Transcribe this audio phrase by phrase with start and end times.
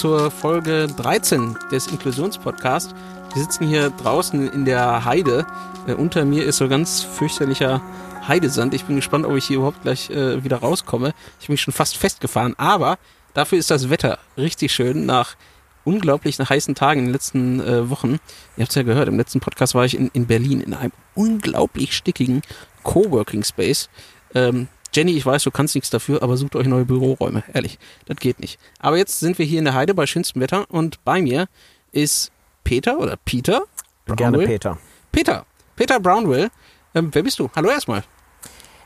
[0.00, 2.94] Zur Folge 13 des Inklusionspodcasts.
[3.34, 5.46] Wir sitzen hier draußen in der Heide.
[5.86, 7.82] Äh, unter mir ist so ganz fürchterlicher
[8.26, 8.72] Heidesand.
[8.72, 11.12] Ich bin gespannt, ob ich hier überhaupt gleich äh, wieder rauskomme.
[11.38, 12.98] Ich bin schon fast festgefahren, aber
[13.34, 15.36] dafür ist das Wetter richtig schön nach
[15.84, 18.20] unglaublich heißen Tagen in den letzten äh, Wochen.
[18.56, 20.92] Ihr habt es ja gehört, im letzten Podcast war ich in, in Berlin in einem
[21.14, 22.40] unglaublich stickigen
[22.84, 23.90] Coworking Space.
[24.34, 27.44] Ähm, Jenny, ich weiß, du kannst nichts dafür, aber sucht euch neue Büroräume.
[27.52, 28.58] Ehrlich, das geht nicht.
[28.80, 31.46] Aber jetzt sind wir hier in der Heide bei schönstem Wetter und bei mir
[31.92, 32.32] ist
[32.64, 33.62] Peter oder Peter.
[34.06, 34.16] Brownwill.
[34.16, 34.78] Gerne Peter.
[35.12, 35.46] Peter.
[35.76, 36.50] Peter Brownwill.
[36.94, 37.48] Ähm, wer bist du?
[37.54, 38.02] Hallo erstmal.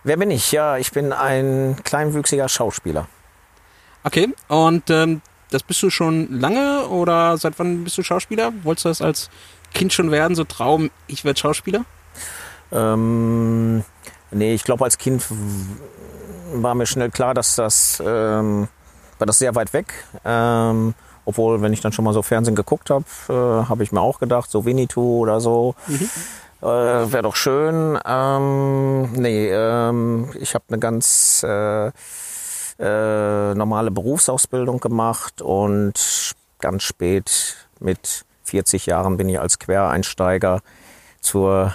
[0.02, 0.52] Wer bin ich?
[0.52, 3.08] Ja, ich bin ein kleinwüchsiger Schauspieler.
[4.02, 8.52] Okay, und ähm, das bist du schon lange oder seit wann bist du Schauspieler?
[8.62, 9.30] Wolltest du das als
[9.72, 11.86] Kind schon werden, so Traum, ich werde Schauspieler?
[12.70, 13.84] Ähm,
[14.34, 15.24] nee, ich glaube, als Kind
[16.52, 18.68] war mir schnell klar, dass das, ähm,
[19.18, 19.92] war das sehr weit weg.
[20.24, 24.00] Ähm, obwohl, wenn ich dann schon mal so Fernsehen geguckt habe, äh, habe ich mir
[24.00, 25.74] auch gedacht, so Winnetou oder so.
[25.86, 26.10] Mhm.
[26.62, 27.98] Äh, Wäre doch schön.
[28.06, 31.88] Ähm, nee, ähm, ich habe eine ganz äh,
[32.78, 40.60] äh, normale Berufsausbildung gemacht und ganz spät mit 40 Jahren bin ich als Quereinsteiger
[41.20, 41.74] zur,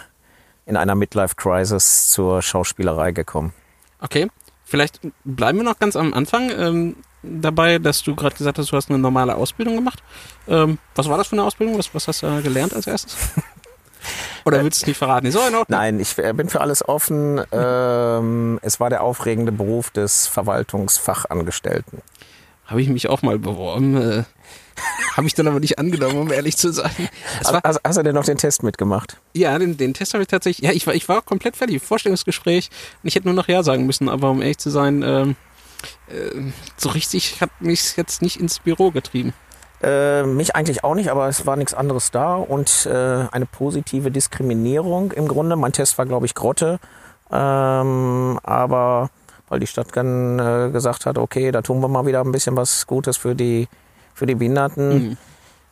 [0.70, 3.54] in einer Midlife-Crisis zur Schauspielerei gekommen.
[4.00, 4.28] Okay,
[4.64, 8.78] vielleicht bleiben wir noch ganz am Anfang ähm, dabei, dass du gerade gesagt hast, du
[8.78, 10.02] hast eine normale Ausbildung gemacht.
[10.48, 11.78] Ähm, was war das für eine Ausbildung?
[11.78, 13.18] Was, was hast du gelernt als erstes?
[14.46, 15.30] Oder willst du es nicht verraten?
[15.32, 15.78] So, in Ordnung.
[15.78, 17.42] Nein, ich äh, bin für alles offen.
[17.52, 22.02] Ähm, es war der aufregende Beruf des Verwaltungsfachangestellten.
[22.66, 24.26] Habe ich mich auch mal beworben.
[25.18, 26.92] Habe ich dann aber nicht angenommen, um ehrlich zu sein.
[27.44, 29.18] War, hast, hast, du denn noch den Test mitgemacht?
[29.34, 30.66] Ja, den, den Test habe ich tatsächlich.
[30.66, 31.82] Ja, ich war, ich war komplett fertig.
[31.82, 32.70] Vorstellungsgespräch.
[33.04, 34.08] Und ich hätte nur noch Ja sagen müssen.
[34.08, 35.36] Aber um ehrlich zu sein, ähm,
[36.08, 39.34] äh, so richtig hat mich jetzt nicht ins Büro getrieben.
[39.82, 44.12] Äh, mich eigentlich auch nicht, aber es war nichts anderes da und äh, eine positive
[44.12, 45.56] Diskriminierung im Grunde.
[45.56, 46.80] Mein Test war, glaube ich, Grotte,
[47.32, 49.10] ähm, aber
[49.48, 52.58] weil die Stadt dann äh, gesagt hat, okay, da tun wir mal wieder ein bisschen
[52.58, 53.70] was Gutes für die,
[54.20, 55.10] für die Behinderten.
[55.10, 55.18] Mhm.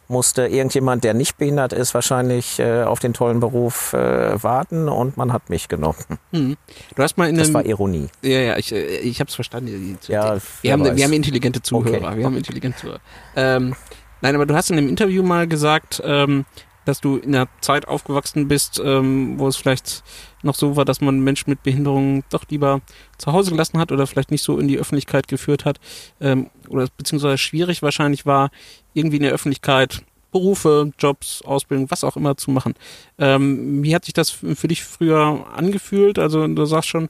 [0.10, 5.18] Musste irgendjemand, der nicht behindert ist, wahrscheinlich äh, auf den tollen Beruf äh, warten und
[5.18, 5.98] man hat mich genommen.
[6.32, 6.56] Mhm.
[6.96, 8.08] Du hast mal in das war Ironie.
[8.22, 9.98] Ja, ja, ich, äh, ich habe es verstanden.
[10.08, 12.08] Ja, wir, haben, wir haben intelligente Zuhörer.
[12.08, 12.18] Okay.
[12.18, 13.00] Wir haben intelligente Zuhörer.
[13.36, 13.76] Ähm,
[14.22, 16.46] Nein, aber du hast in einem Interview mal gesagt, ähm,
[16.86, 20.04] dass du in einer Zeit aufgewachsen bist, ähm, wo es vielleicht
[20.44, 22.82] noch so war, dass man Menschen mit Behinderungen doch lieber
[23.18, 25.80] zu Hause gelassen hat oder vielleicht nicht so in die Öffentlichkeit geführt hat
[26.22, 28.52] ähm, oder beziehungsweise schwierig wahrscheinlich war,
[28.94, 32.76] irgendwie in der Öffentlichkeit Berufe, Jobs, Ausbildung, was auch immer zu machen.
[33.18, 36.20] Ähm, wie hat sich das für dich früher angefühlt?
[36.20, 37.10] Also du sagst schon,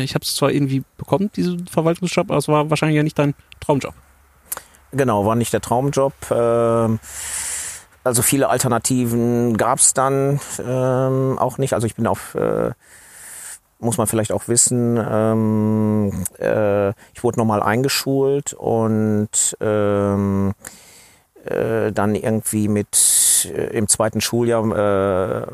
[0.00, 3.34] ich habe es zwar irgendwie bekommen, diesen Verwaltungsjob, aber es war wahrscheinlich ja nicht dein
[3.60, 3.94] Traumjob.
[4.92, 6.14] Genau, war nicht der Traumjob.
[6.30, 7.00] Ähm,
[8.04, 11.72] also viele Alternativen gab es dann ähm, auch nicht.
[11.72, 12.70] Also ich bin auf, äh,
[13.78, 20.52] muss man vielleicht auch wissen, ähm, äh, ich wurde nochmal eingeschult und ähm,
[21.44, 25.46] äh, dann irgendwie mit äh, im zweiten Schuljahr, äh,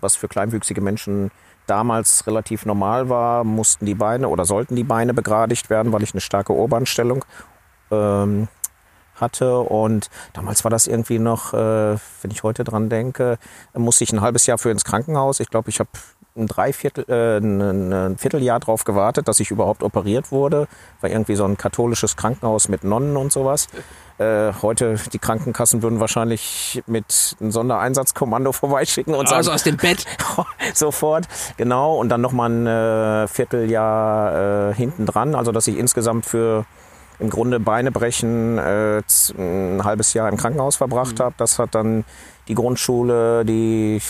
[0.00, 1.30] was für kleinwüchsige Menschen
[1.66, 6.12] damals relativ normal war, mussten die Beine oder sollten die Beine begradigt werden, weil ich
[6.12, 7.24] eine starke Ohrbahnstellung
[7.90, 8.48] ähm,
[9.16, 9.58] hatte.
[9.60, 13.38] Und damals war das irgendwie noch, äh, wenn ich heute dran denke,
[13.74, 15.40] musste ich ein halbes Jahr für ins Krankenhaus.
[15.40, 15.90] Ich glaube, ich habe
[16.36, 20.66] ein Dreiviertel, äh, ein, ein Vierteljahr drauf gewartet, dass ich überhaupt operiert wurde.
[21.00, 23.68] War irgendwie so ein katholisches Krankenhaus mit Nonnen und sowas.
[24.18, 29.38] Äh, heute, die Krankenkassen würden wahrscheinlich mit einem Sondereinsatzkommando vorbeischicken und also sagen.
[29.38, 30.06] Also aus dem Bett.
[30.74, 31.96] sofort, genau.
[31.96, 35.34] Und dann nochmal ein äh, Vierteljahr äh, hinten dran.
[35.34, 36.64] Also, dass ich insgesamt für
[37.18, 39.02] im Grunde Beine brechen, äh,
[39.38, 41.24] ein halbes Jahr im Krankenhaus verbracht mhm.
[41.24, 41.34] habe.
[41.38, 42.04] Das hat dann
[42.48, 44.00] die Grundschule, die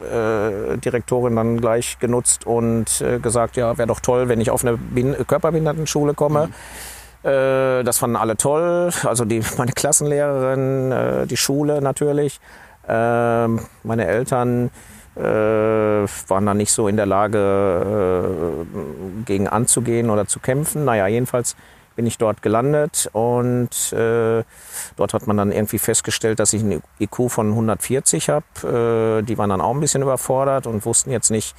[0.00, 4.64] äh, Direktorin dann gleich genutzt und äh, gesagt, ja, wäre doch toll, wenn ich auf
[4.64, 6.46] eine Bin Körperbehindertenschule komme.
[6.46, 7.28] Mhm.
[7.28, 12.40] Äh, das fanden alle toll, also die, meine Klassenlehrerin, äh, die Schule natürlich.
[12.88, 13.46] Äh,
[13.82, 14.70] meine Eltern
[15.16, 20.84] äh, waren dann nicht so in der Lage, äh, gegen anzugehen oder zu kämpfen.
[20.84, 21.56] Naja, jedenfalls
[22.00, 24.42] bin ich dort gelandet und äh,
[24.96, 29.18] dort hat man dann irgendwie festgestellt, dass ich einen IQ von 140 habe.
[29.20, 31.54] Äh, die waren dann auch ein bisschen überfordert und wussten jetzt nicht,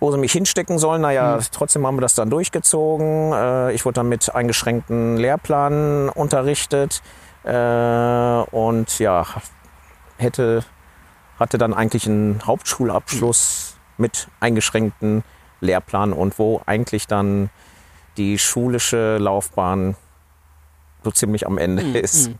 [0.00, 1.02] wo sie mich hinstecken sollen.
[1.02, 1.44] Naja, mhm.
[1.52, 3.32] trotzdem haben wir das dann durchgezogen.
[3.32, 7.00] Äh, ich wurde dann mit eingeschränkten Lehrplan unterrichtet
[7.44, 9.24] äh, und ja,
[10.16, 10.64] hätte,
[11.38, 15.22] hatte dann eigentlich einen Hauptschulabschluss mit eingeschränkten
[15.60, 17.50] Lehrplan und wo eigentlich dann
[18.16, 19.96] die schulische Laufbahn
[21.04, 21.94] so ziemlich am Ende Mhm.
[21.96, 22.30] ist.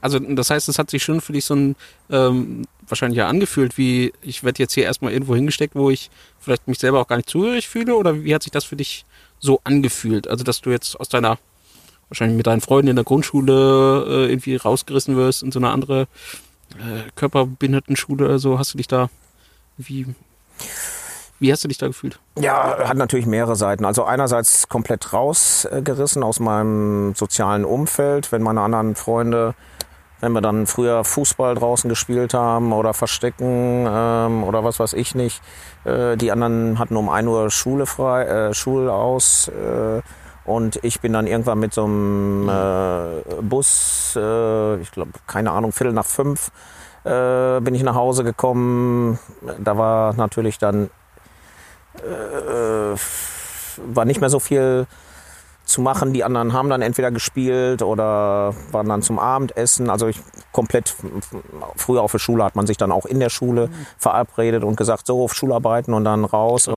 [0.00, 1.76] Also das heißt, es hat sich schon für dich so ein
[2.10, 6.68] ähm, wahrscheinlich ja angefühlt, wie ich werde jetzt hier erstmal irgendwo hingesteckt, wo ich vielleicht
[6.68, 9.04] mich selber auch gar nicht zugehörig fühle oder wie hat sich das für dich
[9.40, 10.28] so angefühlt?
[10.28, 11.38] Also dass du jetzt aus deiner
[12.08, 16.02] wahrscheinlich mit deinen Freunden in der Grundschule äh, irgendwie rausgerissen wirst in so eine andere
[16.78, 19.08] äh, Körperbehindertenschule oder so, hast du dich da
[19.78, 20.06] wie
[21.42, 22.20] wie hast du dich da gefühlt?
[22.38, 23.84] Ja, hat natürlich mehrere Seiten.
[23.84, 29.54] Also einerseits komplett rausgerissen aus meinem sozialen Umfeld, wenn meine anderen Freunde,
[30.20, 35.16] wenn wir dann früher Fußball draußen gespielt haben oder Verstecken ähm, oder was weiß ich
[35.16, 35.42] nicht.
[35.84, 39.48] Äh, die anderen hatten um 1 Uhr Schule frei, äh, Schule aus.
[39.48, 40.00] Äh,
[40.44, 45.72] und ich bin dann irgendwann mit so einem äh, Bus, äh, ich glaube, keine Ahnung,
[45.72, 46.52] Viertel nach fünf,
[47.02, 49.18] äh, bin ich nach Hause gekommen.
[49.58, 50.88] Da war natürlich dann
[51.98, 52.96] äh,
[53.94, 54.86] war nicht mehr so viel
[55.64, 56.12] zu machen.
[56.12, 59.90] Die anderen haben dann entweder gespielt oder waren dann zum Abendessen.
[59.90, 60.20] Also ich
[60.52, 60.94] komplett
[61.76, 65.06] früher auf der Schule hat man sich dann auch in der Schule verabredet und gesagt,
[65.06, 66.70] so auf Schularbeiten und dann raus.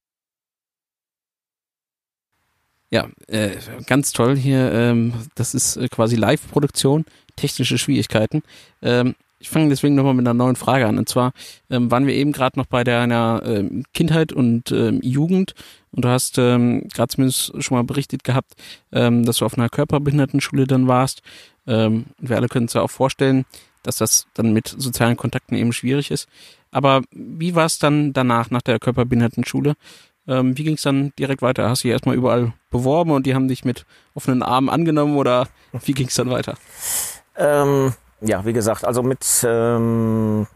[2.91, 3.57] Ja, äh,
[3.87, 4.71] ganz toll hier.
[4.71, 8.43] Ähm, das ist äh, quasi Live-Produktion, technische Schwierigkeiten.
[8.81, 9.15] Ähm,
[9.45, 10.97] ich fange deswegen nochmal mit einer neuen Frage an.
[10.97, 11.31] Und zwar
[11.69, 15.53] ähm, waren wir eben gerade noch bei deiner ähm, Kindheit und ähm, Jugend
[15.91, 18.53] und du hast ähm, gerade zumindest schon mal berichtet gehabt,
[18.91, 21.21] ähm, dass du auf einer Körperbehindertenschule dann warst.
[21.67, 23.45] Ähm, wir alle können uns ja auch vorstellen,
[23.83, 26.27] dass das dann mit sozialen Kontakten eben schwierig ist.
[26.71, 29.75] Aber wie war es dann danach, nach der Körperbehindertenschule?
[30.27, 31.69] Ähm, wie ging es dann direkt weiter?
[31.69, 35.47] Hast du dich erstmal überall beworben und die haben dich mit offenen Armen angenommen oder
[35.85, 36.57] wie ging es dann weiter?
[37.37, 40.47] Ähm, ja, wie gesagt, also mit ähm,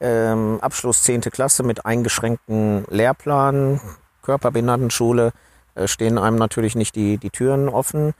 [0.00, 1.22] ähm, Abschluss 10.
[1.22, 3.80] Klasse mit eingeschränkten Lehrplan,
[4.22, 5.32] Körperbehindertenschule,
[5.74, 8.14] äh, stehen einem natürlich nicht die, die Türen offen.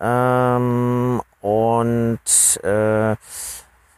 [0.00, 2.18] Ähm, und
[2.62, 3.16] äh,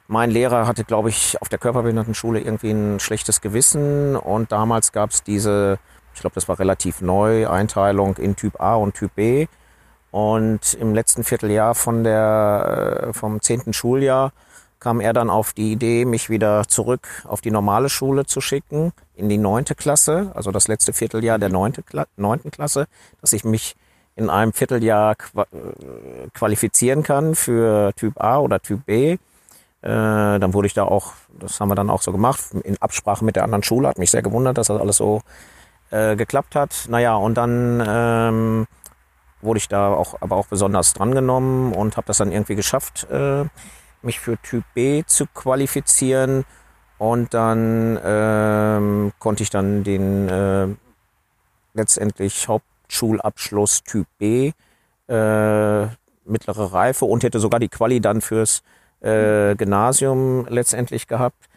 [0.07, 4.17] mein Lehrer hatte, glaube ich, auf der Körperbehindertenschule irgendwie ein schlechtes Gewissen.
[4.17, 5.79] Und damals gab es diese,
[6.15, 9.47] ich glaube, das war relativ neu, Einteilung in Typ A und Typ B.
[10.15, 14.31] Und im letzten Vierteljahr von der, äh, vom zehnten Schuljahr
[14.79, 18.93] kam er dann auf die Idee, mich wieder zurück auf die normale Schule zu schicken,
[19.17, 22.87] in die neunte Klasse, also das letzte Vierteljahr der neunte Kla neunten Klasse,
[23.21, 23.75] dass ich mich
[24.15, 25.47] in einem Vierteljahr äh,
[26.33, 29.15] qualifizieren kann für Typ A oder Typ B.
[29.15, 29.19] Äh,
[29.83, 33.35] dann wurde ich da auch, das haben wir dann auch so gemacht, in Absprache mit
[33.35, 35.23] der anderen Schule, hat mich sehr gewundert, dass das alles so
[35.91, 36.87] äh, geklappt hat.
[36.89, 38.67] Naja, und dann ähm,
[39.45, 43.45] wurde ich da auch, aber auch besonders drangenommen und habe das dann irgendwie geschafft, äh,
[44.03, 46.45] mich für Typ B zu qualifizieren.
[46.99, 50.69] Und dann ähm, konnte ich dann den äh,
[51.75, 54.53] letztendlich Hauptschulabschluss Typ B,
[55.09, 55.87] äh,
[56.25, 58.63] mittlere Reife und hätte sogar die Quali dann fürs
[59.01, 61.49] äh, Gymnasium letztendlich gehabt.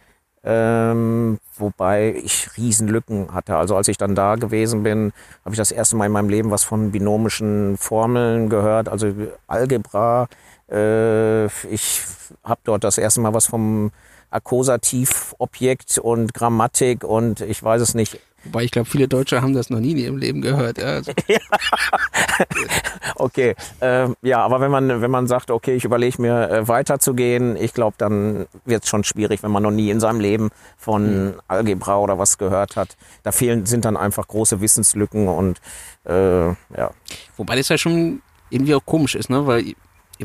[0.49, 3.57] Ähm, wobei ich Riesenlücken hatte.
[3.57, 5.11] Also als ich dann da gewesen bin,
[5.44, 9.11] habe ich das erste Mal in meinem Leben was von binomischen Formeln gehört, also
[9.47, 10.30] Algebra.
[10.71, 12.01] Äh, ich
[12.45, 13.92] habe dort das erste Mal was vom
[14.30, 18.18] Akkusativobjekt und Grammatik und ich weiß es nicht.
[18.47, 20.77] Wobei ich glaube, viele Deutsche haben das noch nie in ihrem Leben gehört.
[20.77, 21.11] Ja, also,
[23.16, 27.56] Okay, ähm, ja, aber wenn man wenn man sagt, okay, ich überlege mir äh, weiterzugehen,
[27.56, 31.33] ich glaube, dann wird es schon schwierig, wenn man noch nie in seinem Leben von
[31.47, 32.95] Algebra oder was gehört hat.
[33.23, 35.59] Da fehlen sind dann einfach große Wissenslücken und
[36.06, 36.92] äh, ja.
[37.37, 39.45] wobei das ja schon irgendwie auch komisch ist, ne?
[39.47, 39.75] Weil ihr-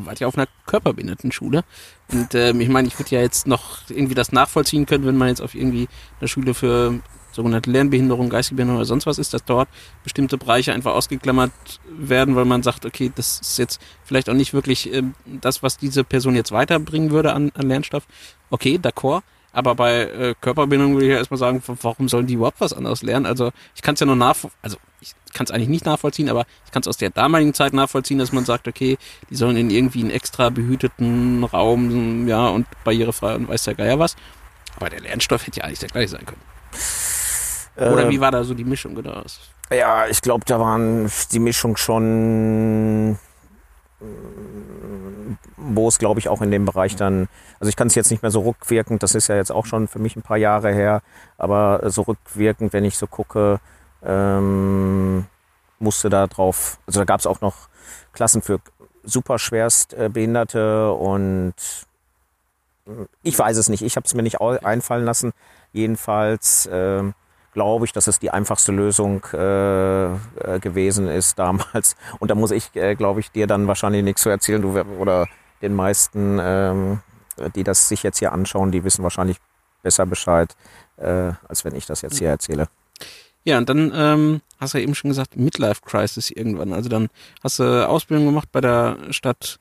[0.06, 1.64] wart ja auf einer Körperbehindertenschule.
[2.10, 5.28] Und ähm, ich meine, ich würde ja jetzt noch irgendwie das nachvollziehen können, wenn man
[5.28, 5.86] jetzt auf irgendwie
[6.18, 6.94] einer Schule für
[7.32, 9.68] sogenannte Lernbehinderung, geistige Behinderung oder sonst was ist, dass dort
[10.04, 11.52] bestimmte Bereiche einfach ausgeklammert
[11.88, 15.76] werden, weil man sagt, okay, das ist jetzt vielleicht auch nicht wirklich ähm, das, was
[15.76, 18.06] diese Person jetzt weiterbringen würde an, an Lernstoff.
[18.50, 19.22] Okay, d'accord.
[19.52, 23.02] Aber bei äh, Körperbehinderung würde ich ja erstmal sagen, warum sollen die überhaupt was anderes
[23.02, 23.26] lernen?
[23.26, 26.46] Also ich kann es ja nur nach, also ich kann es eigentlich nicht nachvollziehen, aber
[26.64, 28.96] ich kann es aus der damaligen Zeit nachvollziehen, dass man sagt, okay,
[29.28, 33.98] die sollen in irgendwie einen extra behüteten Raum, ja, und barrierefrei und weiß der Geier
[33.98, 34.16] was.
[34.76, 36.40] Aber der Lernstoff hätte ja eigentlich der gleiche sein können.
[37.76, 39.22] Oder wie war da so die Mischung genau?
[39.70, 43.18] Ja, ich glaube, da waren die Mischung schon,
[45.56, 47.28] wo es, glaube ich, auch in dem Bereich dann,
[47.60, 49.88] also ich kann es jetzt nicht mehr so rückwirkend, das ist ja jetzt auch schon
[49.88, 51.02] für mich ein paar Jahre her,
[51.38, 53.60] aber so rückwirkend, wenn ich so gucke,
[54.04, 55.26] ähm,
[55.78, 57.68] musste da drauf, also da gab es auch noch
[58.12, 58.60] Klassen für
[59.04, 61.54] super schwerst äh, Behinderte und
[62.86, 65.32] äh, ich weiß es nicht, ich habe es mir nicht einfallen lassen.
[65.72, 67.14] Jedenfalls ähm,
[67.52, 70.18] glaube ich, dass es die einfachste Lösung äh, äh,
[70.60, 71.96] gewesen ist damals.
[72.18, 74.62] Und da muss ich, äh, glaube ich, dir dann wahrscheinlich nichts zu erzählen.
[74.62, 75.28] Du oder
[75.60, 77.00] den meisten, ähm,
[77.54, 79.38] die das sich jetzt hier anschauen, die wissen wahrscheinlich
[79.82, 80.54] besser Bescheid,
[80.96, 82.68] äh, als wenn ich das jetzt hier erzähle.
[83.44, 86.72] Ja, und dann ähm, hast du ja eben schon gesagt, Midlife Crisis irgendwann.
[86.72, 87.08] Also dann
[87.42, 89.58] hast du Ausbildung gemacht bei der Stadt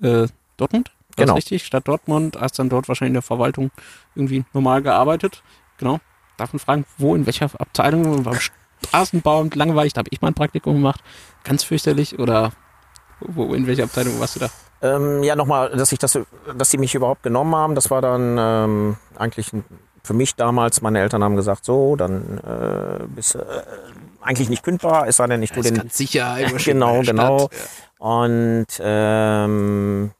[0.00, 0.92] äh, Dortmund.
[1.16, 1.34] Genau.
[1.34, 1.64] richtig?
[1.64, 3.70] Stadt Dortmund, hast dann dort wahrscheinlich in der Verwaltung
[4.14, 5.42] irgendwie normal gearbeitet.
[5.78, 5.98] Genau.
[6.36, 8.22] Darf man fragen, wo, in welcher Abteilung?
[8.22, 8.38] Beim
[8.84, 11.00] Straßenbau und langweilig, da habe ich mal ein Praktikum gemacht.
[11.44, 12.18] Ganz fürchterlich.
[12.18, 12.52] Oder
[13.20, 14.50] wo, in welcher Abteilung warst du da?
[14.82, 16.18] Ähm, ja, nochmal, dass ich das,
[16.56, 19.64] dass sie mich überhaupt genommen haben, das war dann ähm, eigentlich ein,
[20.04, 23.62] für mich damals, meine Eltern haben gesagt, so, dann äh, bist du äh,
[24.20, 25.82] eigentlich nicht kündbar, es sei denn, ich tue Das ist den.
[25.82, 26.36] ganz sicher.
[26.64, 27.38] Genau, genau.
[27.38, 27.68] Stadt.
[27.98, 30.10] Und ähm,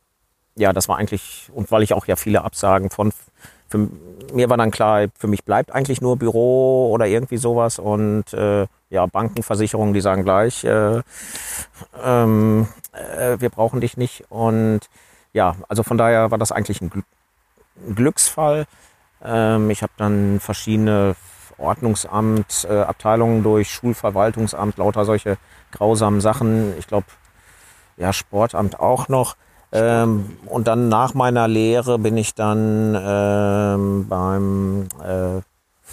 [0.57, 3.13] ja, das war eigentlich, und weil ich auch ja viele Absagen von,
[3.69, 3.89] für,
[4.33, 7.79] mir war dann klar, für mich bleibt eigentlich nur Büro oder irgendwie sowas.
[7.79, 11.03] Und äh, ja, Banken, Versicherungen, die sagen gleich, äh,
[12.03, 14.25] ähm, äh, wir brauchen dich nicht.
[14.29, 14.81] Und
[15.33, 17.07] ja, also von daher war das eigentlich ein, Glück,
[17.87, 18.67] ein Glücksfall.
[19.25, 21.17] Ähm, ich habe dann verschiedene
[21.59, 25.39] Ordnungsamt, äh, Abteilungen durch, Schulverwaltungsamt, lauter solche
[25.73, 26.75] grausamen Sachen.
[26.79, 27.07] Ich glaube,
[27.97, 29.37] ja, Sportamt auch noch.
[29.73, 35.43] Ähm, und dann nach meiner Lehre bin ich dann ähm, beim äh,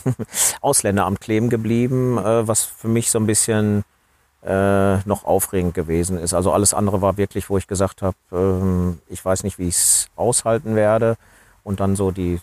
[0.62, 3.84] Ausländeramt kleben geblieben, äh, was für mich so ein bisschen
[4.46, 6.34] äh, noch aufregend gewesen ist.
[6.34, 9.75] Also alles andere war wirklich, wo ich gesagt habe, ähm, ich weiß nicht, wie ich
[9.75, 11.15] es aushalten werde.
[11.63, 12.42] Und dann so die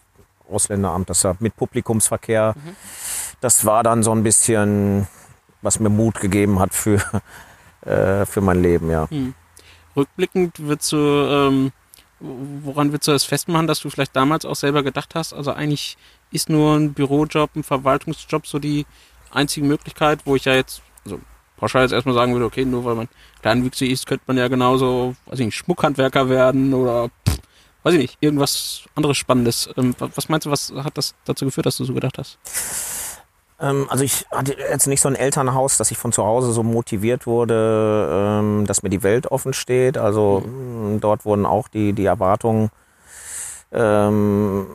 [0.50, 2.54] Ausländeramt, das mit Publikumsverkehr,
[3.40, 5.06] das war dann so ein bisschen,
[5.62, 7.00] was mir Mut gegeben hat für,
[7.86, 9.06] äh, für mein Leben, ja.
[10.00, 11.72] Rückblickend würdest du, ähm,
[12.20, 15.96] woran würdest du das festmachen, dass du vielleicht damals auch selber gedacht hast, also eigentlich
[16.32, 18.86] ist nur ein Bürojob, ein Verwaltungsjob so die
[19.30, 21.20] einzige Möglichkeit, wo ich ja jetzt, also
[21.56, 23.08] pauschal jetzt erstmal sagen würde, okay, nur weil man
[23.42, 27.38] kleinwüchsig ist, könnte man ja genauso, weiß ich nicht, Schmuckhandwerker werden oder, pff,
[27.82, 29.68] weiß ich nicht, irgendwas anderes Spannendes.
[29.76, 32.38] Ähm, wa- was meinst du, was hat das dazu geführt, dass du so gedacht hast?
[33.60, 36.62] Ähm, also ich hatte jetzt nicht so ein Elternhaus, dass ich von zu Hause so
[36.62, 38.08] motiviert wurde,
[38.40, 39.98] ähm, dass mir die Welt offen steht.
[39.98, 42.70] Also mh, dort wurden auch die, die Erwartungen
[43.72, 44.66] ähm,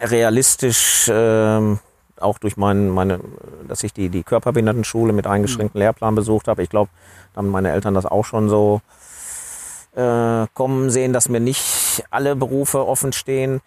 [0.00, 1.80] realistisch, ähm,
[2.20, 3.20] auch durch mein, meine,
[3.66, 6.62] dass ich die, die Körperbehindertenschule mit eingeschränktem Lehrplan besucht habe.
[6.62, 6.90] Ich glaube,
[7.34, 8.80] da haben meine Eltern das auch schon so
[9.94, 13.60] äh, kommen sehen, dass mir nicht alle Berufe offen stehen.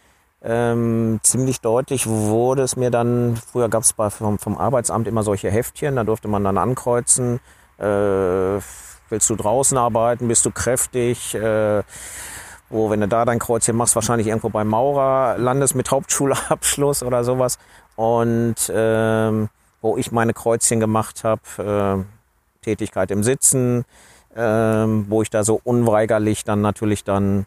[0.43, 5.51] Ähm, ziemlich deutlich wurde es mir dann, früher gab es vom, vom Arbeitsamt immer solche
[5.51, 7.39] Heftchen, da durfte man dann ankreuzen,
[7.77, 11.83] äh, willst du draußen arbeiten, bist du kräftig, äh,
[12.69, 17.23] wo, wenn du da dein Kreuzchen machst, wahrscheinlich irgendwo beim Maurer landest mit Hauptschulabschluss oder
[17.23, 17.59] sowas.
[17.95, 19.49] Und ähm,
[19.81, 22.05] wo ich meine Kreuzchen gemacht habe,
[22.63, 23.85] äh, Tätigkeit im Sitzen,
[24.35, 27.45] ähm, wo ich da so unweigerlich dann natürlich dann,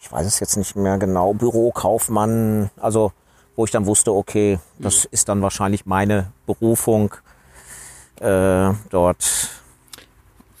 [0.00, 3.12] ich weiß es jetzt nicht mehr genau, Bürokaufmann, also
[3.56, 7.14] wo ich dann wusste, okay, das ist dann wahrscheinlich meine Berufung
[8.20, 9.50] äh, dort.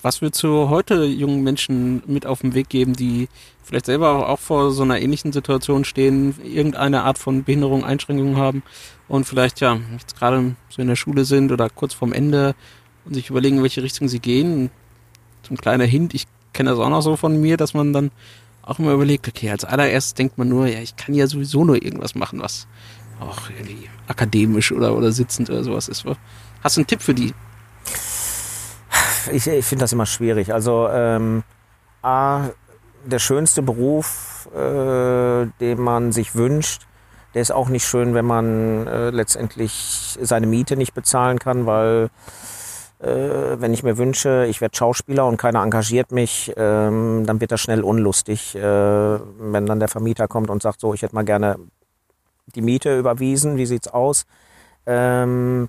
[0.02, 3.28] Was würdest du heute jungen Menschen mit auf den Weg geben, die
[3.62, 8.64] vielleicht selber auch vor so einer ähnlichen Situation stehen, irgendeine Art von Behinderung, Einschränkung haben
[9.08, 12.56] und vielleicht ja jetzt gerade so in der Schule sind oder kurz vorm Ende
[13.04, 14.70] und sich überlegen, in welche Richtung sie gehen?
[15.50, 18.10] Ein kleiner Hint, ich kenne das auch noch so von mir, dass man dann
[18.62, 21.82] auch immer überlegt, okay, als allererstes denkt man nur, ja, ich kann ja sowieso nur
[21.82, 22.66] irgendwas machen, was
[23.20, 26.04] auch irgendwie akademisch oder, oder sitzend oder sowas ist.
[26.62, 27.34] Hast du einen Tipp für die?
[29.32, 30.52] Ich, ich finde das immer schwierig.
[30.52, 31.44] Also ähm,
[32.02, 32.48] A,
[33.04, 36.86] der schönste Beruf, äh, den man sich wünscht,
[37.34, 42.10] der ist auch nicht schön, wenn man äh, letztendlich seine Miete nicht bezahlen kann, weil
[43.04, 47.60] wenn ich mir wünsche, ich werde Schauspieler und keiner engagiert mich, ähm, dann wird das
[47.60, 51.56] schnell unlustig, äh, wenn dann der Vermieter kommt und sagt, so, ich hätte mal gerne
[52.54, 54.24] die Miete überwiesen, wie sieht's aus?
[54.86, 55.68] Ähm,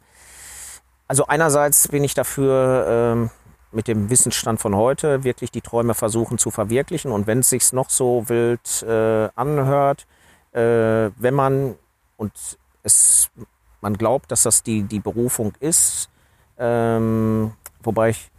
[1.08, 3.30] also einerseits bin ich dafür, ähm,
[3.72, 7.12] mit dem Wissensstand von heute wirklich die Träume versuchen zu verwirklichen.
[7.12, 10.06] Und wenn es sich noch so wild äh, anhört,
[10.52, 11.76] äh, wenn man
[12.18, 12.32] und
[12.84, 13.32] es
[13.82, 16.10] man glaubt, dass das die, die Berufung ist,
[16.58, 18.30] ähm, wobei ich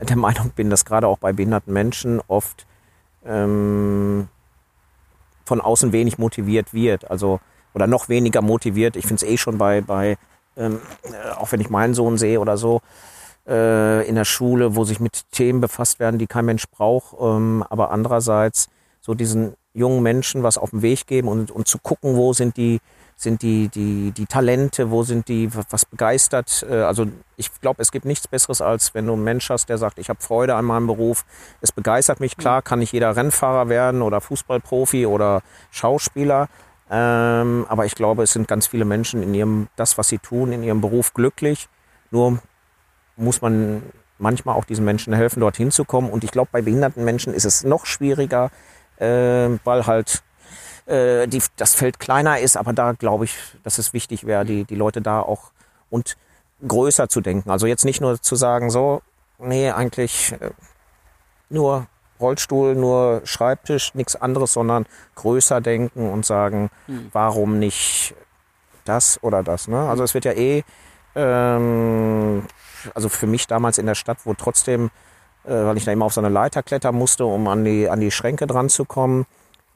[0.00, 2.66] der Meinung bin, dass gerade auch bei behinderten Menschen oft
[3.24, 4.28] ähm,
[5.44, 7.40] von außen wenig motiviert wird, also
[7.74, 8.96] oder noch weniger motiviert.
[8.96, 10.16] Ich finde es eh schon bei, bei
[10.56, 12.80] ähm, äh, auch wenn ich meinen Sohn sehe oder so,
[13.46, 17.64] äh, in der Schule, wo sich mit Themen befasst werden, die kein Mensch braucht, ähm,
[17.68, 18.68] aber andererseits
[19.00, 22.56] so diesen jungen Menschen was auf den Weg geben und, und zu gucken, wo sind
[22.56, 22.80] die,
[23.22, 26.64] sind die, die, die Talente, wo sind die, was begeistert.
[26.68, 29.78] Äh, also ich glaube, es gibt nichts Besseres, als wenn du einen Mensch hast, der
[29.78, 31.24] sagt, ich habe Freude an meinem Beruf,
[31.60, 32.36] es begeistert mich.
[32.36, 36.48] Klar kann nicht jeder Rennfahrer werden oder Fußballprofi oder Schauspieler,
[36.90, 40.52] ähm, aber ich glaube, es sind ganz viele Menschen in ihrem, das, was sie tun,
[40.52, 41.68] in ihrem Beruf glücklich.
[42.10, 42.40] Nur
[43.16, 43.82] muss man
[44.18, 46.10] manchmal auch diesen Menschen helfen, dorthin zu kommen.
[46.10, 48.50] Und ich glaube, bei behinderten Menschen ist es noch schwieriger,
[48.96, 50.22] äh, weil halt
[50.90, 52.56] äh, die, das Feld kleiner ist.
[52.56, 55.52] Aber da glaube ich, dass es wichtig wäre, die, die Leute da auch
[55.88, 56.16] und
[56.66, 57.50] größer zu denken.
[57.50, 59.02] Also jetzt nicht nur zu sagen, so,
[59.38, 60.50] nee, eigentlich äh,
[61.48, 61.86] nur
[62.20, 67.08] Rollstuhl, nur Schreibtisch, nichts anderes, sondern größer denken und sagen, mhm.
[67.12, 68.14] warum nicht
[68.84, 69.68] das oder das.
[69.68, 69.88] Ne?
[69.88, 70.64] Also es wird ja eh,
[71.14, 72.44] ähm,
[72.94, 74.90] also für mich damals in der Stadt, wo trotzdem,
[75.44, 78.00] äh, weil ich da immer auf so eine Leiter klettern musste, um an die, an
[78.00, 79.26] die Schränke dran zu kommen,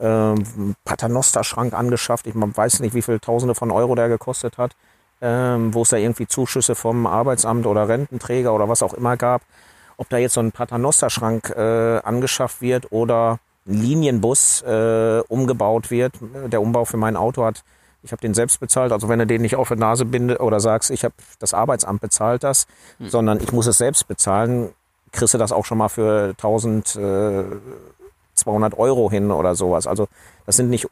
[0.05, 2.27] ähm, Paternoster-Schrank angeschafft.
[2.27, 4.77] Ich weiß nicht, wie viele Tausende von Euro der gekostet hat,
[5.21, 9.43] ähm, wo es da irgendwie Zuschüsse vom Arbeitsamt oder Rententräger oder was auch immer gab
[9.97, 16.15] ob da jetzt so ein Paternoster-Schrank äh, angeschafft wird oder ein Linienbus äh, umgebaut wird.
[16.47, 17.65] Der Umbau für mein Auto hat,
[18.03, 18.93] ich habe den selbst bezahlt.
[18.93, 22.01] Also wenn du den nicht auf die Nase binde oder sagst, ich habe das Arbeitsamt
[22.01, 22.67] bezahlt das,
[22.99, 23.09] hm.
[23.09, 24.71] sondern ich muss es selbst bezahlen,
[25.13, 27.45] kriegst du das auch schon mal für 1200 äh,
[28.47, 29.87] Euro hin oder sowas.
[29.87, 30.09] Also
[30.47, 30.89] das sind nicht,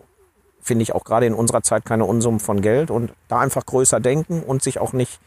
[0.60, 4.00] finde ich auch gerade in unserer Zeit keine Unsummen von Geld und da einfach größer
[4.00, 5.20] denken und sich auch nicht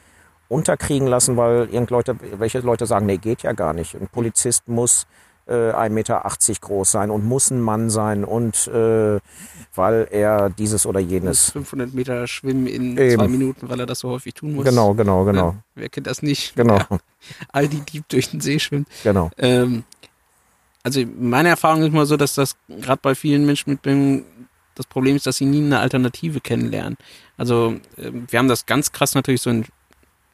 [0.48, 3.96] unterkriegen lassen, weil irgendwelche welche Leute sagen, nee, geht ja gar nicht.
[3.96, 5.08] Ein Polizist muss
[5.48, 6.24] äh, 1,80 Meter
[6.62, 9.20] groß sein und muss ein Mann sein und äh,
[9.76, 11.52] weil er dieses oder jenes.
[11.52, 13.16] 500 Meter schwimmen in Eben.
[13.16, 14.66] zwei Minuten, weil er das so häufig tun muss.
[14.66, 15.50] Genau, genau, genau.
[15.50, 16.56] Ja, wer kennt das nicht?
[16.56, 16.78] Genau.
[16.78, 16.88] Ja,
[17.52, 18.86] all die Dieb durch den See schwimmen.
[19.04, 19.30] Genau.
[19.38, 19.84] Ähm,
[20.86, 24.24] also meine Erfahrung ist mal so, dass das gerade bei vielen Menschen mit Behinderung
[24.76, 26.96] das Problem ist, dass sie nie eine Alternative kennenlernen.
[27.38, 29.66] Also äh, wir haben das ganz krass natürlich so in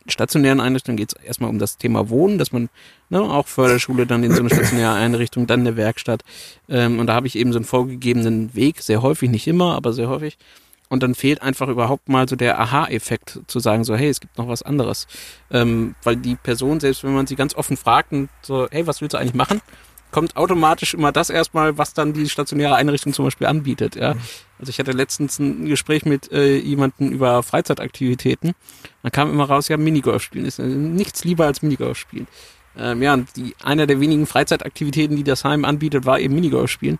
[0.08, 2.70] stationären Einrichtungen geht es erstmal um das Thema Wohnen, dass man
[3.10, 6.24] ne, auch Förderschule dann in so eine stationäre Einrichtung, dann eine Werkstatt.
[6.68, 9.94] Ähm, und da habe ich eben so einen vorgegebenen Weg, sehr häufig, nicht immer, aber
[9.94, 10.38] sehr häufig.
[10.90, 14.38] Und dann fehlt einfach überhaupt mal so der Aha-Effekt zu sagen, so, hey, es gibt
[14.38, 15.08] noch was anderes.
[15.50, 19.00] Ähm, weil die Person, selbst wenn man sie ganz offen fragt und so, hey, was
[19.00, 19.62] willst du eigentlich machen?
[20.12, 23.96] Kommt automatisch immer das erstmal, was dann die stationäre Einrichtung zum Beispiel anbietet.
[23.96, 24.16] Ja?
[24.60, 28.54] Also ich hatte letztens ein Gespräch mit äh, jemandem über Freizeitaktivitäten.
[29.04, 32.28] Da kam immer raus, ja, Minigolf spielen ist äh, nichts lieber als Minigolf spielen.
[32.78, 36.70] Ähm, ja, und die, einer der wenigen Freizeitaktivitäten, die das Heim anbietet, war eben Minigolf
[36.70, 37.00] spielen.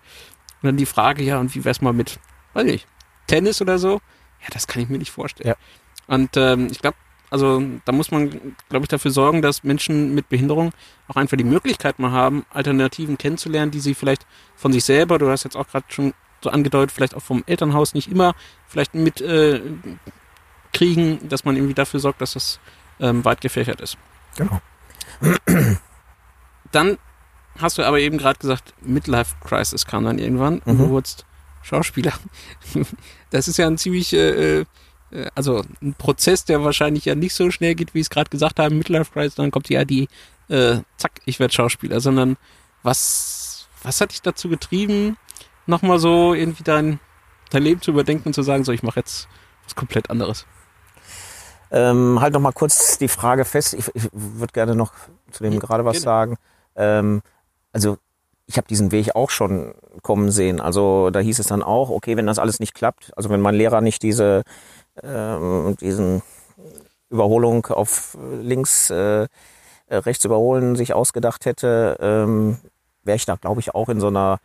[0.62, 2.20] Und dann die Frage, ja, und wie wär's mal mit,
[2.54, 2.88] weiß nicht,
[3.28, 4.02] Tennis oder so?
[4.42, 5.50] Ja, das kann ich mir nicht vorstellen.
[5.50, 5.56] Ja.
[6.08, 6.98] Und ähm, ich glaube,
[7.32, 8.30] also da muss man,
[8.70, 10.74] glaube ich, dafür sorgen, dass Menschen mit Behinderung
[11.08, 15.30] auch einfach die Möglichkeit mal haben, Alternativen kennenzulernen, die sie vielleicht von sich selber, du
[15.30, 16.14] hast jetzt auch gerade schon
[16.44, 18.36] so angedeutet, vielleicht auch vom Elternhaus nicht immer
[18.68, 19.62] vielleicht mit äh,
[20.74, 22.60] kriegen, dass man irgendwie dafür sorgt, dass das
[23.00, 23.98] ähm, weit gefächert ist.
[24.36, 24.60] Genau.
[26.74, 26.98] Dann
[27.60, 30.62] hast du aber eben gerade gesagt, Midlife Crisis kam dann irgendwann mhm.
[30.66, 31.26] und du wurdest
[31.62, 32.14] Schauspieler.
[33.30, 34.66] Das ist ja ein ziemlich äh, äh äh,
[35.36, 38.60] also ein Prozess, der wahrscheinlich ja nicht so schnell geht, wie ich es gerade gesagt
[38.60, 40.08] habe, Midlife Crisis, dann kommt ja die,
[40.50, 42.38] äh, zack, ich werde Schauspieler, sondern
[42.84, 45.18] was, was hat dich dazu getrieben,
[45.66, 47.00] nochmal so irgendwie dein,
[47.50, 49.28] dein Leben zu überdenken und zu sagen, so, ich mache jetzt
[49.64, 50.46] was komplett anderes?
[51.72, 53.74] Ähm, halt noch mal kurz die Frage fest.
[53.74, 54.94] Ich, ich würde gerne noch
[55.32, 56.04] zu dem hm, gerade was gerne.
[56.04, 56.38] sagen.
[56.76, 57.22] Ähm,
[57.72, 57.98] also
[58.46, 60.60] ich habe diesen Weg auch schon kommen sehen.
[60.60, 63.56] Also da hieß es dann auch, okay, wenn das alles nicht klappt, also wenn mein
[63.56, 64.44] Lehrer nicht diese
[65.04, 66.22] ähm, diesen
[67.10, 69.28] Überholung auf links, äh,
[69.90, 72.58] rechts überholen sich ausgedacht hätte, ähm,
[73.04, 74.40] wäre ich da, glaube ich, auch in so einer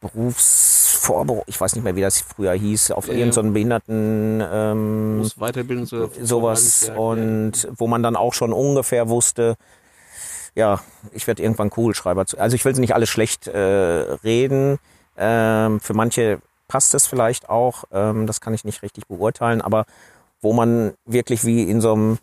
[0.00, 5.30] Berufsvorberufung, ich weiß nicht mehr, wie das früher hieß, auf ja, irgendeinen so Behinderten ähm,
[5.36, 9.56] Weiterbildung so sowas und wo man dann auch schon ungefähr wusste,
[10.54, 10.80] ja,
[11.12, 12.38] ich werde irgendwann Kugelschreiber zu.
[12.38, 14.78] Also ich will sie nicht alles schlecht äh, reden.
[15.16, 16.40] Ähm, für manche
[16.74, 19.84] passt es vielleicht auch, ähm, das kann ich nicht richtig beurteilen, aber
[20.40, 22.18] wo man wirklich wie in so einem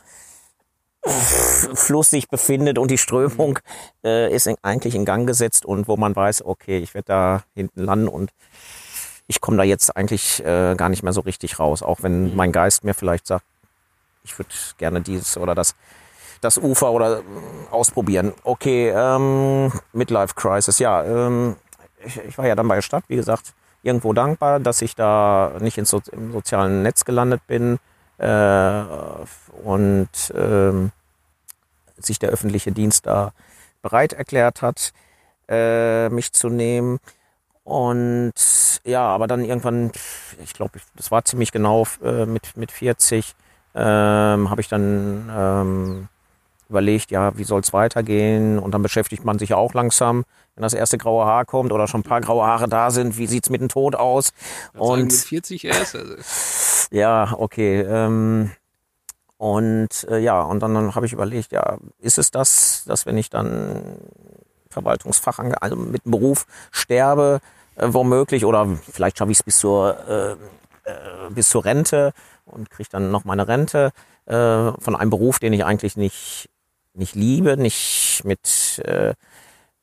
[1.74, 3.60] Fluss sich befindet und die Strömung
[4.04, 7.44] äh, ist in, eigentlich in Gang gesetzt und wo man weiß, okay, ich werde da
[7.56, 8.32] hinten landen und
[9.28, 12.52] ich komme da jetzt eigentlich äh, gar nicht mehr so richtig raus, auch wenn mein
[12.52, 13.46] Geist mir vielleicht sagt,
[14.26, 15.76] ich würde gerne dieses oder das,
[16.42, 17.24] das Ufer oder äh,
[17.72, 18.34] ausprobieren.
[18.44, 21.56] Okay, ähm, Midlife Crisis, ja, ähm,
[22.04, 25.54] ich, ich war ja dann bei der Stadt, wie gesagt, irgendwo dankbar, dass ich da
[25.60, 27.80] nicht ins so im sozialen Netz gelandet bin
[28.17, 28.84] äh,
[29.63, 30.91] und ähm,
[31.98, 33.34] sich der öffentliche Dienst da
[33.82, 34.94] bereit erklärt hat,
[35.48, 37.00] äh, mich zu nehmen.
[37.63, 38.34] Und
[38.84, 39.91] ja, aber dann irgendwann,
[40.44, 43.36] ich glaube, das war ziemlich genau äh, mit, mit 40,
[43.74, 46.08] ähm, habe ich dann ähm,
[46.70, 48.58] überlegt, ja, wie soll es weitergehen?
[48.60, 50.26] Und dann beschäftigt man sich auch langsam,
[50.62, 53.26] wenn das erste graue Haar kommt oder schon ein paar graue Haare da sind, wie
[53.26, 54.32] sieht's mit dem Tod aus?
[54.78, 55.95] Und mit 40 erst.
[55.95, 56.13] Also.
[56.91, 57.82] Ja, okay.
[57.82, 58.52] Ähm,
[59.38, 63.17] und äh, ja, und dann, dann habe ich überlegt, ja, ist es das, dass wenn
[63.17, 63.97] ich dann
[64.69, 67.41] Verwaltungsfach, also mit dem Beruf sterbe,
[67.76, 70.32] äh, womöglich, oder vielleicht schaffe ich es bis zur äh,
[70.88, 72.13] äh, bis zur Rente
[72.45, 73.93] und kriege dann noch meine Rente
[74.28, 76.50] äh, von einem Beruf, den ich eigentlich nicht
[76.93, 79.15] nicht liebe, nicht mit äh,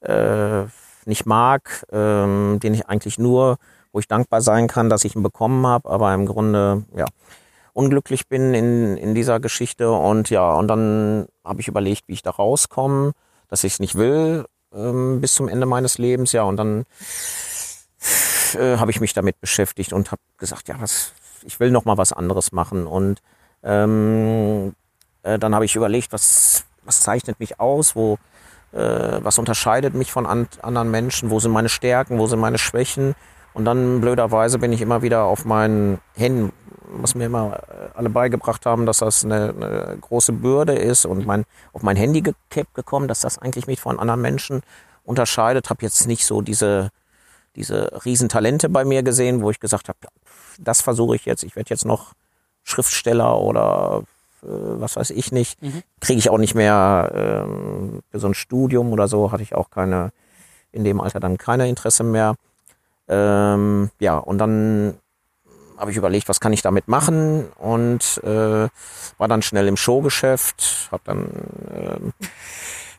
[0.00, 0.64] äh,
[1.04, 3.58] nicht mag, ähm, den ich eigentlich nur,
[3.92, 7.06] wo ich dankbar sein kann, dass ich ihn bekommen habe, aber im Grunde ja
[7.72, 9.90] unglücklich bin in, in dieser Geschichte.
[9.90, 13.12] Und ja und dann habe ich überlegt, wie ich da rauskomme,
[13.48, 16.42] dass ich es nicht will ähm, bis zum Ende meines Lebens, ja.
[16.42, 16.84] Und dann
[18.54, 21.12] äh, habe ich mich damit beschäftigt und habe gesagt, ja was,
[21.44, 22.86] ich will noch mal was anderes machen.
[22.86, 23.22] Und
[23.62, 24.74] ähm,
[25.22, 28.18] äh, dann habe ich überlegt, was was zeichnet mich aus, wo,
[28.72, 33.14] was unterscheidet mich von an, anderen Menschen, wo sind meine Stärken, wo sind meine Schwächen.
[33.54, 36.52] Und dann blöderweise bin ich immer wieder auf meinen Händen,
[36.90, 41.26] was mir immer äh, alle beigebracht haben, dass das eine, eine große Bürde ist und
[41.26, 44.62] mein, auf mein Handy gekippt gekommen, dass das eigentlich mich von anderen Menschen
[45.04, 45.70] unterscheidet.
[45.70, 46.90] Habe jetzt nicht so diese,
[47.56, 49.98] diese Riesentalente bei mir gesehen, wo ich gesagt habe,
[50.58, 51.42] das versuche ich jetzt.
[51.42, 52.12] Ich werde jetzt noch
[52.64, 55.60] Schriftsteller oder äh, was weiß ich nicht.
[55.62, 55.82] Mhm.
[56.00, 59.70] Kriege ich auch nicht mehr ähm, für so ein Studium oder so, hatte ich auch
[59.70, 60.12] keine,
[60.72, 62.34] in dem Alter dann keine Interesse mehr.
[63.08, 64.94] Ähm, ja, und dann
[65.78, 68.68] habe ich überlegt, was kann ich damit machen und äh,
[69.18, 71.28] war dann schnell im Showgeschäft, habe dann
[71.72, 72.12] ähm,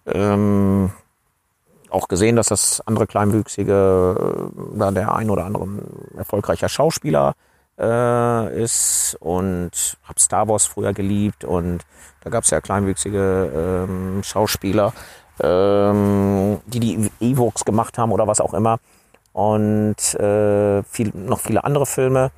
[0.05, 0.91] ähm,
[1.89, 5.67] auch gesehen, dass das andere Kleinwüchsige äh, der ein oder andere
[6.17, 7.35] erfolgreicher Schauspieler
[7.79, 9.71] äh, ist und
[10.03, 11.85] habe Star Wars früher geliebt und
[12.21, 14.93] da gab es ja kleinwüchsige ähm, Schauspieler,
[15.41, 18.79] ähm, die die Evox gemacht haben oder was auch immer
[19.33, 22.31] und äh, viel, noch viele andere Filme.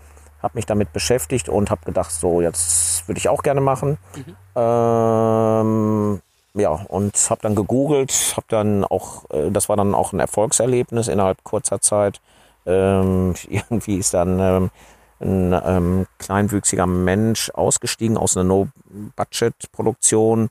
[0.43, 3.97] Habe mich damit beschäftigt und habe gedacht, so jetzt würde ich auch gerne machen.
[4.15, 4.35] Mhm.
[4.55, 6.21] Ähm,
[6.53, 11.07] ja, und habe dann gegoogelt, habe dann auch, äh, das war dann auch ein Erfolgserlebnis
[11.07, 12.21] innerhalb kurzer Zeit.
[12.65, 14.69] Ähm, irgendwie ist dann ähm,
[15.21, 20.49] ein ähm, kleinwüchsiger Mensch ausgestiegen aus einer No-Budget-Produktion,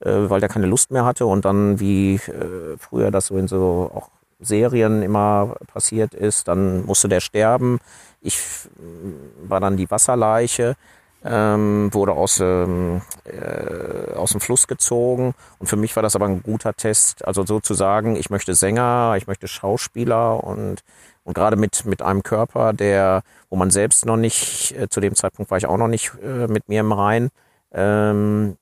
[0.00, 1.26] äh, weil der keine Lust mehr hatte.
[1.26, 4.08] Und dann, wie äh, früher das so in so auch
[4.40, 7.78] Serien immer passiert ist, dann musste der sterben.
[8.20, 10.76] Ich äh, war dann die Wasserleiche,
[11.24, 15.34] ähm, wurde aus, ähm, äh, aus dem Fluss gezogen.
[15.58, 19.26] Und für mich war das aber ein guter Test, also sozusagen, ich möchte Sänger, ich
[19.26, 20.82] möchte Schauspieler und
[21.24, 25.14] und gerade mit, mit einem Körper, der, wo man selbst noch nicht, äh, zu dem
[25.14, 27.30] Zeitpunkt war ich auch noch nicht äh, mit mir im Rhein,
[27.72, 28.56] ähm,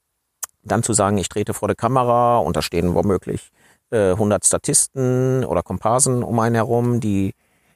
[0.63, 3.51] dann zu sagen, ich trete vor der Kamera und da stehen womöglich
[3.91, 7.35] äh, 100 Statisten oder Komparsen um einen herum, die,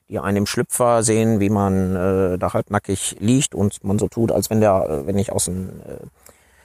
[0.09, 4.33] die einen im Schlüpfer sehen, wie man äh, da halbnackig liegt und man so tut,
[4.33, 5.97] als wenn der, wenn ich aus dem äh,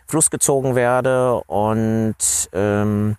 [0.07, 1.41] Fluss gezogen werde.
[1.47, 2.15] Und
[2.51, 3.15] ähm,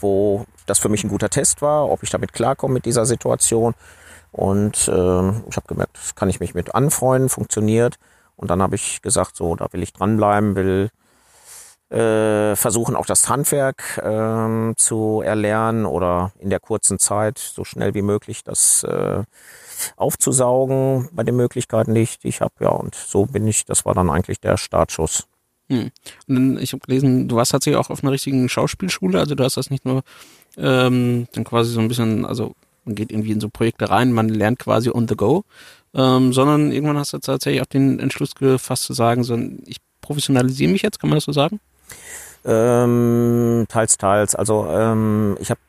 [0.00, 3.74] wo das für mich ein guter Test war, ob ich damit klarkomme mit dieser Situation.
[4.32, 7.98] Und äh, ich habe gemerkt, das kann ich mich mit anfreunden, funktioniert.
[8.36, 10.90] Und dann habe ich gesagt, so, da will ich dranbleiben, will
[11.90, 17.94] äh, versuchen, auch das Handwerk äh, zu erlernen oder in der kurzen Zeit so schnell
[17.94, 19.24] wie möglich das äh,
[19.96, 22.54] aufzusaugen bei den Möglichkeiten, die ich, ich habe.
[22.60, 25.26] Ja, und so bin ich, das war dann eigentlich der Startschuss.
[25.68, 25.90] Hm.
[26.28, 29.56] Und ich habe gelesen, du warst tatsächlich auch auf einer richtigen Schauspielschule, also du hast
[29.56, 30.02] das nicht nur
[30.56, 34.28] ähm, dann quasi so ein bisschen, also man geht irgendwie in so Projekte rein, man
[34.28, 35.44] lernt quasi on the go,
[35.94, 40.72] ähm, sondern irgendwann hast du tatsächlich auch den Entschluss gefasst zu sagen, so ich professionalisiere
[40.72, 41.60] mich jetzt, kann man das so sagen?
[42.44, 44.34] Ähm, teils, teils.
[44.34, 45.60] Also ähm, ich habe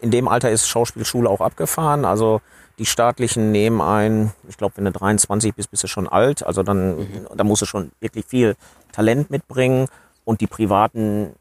[0.00, 2.04] in dem Alter ist Schauspielschule auch abgefahren.
[2.04, 2.40] Also
[2.78, 6.44] die staatlichen nehmen ein, ich glaube, wenn du 23 bist, bist du schon alt.
[6.46, 7.26] Also dann, mhm.
[7.36, 8.56] da musst du schon wirklich viel
[8.92, 9.88] Talent mitbringen.
[10.24, 11.34] Und die privaten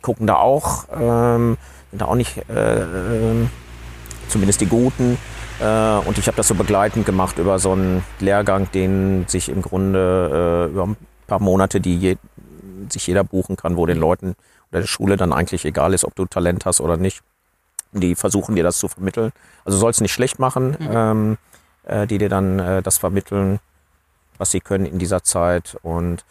[0.00, 1.56] gucken da auch, ähm,
[1.90, 3.46] sind da auch nicht, äh, äh,
[4.28, 5.18] zumindest die Guten.
[5.60, 9.62] Äh, und ich habe das so begleitend gemacht über so einen Lehrgang, den sich im
[9.62, 12.16] Grunde äh, über ein paar Monate, die je,
[12.88, 14.34] sich jeder buchen kann, wo den Leuten
[14.70, 17.22] oder der Schule dann eigentlich egal ist, ob du Talent hast oder nicht
[17.92, 19.32] die versuchen dir das zu vermitteln.
[19.64, 20.88] Also soll es nicht schlecht machen, mhm.
[20.90, 21.38] ähm,
[21.84, 23.60] äh, die dir dann äh, das vermitteln,
[24.38, 26.24] was sie können in dieser Zeit und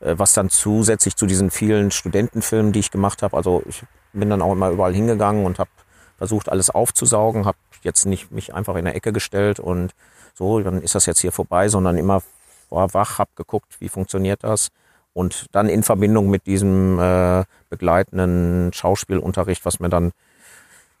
[0.00, 3.36] was dann zusätzlich zu diesen vielen Studentenfilmen, die ich gemacht habe.
[3.36, 3.82] Also ich
[4.12, 5.70] bin dann auch immer überall hingegangen und habe
[6.16, 9.92] versucht alles aufzusaugen, habe jetzt nicht mich einfach in der Ecke gestellt und
[10.34, 12.22] so, dann ist das jetzt hier vorbei, sondern immer
[12.70, 14.70] war wach, habe geguckt, wie funktioniert das
[15.12, 20.12] und dann in Verbindung mit diesem äh, begleitenden Schauspielunterricht, was mir dann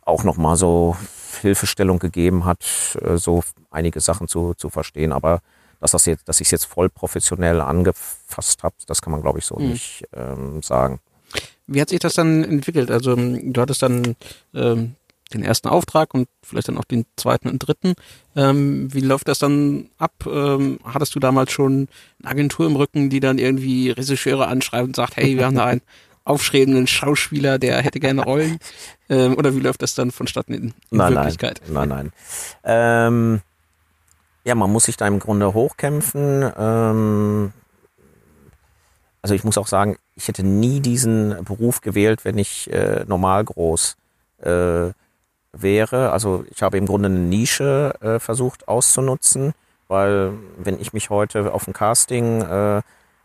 [0.02, 0.96] auch nochmal so
[1.40, 5.12] Hilfestellung gegeben hat, äh, so einige Sachen zu, zu verstehen.
[5.12, 5.40] Aber
[5.80, 9.38] dass das jetzt, dass ich es jetzt voll professionell angefasst habe, das kann man glaube
[9.38, 9.70] ich so mhm.
[9.70, 11.00] nicht ähm, sagen.
[11.66, 12.90] Wie hat sich das dann entwickelt?
[12.90, 14.16] Also ähm, du hattest dann
[14.54, 14.94] ähm,
[15.32, 17.94] den ersten Auftrag und vielleicht dann auch den zweiten und dritten.
[18.34, 20.12] Ähm, wie läuft das dann ab?
[20.26, 21.88] Ähm, hattest du damals schon
[22.22, 25.66] eine Agentur im Rücken, die dann irgendwie Regisseure anschreibt und sagt, hey, wir haben da
[25.66, 25.82] einen
[26.24, 28.58] aufstrebenden Schauspieler, der hätte gerne Rollen?
[29.08, 31.60] Ähm, oder wie läuft das dann vonstatten in, in nein, Wirklichkeit?
[31.68, 32.12] Nein, nein,
[32.64, 33.42] nein.
[34.48, 36.50] Ja, man muss sich da im Grunde hochkämpfen.
[36.56, 37.52] Ähm,
[39.20, 43.44] also ich muss auch sagen, ich hätte nie diesen Beruf gewählt, wenn ich äh, normal
[43.44, 43.98] groß
[44.38, 44.92] äh,
[45.52, 46.12] wäre.
[46.12, 49.52] Also ich habe im Grunde eine Nische äh, versucht auszunutzen,
[49.86, 52.78] weil wenn ich mich heute auf ein Casting äh,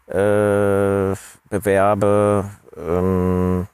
[0.07, 1.15] äh,
[1.49, 3.67] bewerbe ähm,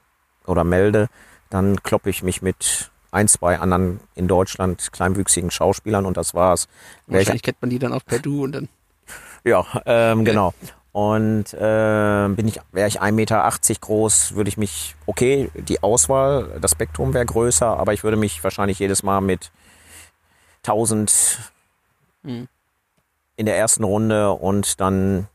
[0.46, 1.08] oder melde,
[1.48, 6.68] dann kloppe ich mich mit ein, zwei anderen in Deutschland kleinwüchsigen Schauspielern und das war's.
[7.06, 8.68] Wahrscheinlich kennt man die dann auch per Du und dann.
[9.44, 10.54] Ja, ähm, genau.
[10.92, 16.58] Und äh, bin ich, wäre ich 1,80 Meter groß, würde ich mich, okay, die Auswahl,
[16.60, 19.52] das Spektrum wäre größer, aber ich würde mich wahrscheinlich jedes Mal mit
[20.64, 21.52] 1000
[22.22, 22.48] mhm.
[23.36, 25.28] in der ersten Runde und dann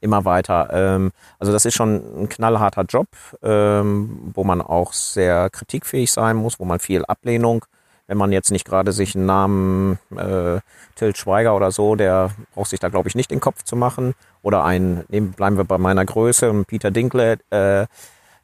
[0.00, 0.68] immer weiter.
[0.72, 3.08] Ähm, also das ist schon ein knallharter Job,
[3.42, 7.64] ähm, wo man auch sehr kritikfähig sein muss, wo man viel Ablehnung
[8.08, 10.60] wenn man jetzt nicht gerade sich einen Namen äh,
[10.96, 14.14] Till Schweiger oder so, der braucht sich da glaube ich nicht den Kopf zu machen.
[14.42, 17.86] Oder ein, nehmen, bleiben wir bei meiner Größe, Peter Dinklage, äh,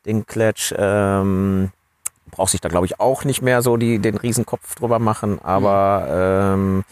[0.05, 1.73] Dinklage ähm,
[2.31, 6.07] braucht sich da glaube ich auch nicht mehr so die, den Riesenkopf drüber machen, aber
[6.55, 6.85] ähm,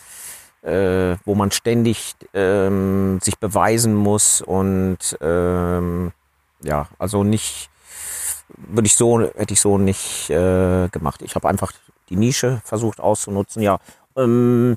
[0.63, 6.13] äh, wo man ständig ähm, sich beweisen muss und ähm,
[6.63, 7.69] ja, also nicht
[8.57, 11.23] würde ich so hätte ich so nicht äh, gemacht.
[11.23, 11.73] Ich habe einfach
[12.09, 13.79] die Nische versucht auszunutzen, ja.
[14.17, 14.77] Ähm,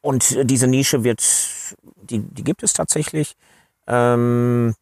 [0.00, 1.22] und diese Nische wird,
[2.02, 3.36] die, die gibt es tatsächlich,
[3.86, 4.74] ähm,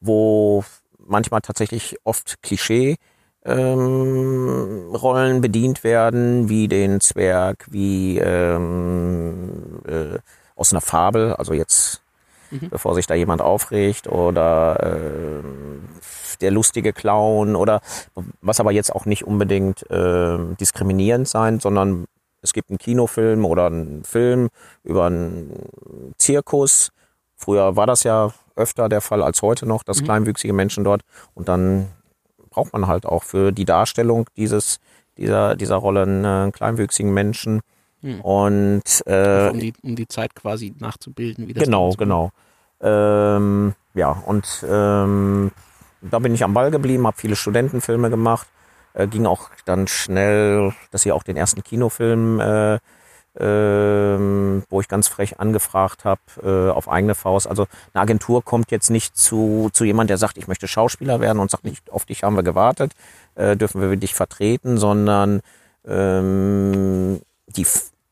[0.00, 0.64] wo
[0.98, 2.96] manchmal tatsächlich oft Klischee
[3.44, 10.18] ähm, Rollen bedient werden, wie den Zwerg, wie ähm, äh,
[10.54, 12.02] aus einer Fabel, also jetzt,
[12.50, 12.70] mhm.
[12.70, 15.42] bevor sich da jemand aufregt, oder äh,
[16.40, 17.80] der lustige Clown oder
[18.40, 22.06] was aber jetzt auch nicht unbedingt äh, diskriminierend sein, sondern
[22.42, 24.48] es gibt einen Kinofilm oder einen Film
[24.82, 25.52] über einen
[26.18, 26.90] Zirkus.
[27.36, 30.04] Früher war das ja öfter der Fall als heute noch, dass mhm.
[30.04, 31.02] kleinwüchsige Menschen dort
[31.34, 31.88] und dann
[32.52, 34.80] braucht man halt auch für die Darstellung dieses
[35.16, 37.60] dieser dieser Rolle einen äh, kleinwüchsigen Menschen
[38.00, 38.20] mhm.
[38.20, 42.30] und äh, um, die, um die Zeit quasi nachzubilden, wie das genau genau
[42.80, 45.50] ähm, ja und ähm,
[46.02, 48.48] da bin ich am Ball geblieben, habe viele Studentenfilme gemacht.
[48.94, 52.78] Äh, ging auch dann schnell, dass ich auch den ersten Kinofilm, äh,
[53.34, 53.44] äh,
[54.68, 57.46] wo ich ganz frech angefragt habe, äh, auf eigene Faust.
[57.46, 61.38] Also eine Agentur kommt jetzt nicht zu, zu jemand, der sagt, ich möchte Schauspieler werden
[61.38, 62.92] und sagt nicht, auf dich haben wir gewartet,
[63.34, 65.40] äh, dürfen wir dich vertreten, sondern
[65.86, 67.66] ähm, die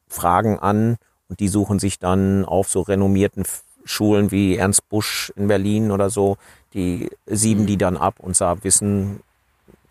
[0.09, 0.97] fragen an
[1.29, 3.45] und die suchen sich dann auf so renommierten
[3.85, 6.37] Schulen wie Ernst Busch in Berlin oder so,
[6.75, 9.21] die sieben die dann ab und wissen,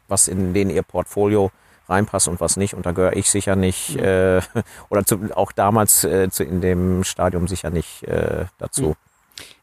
[0.08, 1.52] was in den ihr Portfolio
[1.90, 2.74] reinpasst und was nicht.
[2.74, 4.42] Und da gehöre ich sicher nicht, äh,
[4.90, 8.96] oder zu, auch damals äh, zu, in dem Stadium sicher nicht äh, dazu.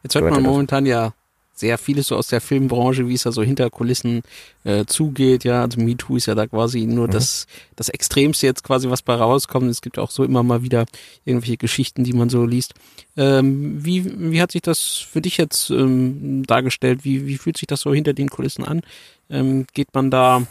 [0.03, 1.13] Jetzt hört man momentan ja
[1.57, 4.21] sehr vieles so aus der Filmbranche, wie es da so hinter Kulissen
[4.63, 5.43] äh, zugeht.
[5.43, 7.11] Ja, also MeToo ist ja da quasi nur mhm.
[7.11, 9.69] das, das Extremste jetzt quasi, was bei rauskommt.
[9.69, 10.85] Es gibt auch so immer mal wieder
[11.25, 12.75] irgendwelche Geschichten, die man so liest.
[13.17, 17.03] Ähm, wie, wie hat sich das für dich jetzt ähm, dargestellt?
[17.03, 18.81] Wie, wie fühlt sich das so hinter den Kulissen an?
[19.29, 20.43] Ähm, geht man da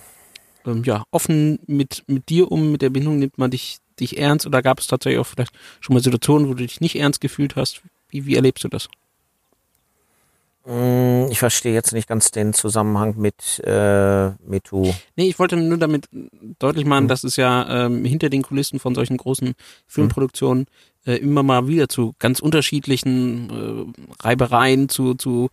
[0.67, 3.19] ähm, ja offen mit, mit dir um, mit der Bindung?
[3.19, 6.55] Nimmt man dich, dich ernst oder gab es tatsächlich auch vielleicht schon mal Situationen, wo
[6.55, 7.83] du dich nicht ernst gefühlt hast?
[8.09, 8.89] Wie, wie erlebst du das?
[10.67, 14.93] Mm, ich verstehe jetzt nicht ganz den Zusammenhang mit äh, MeToo.
[15.15, 16.09] Nee, ich wollte nur damit
[16.59, 17.09] deutlich machen, mhm.
[17.09, 19.55] dass es ja ähm, hinter den Kulissen von solchen großen
[19.87, 20.67] Filmproduktionen
[21.07, 25.51] äh, immer mal wieder zu ganz unterschiedlichen äh, Reibereien, zu, zu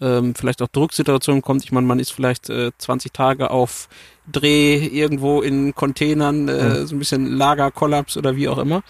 [0.00, 1.64] ähm, vielleicht auch Drucksituationen kommt.
[1.64, 3.88] Ich meine, man ist vielleicht äh, 20 Tage auf
[4.30, 6.86] Dreh irgendwo in Containern, äh, mhm.
[6.86, 8.82] so ein bisschen Lagerkollaps oder wie auch immer.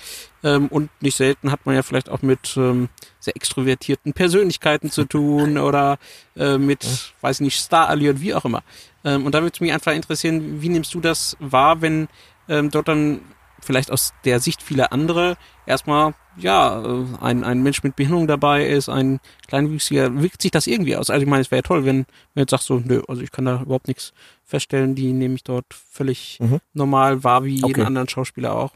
[0.44, 5.04] Ähm, und nicht selten hat man ja vielleicht auch mit ähm, sehr extrovertierten Persönlichkeiten zu
[5.04, 5.98] tun oder
[6.36, 6.90] äh, mit, ja.
[7.22, 8.62] weiß nicht, Star-Allure, wie auch immer.
[9.04, 12.08] Ähm, und da würde es mich einfach interessieren, wie nimmst du das wahr, wenn
[12.48, 13.20] ähm, dort dann
[13.64, 18.66] vielleicht aus der Sicht vieler andere erstmal, ja, äh, ein, ein Mensch mit Behinderung dabei
[18.66, 21.10] ist, ein Kleinwüchsiger, wirkt sich das irgendwie aus?
[21.10, 23.30] Also ich meine, es wäre ja toll, wenn man jetzt sagt so, nö, also ich
[23.30, 24.12] kann da überhaupt nichts
[24.44, 26.60] feststellen, die nehme ich dort völlig mhm.
[26.72, 27.82] normal wahr, wie jeden okay.
[27.82, 28.72] anderen Schauspieler auch.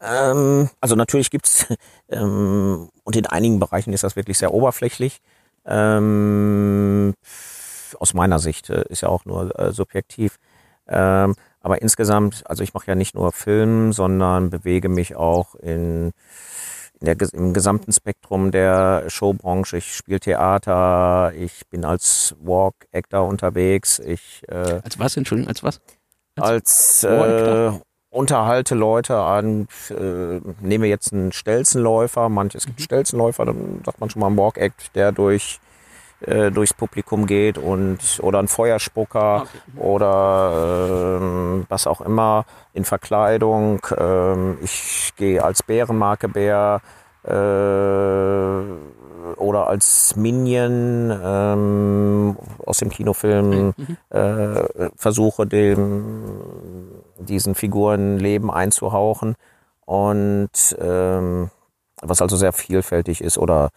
[0.00, 1.66] Ähm, also natürlich gibt's
[2.08, 5.20] ähm, und in einigen Bereichen ist das wirklich sehr oberflächlich.
[5.66, 7.14] Ähm,
[7.98, 10.38] aus meiner Sicht äh, ist ja auch nur äh, subjektiv.
[10.86, 11.34] Ähm,
[11.68, 16.12] aber insgesamt, also ich mache ja nicht nur Film, sondern bewege mich auch in,
[16.98, 19.76] in der, im gesamten Spektrum der Showbranche.
[19.76, 23.98] Ich spiele Theater, ich bin als Walk-Actor unterwegs.
[23.98, 25.80] Ich, äh, als was, Entschuldigung, als was?
[26.40, 27.78] Als, als äh,
[28.08, 32.84] unterhalte Leute an, äh, nehme jetzt einen Stelzenläufer, manches gibt mhm.
[32.84, 35.60] Stelzenläufer, dann sagt man schon mal einen Walk-Act, der durch
[36.20, 39.58] äh, durchs Publikum geht und oder ein Feuerspucker okay.
[39.76, 43.80] oder äh, was auch immer in Verkleidung.
[43.96, 46.80] Äh, ich gehe als Bärenmarke Bär
[47.24, 47.30] äh,
[49.36, 53.96] oder als Minion ähm, aus dem Kinofilm mhm.
[54.10, 56.24] äh, versuche dem
[57.18, 59.34] diesen Figuren Leben einzuhauchen
[59.84, 61.50] und ähm,
[62.00, 63.70] was also sehr vielfältig ist oder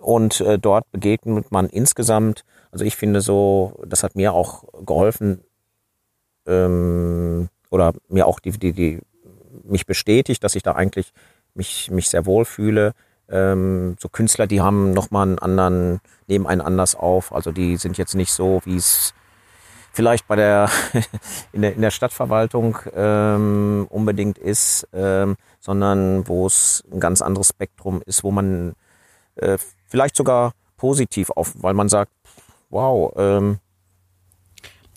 [0.00, 5.42] und äh, dort begegnet man insgesamt, also ich finde so, das hat mir auch geholfen
[6.46, 9.00] ähm, oder mir auch die, die, die
[9.64, 11.12] mich bestätigt, dass ich da eigentlich
[11.54, 12.92] mich, mich sehr wohl fühle.
[13.28, 17.32] Ähm, so Künstler, die haben nochmal einen anderen, nehmen einen anders auf.
[17.32, 19.14] Also die sind jetzt nicht so, wie es
[19.92, 20.70] vielleicht bei der
[21.52, 27.48] in der, in der Stadtverwaltung ähm, unbedingt ist, ähm, sondern wo es ein ganz anderes
[27.48, 28.74] Spektrum ist, wo man
[29.36, 29.56] äh,
[29.88, 32.12] vielleicht sogar positiv auf, weil man sagt,
[32.68, 33.12] wow.
[33.16, 33.58] Ähm,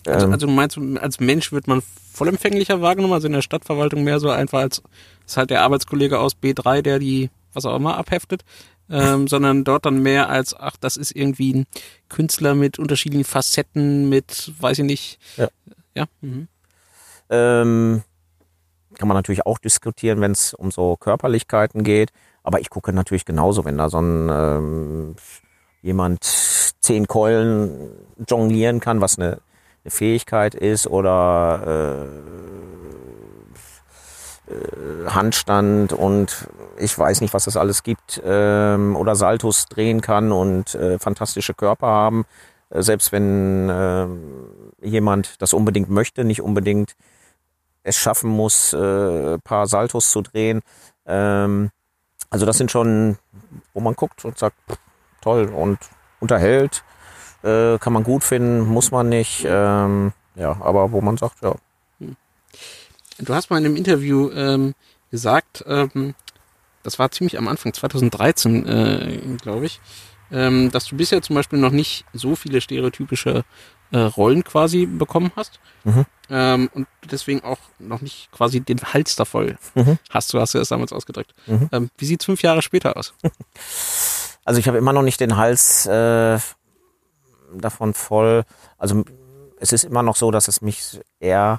[0.06, 4.04] also, ähm, also meinst du, als Mensch wird man vollempfänglicher wahrgenommen, also in der Stadtverwaltung
[4.04, 4.82] mehr so einfach als
[5.24, 8.44] ist halt der Arbeitskollege aus B3, der die was auch immer abheftet
[8.90, 11.66] ähm, sondern dort dann mehr als, ach, das ist irgendwie ein
[12.08, 15.18] Künstler mit unterschiedlichen Facetten, mit, weiß ich nicht.
[15.36, 15.48] Ja.
[15.94, 16.06] ja?
[16.20, 16.48] Mhm.
[17.30, 18.02] Ähm,
[18.98, 22.12] kann man natürlich auch diskutieren, wenn es um so Körperlichkeiten geht.
[22.42, 25.16] Aber ich gucke natürlich genauso, wenn da so ein ähm,
[25.82, 27.90] jemand zehn Keulen
[28.28, 29.38] jonglieren kann, was eine,
[29.84, 32.06] eine Fähigkeit ist, oder
[34.46, 40.00] äh, äh, Handstand und ich weiß nicht, was das alles gibt, ähm, oder Saltos drehen
[40.00, 42.26] kann und äh, fantastische Körper haben.
[42.70, 44.06] Äh, selbst wenn äh,
[44.86, 46.96] jemand das unbedingt möchte, nicht unbedingt
[47.86, 50.62] es schaffen muss, äh, paar Saltos zu drehen.
[51.06, 51.70] Ähm,
[52.30, 53.16] also das sind schon,
[53.72, 54.56] wo man guckt und sagt,
[55.20, 55.78] toll und
[56.20, 56.82] unterhält,
[57.42, 59.46] äh, kann man gut finden, muss man nicht.
[59.48, 61.54] Ähm, ja, aber wo man sagt, ja,
[63.18, 64.74] Du hast mal in einem Interview ähm,
[65.10, 66.14] gesagt, ähm,
[66.82, 69.80] das war ziemlich am Anfang, 2013, äh, glaube ich,
[70.30, 73.44] ähm, dass du bisher zum Beispiel noch nicht so viele stereotypische
[73.92, 76.04] äh, Rollen quasi bekommen hast mhm.
[76.30, 79.98] ähm, und deswegen auch noch nicht quasi den Hals da voll mhm.
[80.10, 80.32] hast.
[80.32, 81.34] Du hast ja das damals ausgedrückt.
[81.46, 81.68] Mhm.
[81.72, 83.14] Ähm, wie sieht's fünf Jahre später aus?
[84.48, 86.38] Also ich habe immer noch nicht den Hals äh,
[87.52, 88.44] davon voll.
[88.78, 89.02] Also
[89.58, 91.58] es ist immer noch so, dass es mich eher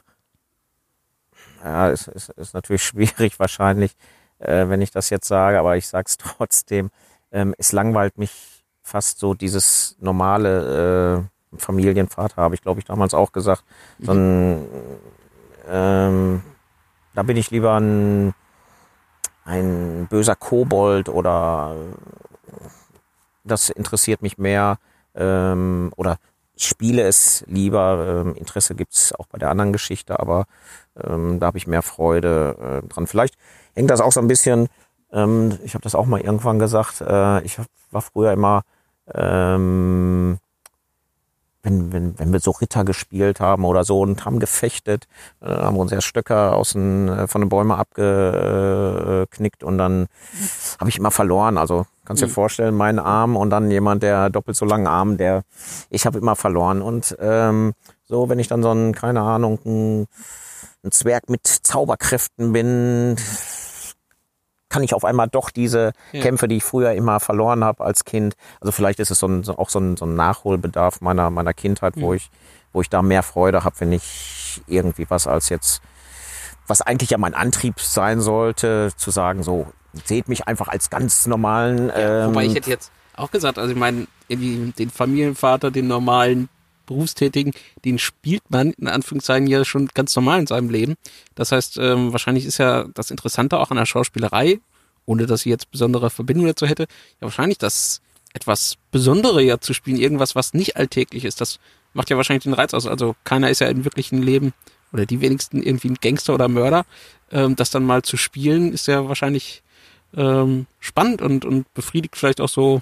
[1.64, 3.96] ja, es ist, ist natürlich schwierig wahrscheinlich,
[4.40, 6.90] äh, wenn ich das jetzt sage, aber ich sage es trotzdem.
[7.32, 13.14] Ähm, es langweilt mich fast so dieses normale äh, Familienvater, habe ich glaube ich damals
[13.14, 13.64] auch gesagt.
[14.00, 14.68] So ein,
[15.70, 16.42] ähm,
[17.14, 18.34] da bin ich lieber ein,
[19.46, 21.76] ein böser Kobold oder
[23.44, 24.78] das interessiert mich mehr
[25.16, 26.18] ähm, oder
[26.58, 28.24] ich spiele es lieber.
[28.26, 30.46] Ähm, Interesse gibt's auch bei der anderen Geschichte, aber
[31.02, 33.08] ähm, da habe ich mehr Freude äh, dran.
[33.08, 33.36] Vielleicht
[33.74, 34.68] hängt das auch so ein bisschen,
[35.12, 37.60] ähm, ich habe das auch mal irgendwann gesagt, äh, ich
[37.92, 38.64] war früher immer,
[39.14, 40.40] ähm,
[41.68, 45.08] wenn, wenn, wenn wir so Ritter gespielt haben oder so und haben gefechtet,
[45.42, 50.08] äh, haben wir uns ja Stöcker aus den, äh, von den Bäumen abgeknickt und dann
[50.80, 51.58] habe ich immer verloren.
[51.58, 52.32] Also kannst dir mhm.
[52.32, 55.44] vorstellen, mein Arm und dann jemand, der doppelt so langen Arm, der
[55.90, 56.82] ich habe immer verloren.
[56.82, 57.74] Und ähm,
[58.06, 60.08] so, wenn ich dann so ein, keine Ahnung, ein
[60.84, 63.16] ein Zwerg mit Zauberkräften bin,
[64.70, 66.22] kann ich auf einmal doch diese Ja.
[66.22, 68.36] Kämpfe, die ich früher immer verloren habe als Kind.
[68.60, 71.54] Also vielleicht ist es so ein, so, auch so ein, so ein Nachholbedarf meiner, meiner
[71.54, 72.16] Kindheit, wo Mhm.
[72.18, 72.30] ich,
[72.74, 75.82] wo ich da mehr Freude habe, wenn ich irgendwie was als jetzt,
[76.68, 79.68] was eigentlich ja mein Antrieb sein sollte, zu sagen, so,
[80.06, 81.92] seht mich einfach als ganz normalen.
[81.96, 86.50] Ähm, Wobei ich hätte jetzt auch gesagt, also ich meine, irgendwie den Familienvater, den normalen
[86.88, 87.54] Berufstätigen,
[87.86, 90.96] den spielt man in Anführungszeichen ja schon ganz normal in seinem Leben.
[91.36, 94.60] Das heißt, ähm, wahrscheinlich ist ja das Interessante auch an der Schauspielerei,
[95.06, 98.02] ohne dass sie jetzt besondere Verbindung dazu hätte, ja wahrscheinlich das
[98.34, 101.42] etwas Besondere ja zu spielen, irgendwas, was nicht alltäglich ist.
[101.42, 101.60] Das
[101.94, 102.88] macht ja wahrscheinlich den Reiz aus.
[102.88, 104.54] Also keiner ist ja im wirklichen Leben
[104.94, 106.86] oder die wenigsten irgendwie ein Gangster oder Mörder.
[107.32, 109.64] Ähm, das dann mal zu spielen, ist ja wahrscheinlich
[110.16, 112.82] ähm, spannend und, und befriedigt vielleicht auch so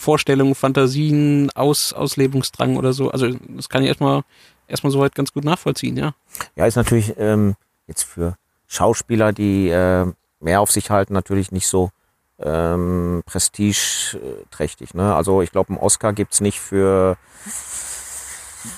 [0.00, 3.10] Vorstellungen, Fantasien, Aus, Auslebungsdrang oder so.
[3.10, 4.22] Also das kann ich erstmal
[4.66, 6.14] erstmal soweit ganz gut nachvollziehen, ja.
[6.56, 7.54] Ja, ist natürlich ähm,
[7.86, 8.36] jetzt für
[8.66, 10.06] Schauspieler, die äh,
[10.40, 11.90] mehr auf sich halten, natürlich nicht so
[12.38, 14.94] ähm, prestigeträchtig.
[14.94, 15.14] Ne?
[15.14, 17.18] Also ich glaube, einen Oscar gibt's nicht für,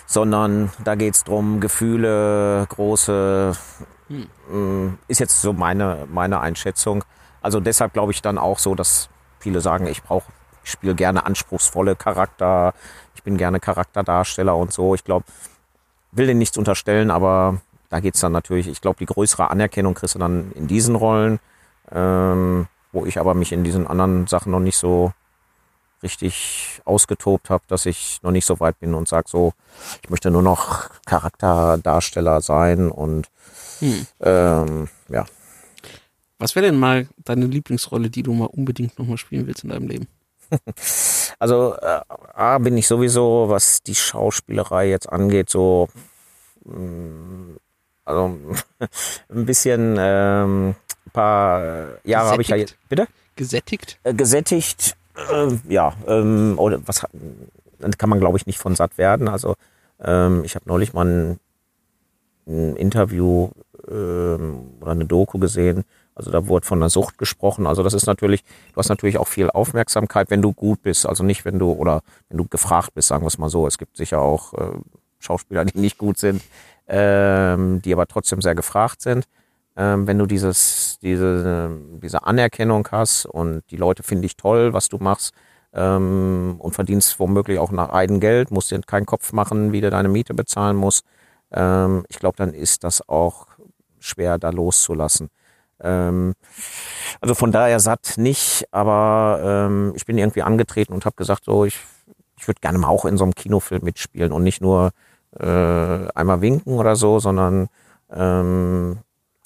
[0.06, 3.52] sondern da geht's drum Gefühle, große,
[4.08, 4.26] Hm.
[4.50, 7.04] ähm, ist jetzt so meine, meine Einschätzung.
[7.40, 9.08] Also deshalb glaube ich dann auch so, dass
[9.38, 10.32] viele sagen, ich brauche,
[10.64, 12.74] ich spiele gerne anspruchsvolle Charakter,
[13.14, 14.94] ich bin gerne Charakterdarsteller und so.
[14.94, 15.26] Ich glaube,
[16.12, 20.14] will denen nichts unterstellen, aber da geht's dann natürlich, ich glaube, die größere Anerkennung kriegst
[20.14, 21.40] du dann in diesen Rollen,
[21.90, 25.12] ähm, wo ich aber mich in diesen anderen Sachen noch nicht so
[26.02, 29.52] richtig ausgetobt habe, dass ich noch nicht so weit bin und sag so,
[30.02, 33.28] ich möchte nur noch Charakterdarsteller sein und
[33.82, 34.06] Hm.
[34.20, 35.26] ähm, ja.
[36.38, 39.88] Was wäre denn mal deine Lieblingsrolle, die du mal unbedingt nochmal spielen willst in deinem
[39.88, 40.06] Leben?
[41.38, 42.00] Also äh,
[42.34, 45.88] A bin ich sowieso, was die Schauspielerei jetzt angeht, so
[46.64, 47.56] mh,
[48.04, 48.38] also
[49.28, 50.68] ein bisschen ähm,
[51.06, 52.88] ein paar äh, Jahre habe ich ja jetzt Gesättigt?
[52.88, 53.98] bitte Gesättigt?
[54.04, 54.96] äh, gesättigt.
[55.32, 57.10] Äh, ja, ähm, oder was hat-
[57.78, 59.26] dann kann man glaube ich nicht von satt werden.
[59.28, 59.56] Also
[60.00, 61.40] ähm, ich habe neulich mal ein,
[62.46, 63.50] ein Interview
[63.88, 65.84] ähm, oder eine Doku gesehen.
[66.14, 67.66] Also da wurde von einer Sucht gesprochen.
[67.66, 68.42] Also das ist natürlich,
[68.72, 71.06] du hast natürlich auch viel Aufmerksamkeit, wenn du gut bist.
[71.06, 73.66] Also nicht, wenn du oder wenn du gefragt bist, sagen wir es mal so.
[73.66, 74.78] Es gibt sicher auch äh,
[75.18, 76.42] Schauspieler, die nicht gut sind,
[76.88, 79.26] ähm, die aber trotzdem sehr gefragt sind.
[79.76, 81.70] Ähm, wenn du dieses, diese,
[82.02, 85.32] diese Anerkennung hast und die Leute finden dich toll, was du machst,
[85.74, 89.90] ähm, und verdienst womöglich auch nach eigen Geld, musst dir keinen Kopf machen, wie du
[89.90, 91.04] deine Miete bezahlen musst.
[91.50, 93.46] Ähm, ich glaube, dann ist das auch
[93.98, 95.30] schwer, da loszulassen.
[95.82, 96.34] Ähm,
[97.20, 101.64] also von daher satt nicht, aber ähm, ich bin irgendwie angetreten und habe gesagt, so
[101.64, 101.78] ich,
[102.38, 104.92] ich würde gerne mal auch in so einem Kinofilm mitspielen und nicht nur
[105.38, 105.44] äh,
[106.14, 107.68] einmal winken oder so, sondern
[108.10, 108.98] ähm,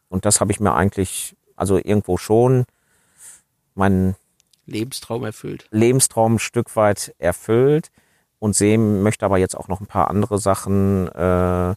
[0.08, 2.64] und das habe ich mir eigentlich, also irgendwo schon
[3.74, 4.16] meinen
[4.66, 5.66] Lebenstraum erfüllt.
[5.70, 7.90] Lebenstraum ein Stück weit erfüllt
[8.38, 11.74] und sehen möchte aber jetzt auch noch ein paar andere Sachen äh,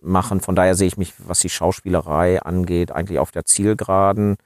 [0.00, 0.40] machen.
[0.40, 4.36] Von daher sehe ich mich, was die Schauspielerei angeht, eigentlich auf der Zielgeraden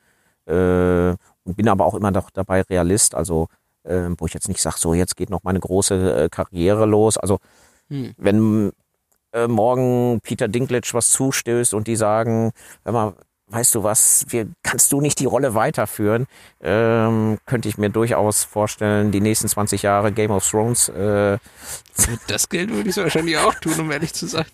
[0.47, 1.11] äh,
[1.45, 3.15] und bin aber auch immer noch dabei Realist.
[3.15, 3.49] Also
[3.85, 7.19] äh, wo ich jetzt nicht sage, so jetzt geht noch meine große äh, Karriere los.
[7.19, 7.39] Also
[7.89, 8.15] Hm.
[8.17, 8.73] wenn
[9.33, 12.53] äh, morgen Peter Dinklage was zustößt und die sagen,
[12.85, 13.15] hör mal,
[13.49, 16.27] weißt du was, wir, kannst du nicht die Rolle weiterführen,
[16.63, 21.39] ähm, könnte ich mir durchaus vorstellen, die nächsten 20 Jahre Game of Thrones, äh,
[22.27, 24.47] Das Geld würde ich wahrscheinlich auch tun, um ehrlich zu sein.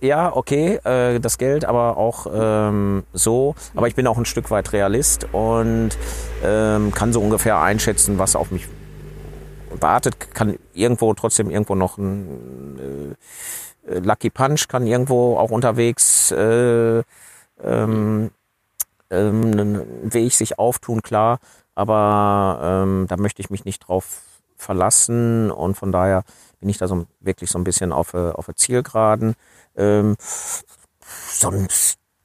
[0.00, 3.54] Ja, okay, äh, das Geld, aber auch ähm, so.
[3.74, 5.90] Aber ich bin auch ein Stück weit Realist und
[6.42, 8.68] ähm, kann so ungefähr einschätzen, was auf mich
[9.70, 10.34] wartet.
[10.34, 13.16] Kann irgendwo trotzdem irgendwo noch ein
[13.86, 17.02] äh, Lucky Punch, kann irgendwo auch unterwegs äh,
[17.62, 18.30] ähm,
[19.10, 21.38] ähm, einen Weg sich auftun, klar.
[21.74, 24.22] Aber ähm, da möchte ich mich nicht drauf
[24.56, 26.24] verlassen und von daher
[26.60, 29.34] bin ich da so wirklich so ein bisschen auf, äh, auf der Zielgeraden.
[29.76, 30.16] Ähm,
[31.32, 31.68] so ein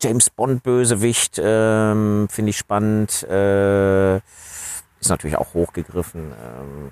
[0.01, 3.23] James Bond Bösewicht ähm, finde ich spannend.
[3.23, 6.31] Äh, ist natürlich auch hochgegriffen.
[6.31, 6.91] Ähm,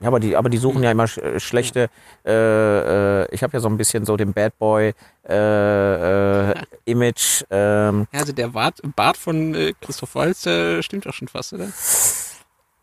[0.00, 1.88] ja, aber die, aber die suchen ja immer sch äh, schlechte.
[2.24, 2.32] Äh,
[3.22, 4.94] äh, ich habe ja so ein bisschen so den Bad Boy
[5.28, 6.54] äh, äh,
[6.84, 7.44] Image.
[7.50, 11.52] Ähm, Ja, also der Bart, Bart von äh, Christoph Waltz, der stimmt doch schon fast,
[11.52, 11.68] oder?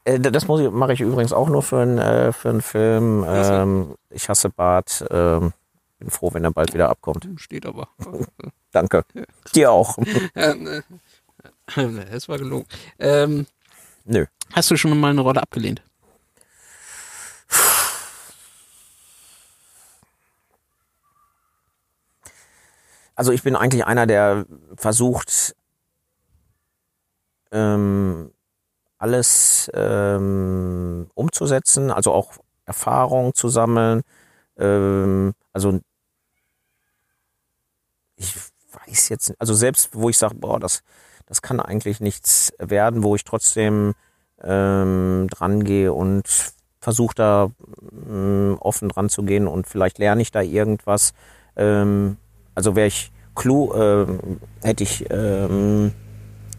[0.10, 3.26] Äh, das ich, mache ich übrigens auch nur für, einen äh, für einen Film.
[3.28, 5.06] Ähm, ich hasse Bart.
[5.10, 5.54] Ähm,
[6.00, 7.28] bin froh, wenn er bald wieder abkommt.
[7.36, 7.90] Steht aber.
[8.72, 9.04] Danke.
[9.54, 9.98] Dir auch.
[10.36, 10.84] ja, ne.
[12.12, 12.66] Es war gelogen.
[12.98, 13.46] Ähm,
[14.06, 14.26] Nö.
[14.54, 15.84] hast du schon mal eine Rolle abgelehnt?
[23.16, 24.46] Also ich bin eigentlich einer, der
[24.78, 25.56] versucht,
[27.52, 28.32] ähm,
[29.00, 32.34] alles ähm, umzusetzen, also auch
[32.66, 34.02] Erfahrung zu sammeln.
[34.58, 35.80] Ähm, also
[38.18, 38.36] ich
[38.86, 40.84] weiß jetzt, also selbst wo ich sage, boah, das,
[41.26, 43.94] das kann eigentlich nichts werden, wo ich trotzdem
[44.44, 46.28] ähm, dran gehe und
[46.82, 47.52] versuche da
[48.08, 51.14] ähm, offen dran zu gehen und vielleicht lerne ich da irgendwas.
[51.56, 52.18] Ähm,
[52.56, 54.06] also wäre ich klug, äh,
[54.62, 55.94] hätte ich, ähm,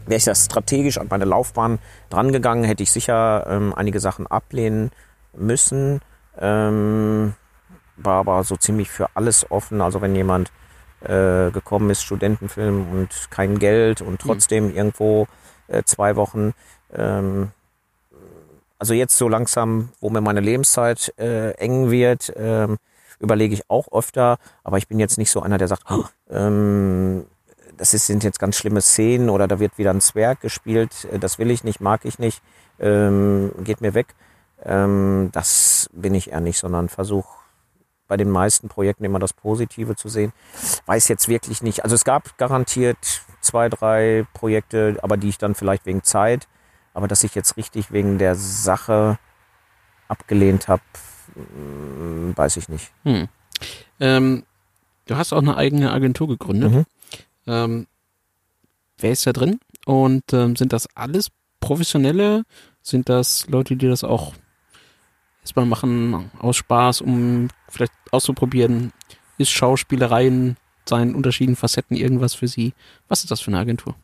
[0.05, 1.79] wäre ich da strategisch an meine Laufbahn
[2.09, 4.91] drangegangen, hätte ich sicher ähm, einige Sachen ablehnen
[5.33, 6.01] müssen.
[6.39, 7.33] Ähm,
[7.97, 9.81] war aber so ziemlich für alles offen.
[9.81, 10.51] Also wenn jemand
[11.01, 14.17] äh, gekommen ist, Studentenfilm und kein Geld und mhm.
[14.17, 14.75] trotzdem mhm.
[14.75, 15.27] irgendwo
[15.67, 16.53] äh, zwei Wochen.
[16.93, 17.51] Ähm,
[18.77, 22.77] also jetzt so langsam, wo mir meine Lebenszeit äh, eng wird, ähm,
[23.19, 27.25] überlege ich auch öfter, aber ich bin jetzt nicht so einer, der sagt, oh, ähm,
[27.81, 31.17] das ist, sind jetzt ganz schlimme Szenen oder da wird wieder ein Zwerg gespielt, äh,
[31.17, 32.43] das will ich nicht, mag ich nicht,
[32.79, 34.13] ähm, geht mir weg.
[34.63, 37.27] Ähm, das bin ich eher nicht, sondern versuche
[38.07, 40.31] bei den meisten Projekten immer das Positive zu sehen.
[40.85, 41.83] Weiß jetzt wirklich nicht.
[41.83, 42.99] Also es gab garantiert
[43.39, 46.47] zwei, drei Projekte, aber die ich dann vielleicht wegen Zeit,
[46.93, 49.17] aber dass ich jetzt richtig wegen der Sache
[50.07, 50.83] abgelehnt habe,
[51.33, 52.91] hm, weiß ich nicht.
[53.05, 53.27] Hm.
[53.99, 54.43] Ähm,
[55.07, 56.71] du hast auch eine eigene Agentur gegründet.
[56.71, 56.85] Mhm.
[57.51, 57.87] Ähm,
[58.97, 59.59] wer ist da drin?
[59.85, 61.27] Und ähm, sind das alles
[61.59, 62.43] Professionelle?
[62.81, 64.33] Sind das Leute, die das auch
[65.41, 68.93] erstmal machen aus Spaß, um vielleicht auszuprobieren?
[69.37, 70.55] Ist Schauspielereien
[70.87, 72.73] seinen unterschiedlichen Facetten irgendwas für Sie?
[73.07, 73.95] Was ist das für eine Agentur?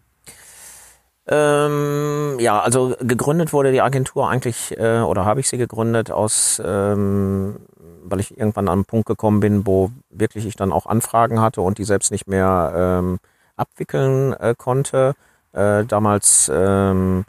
[1.30, 6.62] Ähm, ja, also gegründet wurde die Agentur eigentlich, äh, oder habe ich sie gegründet aus,
[6.64, 7.58] ähm,
[8.04, 11.62] weil ich irgendwann an einen Punkt gekommen bin, wo wirklich ich dann auch Anfragen hatte
[11.62, 12.74] und die selbst nicht mehr
[13.04, 13.20] ähm,
[13.58, 15.16] abwickeln äh, konnte.
[15.54, 17.26] Äh, damals ähm,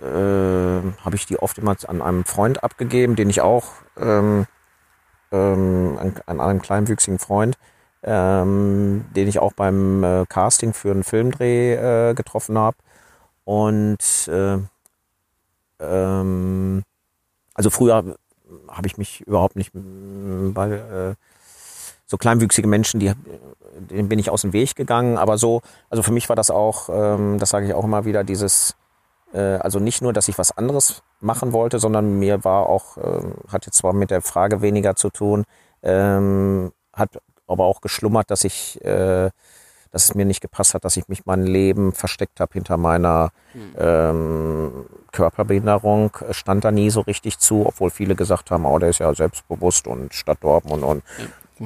[0.00, 4.46] äh, habe ich die oft immer an einem Freund abgegeben, den ich auch, ähm,
[5.30, 7.58] ähm, an, an einem kleinwüchsigen Freund,
[8.02, 12.76] ähm, den ich auch beim äh, Casting für einen Filmdreh äh, getroffen habe.
[13.44, 14.58] Und äh,
[15.80, 16.82] ähm,
[17.54, 18.16] also früher
[18.68, 21.14] habe ich mich überhaupt nicht bei äh,
[22.08, 23.12] so kleinwüchsige Menschen, die
[23.78, 25.18] denen bin ich aus dem Weg gegangen.
[25.18, 28.24] Aber so, also für mich war das auch, ähm, das sage ich auch immer wieder,
[28.24, 28.74] dieses,
[29.32, 33.22] äh, also nicht nur, dass ich was anderes machen wollte, sondern mir war auch, äh,
[33.52, 35.44] hat jetzt zwar mit der Frage weniger zu tun,
[35.82, 39.30] ähm, hat aber auch geschlummert, dass ich äh,
[39.90, 43.30] dass es mir nicht gepasst hat, dass ich mich mein Leben versteckt habe hinter meiner
[43.78, 46.16] ähm, Körperbehinderung.
[46.30, 49.86] Stand da nie so richtig zu, obwohl viele gesagt haben, oh, der ist ja selbstbewusst
[49.86, 51.02] und Stadt Dortmund und.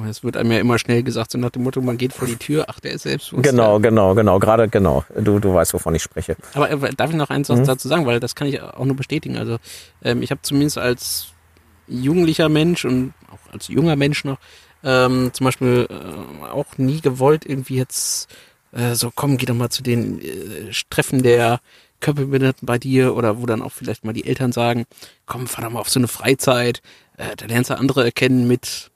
[0.09, 2.35] Es wird einem ja immer schnell gesagt, so nach dem Motto, man geht vor die
[2.35, 3.49] Tür, ach, der ist selbstbewusst.
[3.49, 5.05] Genau, genau, genau, gerade genau.
[5.15, 6.35] Du, du weißt, wovon ich spreche.
[6.53, 7.65] Aber äh, darf ich noch eins mhm.
[7.65, 9.37] dazu sagen, weil das kann ich auch nur bestätigen.
[9.37, 9.57] Also
[10.03, 11.27] ähm, ich habe zumindest als
[11.87, 14.37] jugendlicher Mensch und auch als junger Mensch noch
[14.83, 18.29] ähm, zum Beispiel äh, auch nie gewollt, irgendwie jetzt
[18.71, 21.61] äh, so, komm, geh doch mal zu den äh, Treffen der
[21.99, 24.85] Körperbehinderten bei dir oder wo dann auch vielleicht mal die Eltern sagen,
[25.25, 26.81] komm, fahr doch mal auf so eine Freizeit,
[27.17, 28.91] äh, da lernst du andere erkennen mit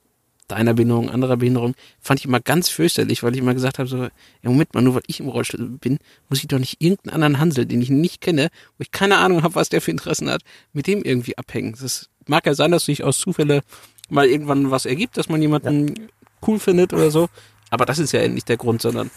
[0.48, 4.04] deiner Behinderung, anderer Behinderung, fand ich immer ganz fürchterlich, weil ich immer gesagt habe, so,
[4.04, 4.10] ja,
[4.44, 7.66] Moment mal, nur weil ich im Rollstuhl bin, muss ich doch nicht irgendeinen anderen Hansel,
[7.66, 10.42] den ich nicht kenne, wo ich keine Ahnung habe, was der für Interessen hat,
[10.74, 11.76] mit dem irgendwie abhängen.
[11.80, 13.62] Das mag ja sein, dass sich aus Zufälle
[14.10, 16.08] mal irgendwann was ergibt, dass man jemanden ja.
[16.48, 17.28] cool findet oder so.
[17.70, 19.12] Aber das ist ja nicht der Grund, sondern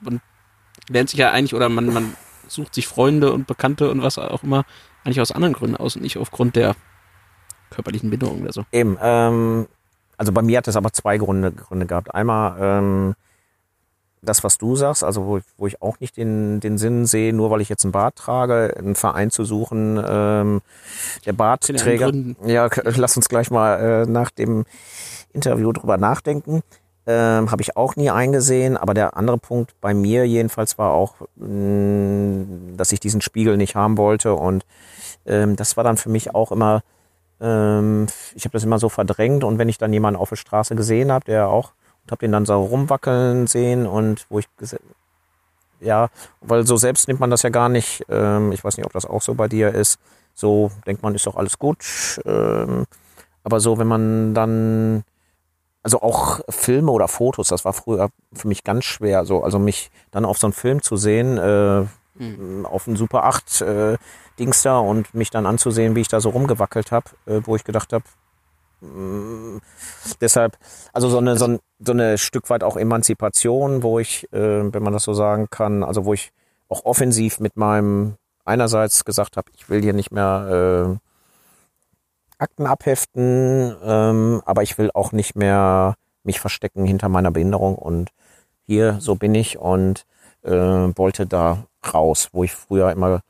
[0.00, 0.20] man
[0.88, 2.14] lernt sich ja eigentlich oder man, man
[2.48, 4.64] sucht sich Freunde und Bekannte und was auch immer
[5.04, 6.74] eigentlich aus anderen Gründen aus und nicht aufgrund der
[7.70, 8.64] körperlichen Bindung oder so.
[8.72, 9.66] Eben, ähm,
[10.24, 12.14] also bei mir hat es aber zwei Gründe, Gründe gehabt.
[12.14, 13.14] Einmal ähm,
[14.22, 17.50] das, was du sagst, also wo, wo ich auch nicht den, den Sinn sehe, nur
[17.50, 20.62] weil ich jetzt einen Bart trage, einen Verein zu suchen, ähm,
[21.26, 22.10] der Bartträger.
[22.46, 24.64] Ja, lass uns gleich mal äh, nach dem
[25.34, 26.62] Interview drüber nachdenken.
[27.06, 28.78] Ähm, Habe ich auch nie eingesehen.
[28.78, 33.58] Aber der andere Punkt bei mir jedenfalls war auch, mh, mm, dass ich diesen Spiegel
[33.58, 34.32] nicht haben wollte.
[34.32, 34.64] Und
[35.26, 36.82] ähm, das war dann für mich auch immer,
[37.44, 39.44] ähm, ich habe das immer so verdrängt.
[39.44, 41.72] Und wenn ich dann jemanden auf der Straße gesehen habe, der auch
[42.04, 44.46] und habe den dann so rumwackeln sehen und wo ich
[45.80, 46.08] ja,
[46.40, 48.04] weil so selbst nimmt man das ja gar nicht.
[48.08, 49.98] Ähm, ich weiß nicht, ob das auch so bei dir ist.
[50.34, 51.84] So denkt man, ist doch alles gut.
[52.24, 52.86] Ähm,
[53.42, 55.04] aber so, wenn man dann,
[55.82, 59.26] also auch Filme oder Fotos, das war früher für mich ganz schwer.
[59.26, 61.84] So, also mich dann auf so einen Film zu sehen, äh,
[62.14, 62.66] mhm.
[62.66, 63.96] auf einen Super 8 äh,
[64.38, 67.64] Dings da und mich dann anzusehen, wie ich da so rumgewackelt habe, äh, wo ich
[67.64, 68.04] gedacht habe,
[68.84, 69.58] Mm,
[70.20, 70.58] deshalb,
[70.92, 74.82] also so eine, so, ein, so eine Stück weit auch Emanzipation, wo ich, äh, wenn
[74.82, 76.32] man das so sagen kann, also wo ich
[76.68, 83.74] auch offensiv mit meinem einerseits gesagt habe, ich will hier nicht mehr äh, Akten abheften,
[83.82, 88.10] ähm, aber ich will auch nicht mehr mich verstecken hinter meiner Behinderung und
[88.66, 90.04] hier, so bin ich und
[90.42, 93.20] äh, wollte da raus, wo ich früher immer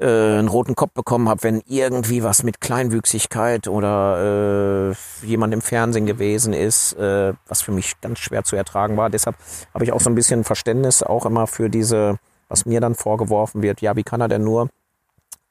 [0.00, 5.60] äh, einen roten Kopf bekommen habe, wenn irgendwie was mit Kleinwüchsigkeit oder äh, jemand im
[5.60, 9.10] Fernsehen gewesen ist, äh, was für mich ganz schwer zu ertragen war.
[9.10, 9.36] Deshalb
[9.74, 13.62] habe ich auch so ein bisschen Verständnis auch immer für diese, was mir dann vorgeworfen
[13.62, 14.70] wird, ja, wie kann er denn nur,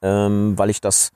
[0.02, 1.12] ähm, weil ich das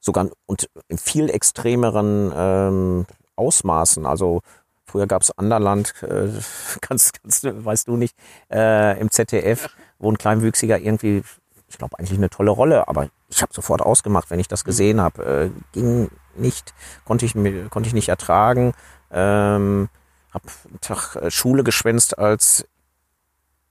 [0.00, 3.06] sogar und in viel extremeren ähm,
[3.36, 4.42] Ausmaßen, also
[4.84, 6.28] früher gab es Anderland, äh,
[6.80, 8.14] kannst, kannst, weißt du nicht,
[8.52, 11.22] äh, im ZDF, wo ein Kleinwüchsiger irgendwie,
[11.68, 14.66] ich glaube eigentlich eine tolle Rolle, aber ich habe sofort ausgemacht, wenn ich das mhm.
[14.66, 15.24] gesehen habe.
[15.24, 17.34] Äh, ging nicht, konnte ich,
[17.70, 18.72] konnte ich nicht ertragen.
[19.10, 19.88] Ähm,
[20.32, 22.66] habe einen Tag äh, Schule geschwänzt als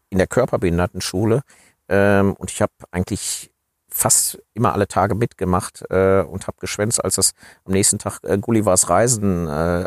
[0.10, 1.42] in der Körperbehindertenschule
[1.90, 3.52] ähm, und ich habe eigentlich
[3.90, 7.34] fast immer alle Tage mitgemacht äh, und habe geschwänzt, als das
[7.66, 9.86] am nächsten Tag äh, Gullivers Reisen äh,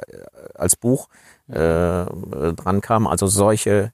[0.54, 1.08] als Buch
[1.48, 3.06] äh, dran kam.
[3.06, 3.92] Also solche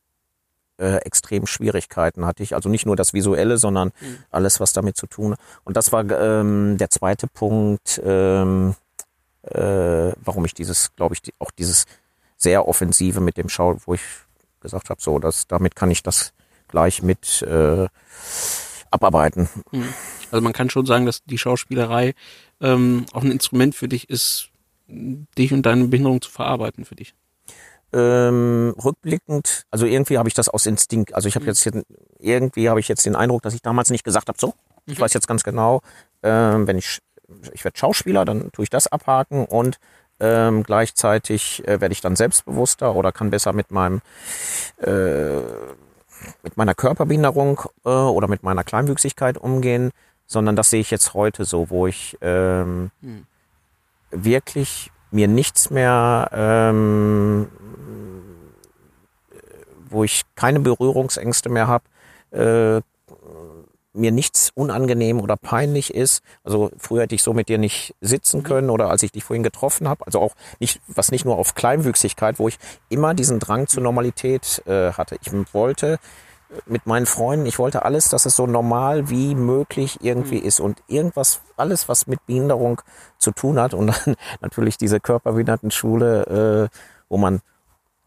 [0.79, 2.55] äh, extremen Schwierigkeiten hatte ich.
[2.55, 4.19] Also nicht nur das Visuelle, sondern mhm.
[4.31, 5.41] alles, was damit zu tun hat.
[5.65, 8.75] Und das war ähm, der zweite Punkt, ähm,
[9.43, 11.85] äh, warum ich dieses, glaube ich, die, auch dieses
[12.37, 14.03] sehr offensive mit dem Schau, wo ich
[14.61, 16.33] gesagt habe, so, das, damit kann ich das
[16.69, 17.87] gleich mit äh,
[18.91, 19.49] abarbeiten.
[19.71, 19.95] Mhm.
[20.31, 22.15] Also man kann schon sagen, dass die Schauspielerei
[22.61, 24.51] ähm, auch ein Instrument für dich ist,
[24.89, 27.15] dich und deine Behinderung zu verarbeiten für dich.
[27.99, 31.51] Ähm, rückblickend, also irgendwie habe ich das aus Instinkt, also ich habe mhm.
[31.51, 31.83] jetzt hier,
[32.19, 34.53] irgendwie habe ich jetzt den Eindruck, dass ich damals nicht gesagt habe, so,
[34.85, 35.03] ich mhm.
[35.03, 35.81] weiß jetzt ganz genau,
[36.23, 37.01] ähm, wenn ich
[37.53, 39.79] ich werde Schauspieler, dann tue ich das abhaken und
[40.21, 44.01] ähm, gleichzeitig äh, werde ich dann selbstbewusster oder kann besser mit meinem
[44.79, 45.41] äh,
[46.43, 49.91] mit meiner Körperbehinderung äh, oder mit meiner Kleinwüchsigkeit umgehen,
[50.27, 53.27] sondern das sehe ich jetzt heute so, wo ich ähm, hm.
[54.11, 57.49] wirklich mir nichts mehr, ähm,
[59.89, 61.85] wo ich keine Berührungsängste mehr habe,
[62.33, 62.83] äh,
[63.97, 66.23] mir nichts unangenehm oder peinlich ist.
[66.45, 68.45] Also früher hätte ich so mit dir nicht sitzen mhm.
[68.45, 70.07] können oder als ich dich vorhin getroffen habe.
[70.07, 74.63] Also auch nicht, was nicht nur auf Kleinwüchsigkeit, wo ich immer diesen Drang zur Normalität
[74.67, 75.17] äh, hatte.
[75.23, 75.99] Ich wollte
[76.67, 80.47] mit meinen Freunden, ich wollte alles, dass es so normal wie möglich irgendwie mhm.
[80.47, 80.61] ist.
[80.61, 82.81] Und irgendwas, alles, was mit Behinderung
[83.19, 86.77] zu tun hat und dann natürlich diese Körperbehindertenschule, äh,
[87.09, 87.41] wo man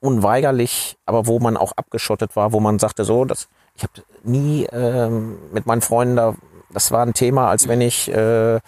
[0.01, 4.67] unweigerlich, aber wo man auch abgeschottet war, wo man sagte so, das ich habe nie
[4.73, 6.35] ähm, mit meinen Freunden da,
[6.71, 8.61] das war ein Thema, als wenn ich, äh, äh,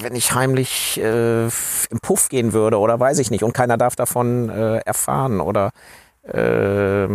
[0.00, 3.44] wenn ich heimlich äh, im Puff gehen würde oder weiß ich nicht.
[3.44, 5.70] Und keiner darf davon äh, erfahren oder
[6.28, 7.08] äh,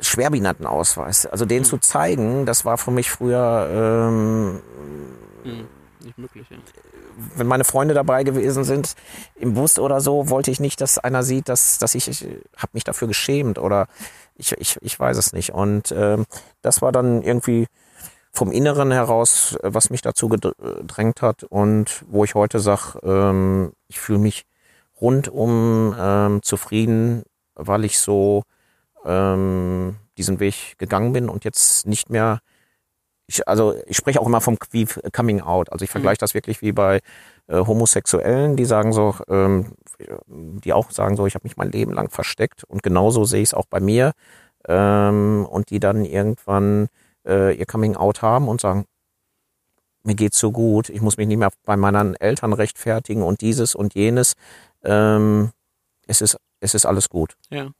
[0.00, 1.26] Schwerbehindertenausweis.
[1.26, 1.64] Also den mhm.
[1.64, 4.60] zu zeigen, das war für mich früher ähm,
[5.44, 5.68] mhm.
[6.02, 6.46] nicht möglich.
[6.50, 6.56] Ja
[7.34, 8.94] wenn meine Freunde dabei gewesen sind
[9.34, 12.22] im Bus oder so, wollte ich nicht, dass einer sieht, dass, dass ich, ich
[12.56, 13.88] habe mich dafür geschämt oder
[14.34, 15.52] ich, ich, ich weiß es nicht.
[15.52, 16.26] Und ähm,
[16.62, 17.66] das war dann irgendwie
[18.32, 23.98] vom Inneren heraus, was mich dazu gedrängt hat und wo ich heute sage, ähm, ich
[23.98, 24.44] fühle mich
[25.00, 27.22] rundum ähm, zufrieden,
[27.56, 28.44] weil ich so
[29.04, 32.40] ähm, diesen Weg gegangen bin und jetzt nicht mehr
[33.26, 35.72] ich, also ich spreche auch immer vom wie Coming Out.
[35.72, 36.20] Also ich vergleiche mhm.
[36.20, 37.00] das wirklich wie bei
[37.48, 39.72] äh, Homosexuellen, die sagen so, ähm,
[40.28, 43.50] die auch sagen so, ich habe mich mein Leben lang versteckt und genauso sehe ich
[43.50, 44.12] es auch bei mir
[44.68, 46.88] ähm, und die dann irgendwann
[47.26, 48.84] äh, ihr Coming Out haben und sagen,
[50.04, 53.74] mir geht's so gut, ich muss mich nicht mehr bei meinen Eltern rechtfertigen und dieses
[53.74, 54.34] und jenes.
[54.84, 55.50] Ähm,
[56.06, 57.36] es ist es ist alles gut.
[57.50, 57.70] Ja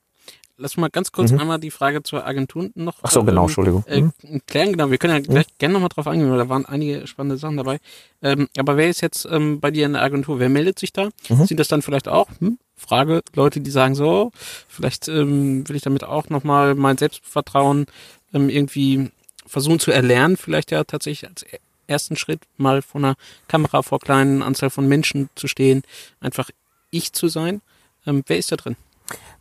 [0.59, 1.41] lass mal ganz kurz mhm.
[1.41, 2.97] einmal die Frage zur Agentur noch.
[3.03, 3.85] Ach so, genau, ähm, Entschuldigung.
[3.87, 4.13] Äh, mhm.
[4.47, 4.91] klären, genau.
[4.91, 5.59] Wir können ja gleich mhm.
[5.59, 7.79] gerne nochmal drauf eingehen, weil da waren einige spannende Sachen dabei.
[8.23, 10.39] Ähm, aber wer ist jetzt ähm, bei dir in der Agentur?
[10.39, 11.09] Wer meldet sich da?
[11.29, 11.47] Mhm.
[11.47, 14.33] Sind das dann vielleicht auch, hm, Frage, Leute, die sagen so,
[14.69, 17.87] vielleicht ähm, will ich damit auch nochmal mein Selbstvertrauen
[18.35, 19.11] ähm, irgendwie
[19.47, 21.47] versuchen zu erlernen, vielleicht ja tatsächlich als
[21.87, 23.15] ersten Schritt mal vor einer
[23.49, 25.83] Kamera vor kleinen Anzahl von Menschen zu stehen,
[26.21, 26.51] einfach
[26.91, 27.63] ich zu sein.
[28.07, 28.77] Ähm, wer ist da drin?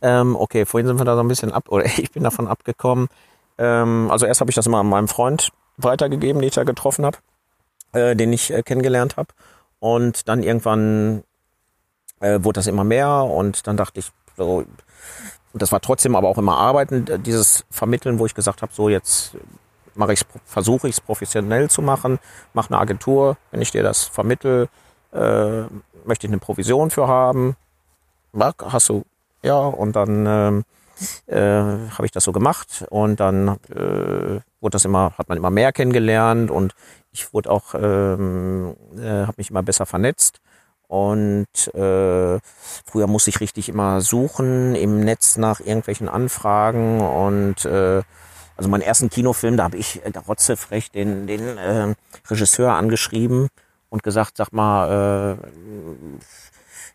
[0.02, 3.08] Ähm, okay, vorhin sind wir da so ein bisschen ab, oder ich bin davon abgekommen.
[3.58, 7.04] Ähm, also erst habe ich das immer an meinem Freund weitergegeben, den ich da getroffen
[7.04, 7.18] habe,
[7.92, 9.28] äh, den ich äh, kennengelernt habe.
[9.78, 11.22] Und dann irgendwann
[12.20, 14.64] äh, wurde das immer mehr und dann dachte ich, so,
[15.52, 19.36] das war trotzdem aber auch immer Arbeiten, dieses Vermitteln, wo ich gesagt habe, so jetzt
[19.94, 22.18] mache ich versuche ich es professionell zu machen,
[22.52, 24.68] mache eine Agentur, wenn ich dir das vermittel,
[25.12, 25.62] äh,
[26.04, 27.56] möchte ich eine Provision für haben.
[28.72, 29.04] Hast du
[29.42, 30.64] ja, und dann ähm,
[31.26, 35.50] äh, habe ich das so gemacht und dann äh, wurde das immer, hat man immer
[35.50, 36.74] mehr kennengelernt und
[37.12, 40.40] ich wurde auch, ähm, äh, habe mich immer besser vernetzt
[40.88, 42.38] und äh,
[42.84, 48.02] früher musste ich richtig immer suchen im Netz nach irgendwelchen Anfragen und äh,
[48.56, 51.94] also meinen ersten Kinofilm, da habe ich äh, rotzefrech den, den äh,
[52.28, 53.48] Regisseur angeschrieben
[53.90, 55.46] und gesagt, sag mal, äh,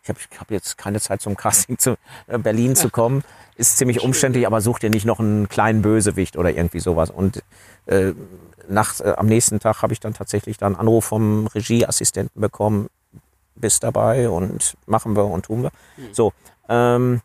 [0.02, 1.96] ich habe ich hab jetzt keine Zeit zum Casting zu
[2.26, 3.22] äh, Berlin zu kommen.
[3.56, 7.10] Ist ziemlich umständlich, aber such dir nicht noch einen kleinen Bösewicht oder irgendwie sowas.
[7.10, 7.42] Und
[7.86, 8.12] äh,
[8.68, 12.88] nach, äh, am nächsten Tag habe ich dann tatsächlich dann einen Anruf vom Regieassistenten bekommen,
[13.54, 15.70] bist dabei und machen wir und tun wir.
[15.96, 16.08] Mhm.
[16.14, 16.32] So,
[16.68, 17.20] ähm,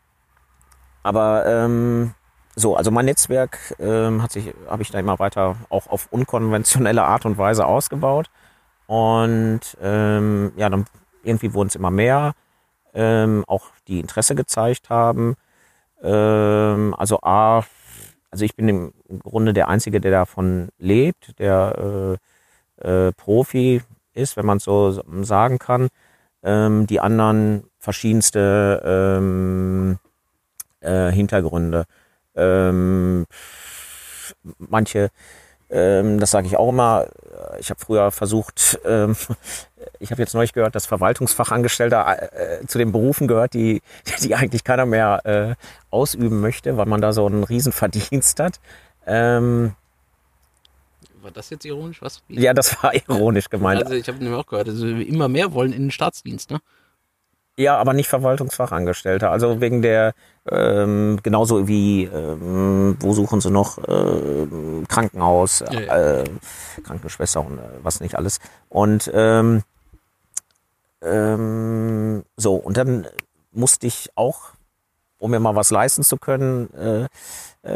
[1.02, 2.14] aber ähm,
[2.56, 7.04] so, also mein Netzwerk ähm, hat sich, habe ich da immer weiter auch auf unkonventionelle
[7.04, 8.30] Art und Weise ausgebaut.
[8.88, 10.86] Und ähm, ja, dann
[11.24, 12.34] irgendwie wurden es immer mehr,
[12.98, 15.36] ähm, auch die Interesse gezeigt haben.
[16.02, 17.64] Ähm, also A,
[18.32, 22.18] also ich bin im Grunde der Einzige, der davon lebt, der
[22.82, 23.84] äh, äh, Profi
[24.14, 25.90] ist, wenn man es so sagen kann.
[26.44, 30.00] Ähm, die anderen verschiedenste ähm,
[30.82, 31.86] äh, Hintergründe.
[32.36, 33.26] Ähm,
[34.58, 35.10] manche
[35.70, 37.08] ähm, das sage ich auch immer.
[37.60, 39.16] Ich habe früher versucht, ähm,
[40.00, 43.82] ich habe jetzt neulich gehört, dass Verwaltungsfachangestellter äh, zu den Berufen gehört, die,
[44.24, 45.56] die eigentlich keiner mehr äh,
[45.90, 48.60] ausüben möchte, weil man da so einen Riesenverdienst hat.
[49.06, 49.74] Ähm,
[51.22, 52.02] war das jetzt ironisch?
[52.02, 52.24] Was?
[52.30, 53.84] Ja, das war ironisch gemeint.
[53.84, 56.60] Also ich habe nämlich auch gehört, also immer mehr wollen in den Staatsdienst, ne?
[57.60, 59.32] Ja, aber nicht Verwaltungsfachangestellter.
[59.32, 60.14] Also wegen der,
[60.52, 64.48] ähm, genauso wie, ähm, wo suchen sie noch, äh,
[64.88, 65.96] Krankenhaus, ja, ja.
[65.96, 66.24] Äh,
[66.84, 68.40] Krankenschwester und äh, was nicht alles.
[68.70, 69.64] Und ähm,
[71.02, 73.08] ähm, so, und dann
[73.52, 74.52] musste ich auch,
[75.20, 77.08] um mir mal was leisten zu können, äh, äh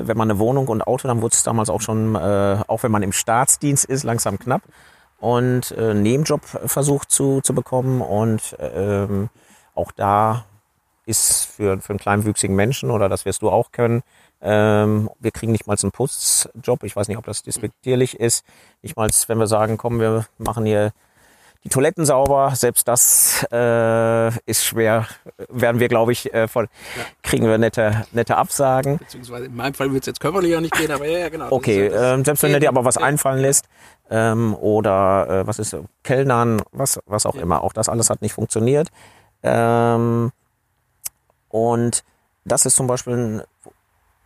[0.08, 2.92] wenn man eine Wohnung und Auto, dann wurde es damals auch schon, äh, auch wenn
[2.92, 4.62] man im Staatsdienst ist, langsam knapp.
[5.20, 9.30] Und äh, Nebenjob versucht zu, zu bekommen und ähm,
[9.76, 10.46] auch da
[11.06, 14.04] ist für, für einen kleinwüchsigen Menschen, oder das wirst du auch können,
[14.42, 16.84] ähm, wir kriegen nicht mal einen Putzjob.
[16.84, 18.44] Ich weiß nicht, ob das despektierlich ist.
[18.82, 20.94] Nicht mal, wenn wir sagen, komm, wir machen hier
[21.64, 22.54] die Toiletten sauber.
[22.56, 25.08] Selbst das äh, ist schwer.
[25.50, 26.66] Werden wir, glaube ich, äh, von,
[26.98, 27.04] ja.
[27.22, 28.98] kriegen wir nette, nette Absagen.
[28.98, 31.52] Beziehungsweise in meinem Fall wird es jetzt körperlich auch nicht gehen, aber ja, ja genau.
[31.52, 33.66] Okay, ja äh, selbst wenn du dir aber was einfallen lässt
[34.10, 37.64] ähm, oder äh, was ist Kellnern, was, was auch immer.
[37.64, 38.90] Auch das alles hat nicht funktioniert.
[39.44, 40.32] Ähm,
[41.52, 42.04] und
[42.46, 43.46] das ist zum Beispiel,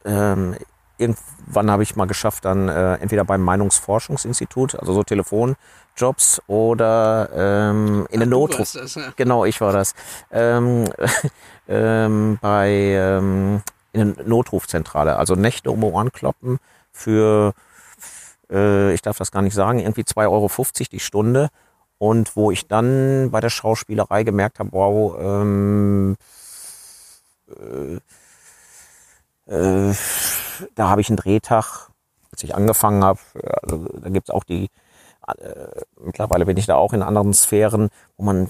[0.06, 0.56] ähm,
[0.98, 8.08] irgendwann habe ich mal geschafft, dann äh, entweder beim Meinungsforschungsinstitut, also so Telefonjobs oder ähm,
[8.12, 8.72] in der Notruf.
[8.74, 9.14] Das, ja.
[9.16, 9.94] Genau, ich war das.
[10.32, 10.86] Ähm,
[11.68, 13.62] ähm, bei ähm,
[13.92, 16.60] in der Notrufzentrale, also Nächte um Ohren kloppen
[16.92, 17.54] für,
[18.50, 20.50] äh, ich darf das gar nicht sagen, irgendwie 2,50 Euro
[20.92, 21.50] die Stunde.
[21.98, 26.18] Und wo ich dann bei der Schauspielerei gemerkt habe, wow, ähm,
[27.50, 28.00] äh,
[29.48, 29.94] äh,
[30.76, 31.90] da habe ich einen Drehtag,
[32.32, 33.20] als ich angefangen habe.
[33.62, 34.70] Also, da gibt's auch die,
[35.28, 38.50] äh, mittlerweile bin ich da auch in anderen Sphären, wo man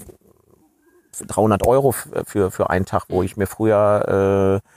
[1.26, 4.68] 300 Euro für, für einen Tag, wo ich mir früher äh,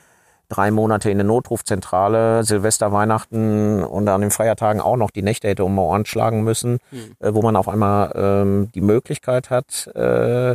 [0.50, 5.48] drei Monate in der Notrufzentrale, Silvester, Weihnachten und an den Feiertagen auch noch die Nächte
[5.48, 7.16] hätte um Ohren schlagen müssen, mhm.
[7.20, 10.52] äh, wo man auf einmal ähm, die Möglichkeit hat, äh,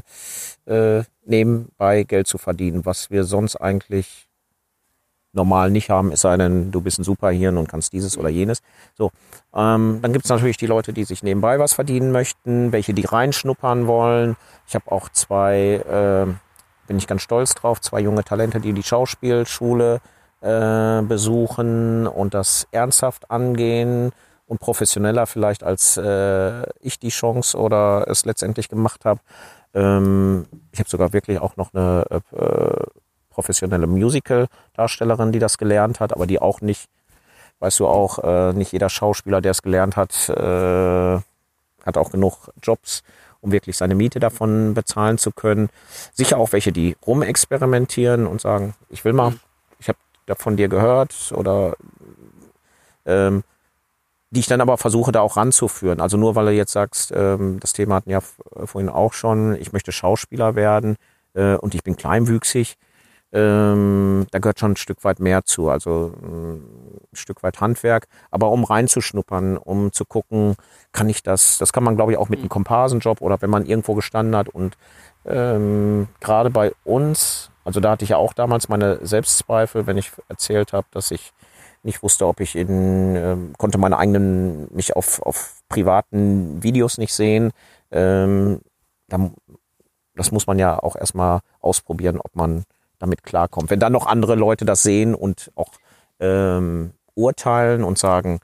[0.66, 4.28] äh, nebenbei Geld zu verdienen, was wir sonst eigentlich
[5.34, 8.62] normal nicht haben, es sei denn, du bist ein Superhirn und kannst dieses oder jenes.
[8.97, 9.11] So,
[9.55, 13.05] ähm, dann gibt es natürlich die Leute, die sich nebenbei was verdienen möchten, welche die
[13.05, 14.36] reinschnuppern wollen.
[14.68, 16.32] Ich habe auch zwei äh,
[16.87, 17.80] bin ich ganz stolz drauf.
[17.80, 20.01] Zwei junge Talente, die die Schauspielschule
[20.41, 24.12] äh, besuchen und das ernsthaft angehen
[24.47, 29.20] und professioneller vielleicht als äh, ich die Chance oder es letztendlich gemacht habe.
[29.72, 32.20] Ähm, ich habe sogar wirklich auch noch eine äh,
[33.30, 36.89] professionelle Musical-Darstellerin, die das gelernt hat, aber die auch nicht,
[37.59, 41.20] weißt du auch, äh, nicht jeder Schauspieler, der es gelernt hat, äh,
[41.85, 43.03] hat auch genug Jobs
[43.45, 45.68] um wirklich seine Miete davon bezahlen zu können.
[46.14, 49.34] Sicher auch welche, die rumexperimentieren und sagen, ich will mal,
[49.78, 51.76] ich habe davon dir gehört oder
[53.05, 53.45] ähm,
[54.30, 56.01] die ich dann aber versuche da auch ranzuführen.
[56.01, 58.20] Also nur weil du jetzt sagst, ähm, das Thema hatten ja
[58.64, 60.97] vorhin auch schon, ich möchte Schauspieler werden
[61.34, 62.76] äh, und ich bin kleinwüchsig,
[63.35, 66.62] ähm, da gehört schon ein Stück weit mehr zu, also ähm,
[67.12, 70.55] ein Stück weit Handwerk, aber um reinzuschnuppern, um zu gucken,
[70.93, 72.51] kann ich das, das kann man glaube ich auch mit einem mhm.
[72.51, 74.78] Komparsenjob oder wenn man irgendwo gestanden hat und
[75.26, 80.12] ähm, gerade bei uns Also da hatte ich ja auch damals meine Selbstzweifel, wenn ich
[80.28, 81.32] erzählt habe, dass ich
[81.82, 87.12] nicht wusste, ob ich in, äh, konnte meine eigenen, mich auf, auf privaten Videos nicht
[87.12, 87.53] sehen.
[87.91, 88.61] Ähm,
[89.09, 89.35] dann,
[90.14, 92.64] das muss man ja auch erstmal ausprobieren, ob man
[93.05, 93.71] damit klarkommt.
[93.71, 95.73] Wenn dann noch andere Leute das sehen und auch
[96.21, 98.41] ähm, urteilen und sagen,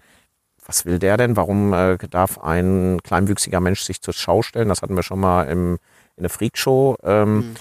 [0.67, 1.37] was will der denn?
[1.37, 4.69] Warum äh, darf ein kleinwüchsiger Mensch sich zur Schau stellen?
[4.69, 5.79] Das hatten wir schon mal im,
[6.17, 6.97] in der Freakshow.
[7.03, 7.55] Ähm, mhm.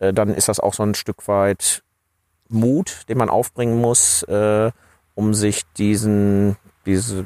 [0.00, 1.82] äh, dann ist das auch so ein Stück weit
[2.48, 4.70] Mut, den man aufbringen muss, äh,
[5.14, 7.24] um sich diesen, diese,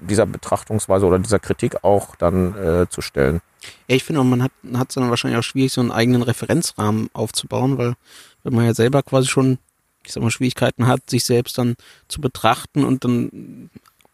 [0.00, 3.40] dieser Betrachtungsweise oder dieser Kritik auch dann äh, zu stellen.
[3.88, 7.76] Ja, ich finde, man hat es dann wahrscheinlich auch schwierig, so einen eigenen Referenzrahmen aufzubauen,
[7.76, 7.94] weil
[8.42, 9.58] wenn man ja selber quasi schon,
[10.04, 11.76] ich sag mal, Schwierigkeiten hat, sich selbst dann
[12.08, 13.70] zu betrachten und dann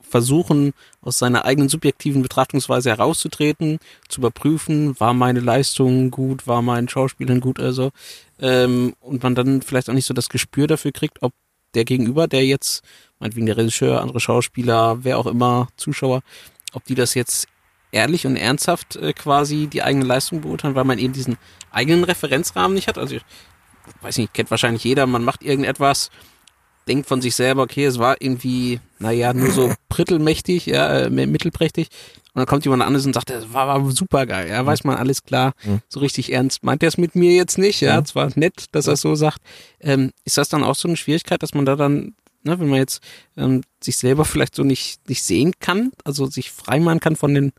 [0.09, 6.89] versuchen, aus seiner eigenen subjektiven Betrachtungsweise herauszutreten, zu überprüfen, war meine Leistung gut, war mein
[6.89, 7.91] Schauspielern gut oder so.
[8.41, 11.33] Ähm, und man dann vielleicht auch nicht so das Gespür dafür kriegt, ob
[11.75, 12.83] der Gegenüber, der jetzt,
[13.19, 16.23] meinetwegen der Regisseur, andere Schauspieler, wer auch immer, Zuschauer,
[16.73, 17.49] ob die das jetzt
[17.93, 21.37] ehrlich und ernsthaft äh, quasi die eigene Leistung beurteilen, weil man eben diesen
[21.71, 22.99] eigenen Referenzrahmen nicht hat.
[22.99, 23.17] Also
[24.03, 26.11] weiß nicht, kennt wahrscheinlich jeder, man macht irgendetwas,
[26.89, 31.89] denkt von sich selber, okay, es war irgendwie, naja, nur so prittelmächtig, ja, äh, mittelprächtig.
[32.33, 34.97] Und dann kommt jemand anderes und sagt, das war, war super geil, ja, weiß man
[34.97, 35.81] alles klar, mhm.
[35.89, 36.63] so richtig ernst.
[36.63, 38.05] Meint er es mit mir jetzt nicht, ja, mhm.
[38.05, 39.41] zwar nett, dass er es so sagt.
[39.81, 42.79] Ähm, ist das dann auch so eine Schwierigkeit, dass man da dann, ne, wenn man
[42.79, 43.03] jetzt
[43.37, 47.53] ähm, sich selber vielleicht so nicht, nicht sehen kann, also sich freimachen kann von den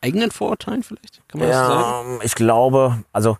[0.00, 1.22] eigenen Vorurteilen vielleicht?
[1.28, 2.20] Kann man ja, das sagen?
[2.24, 3.38] Ich glaube, also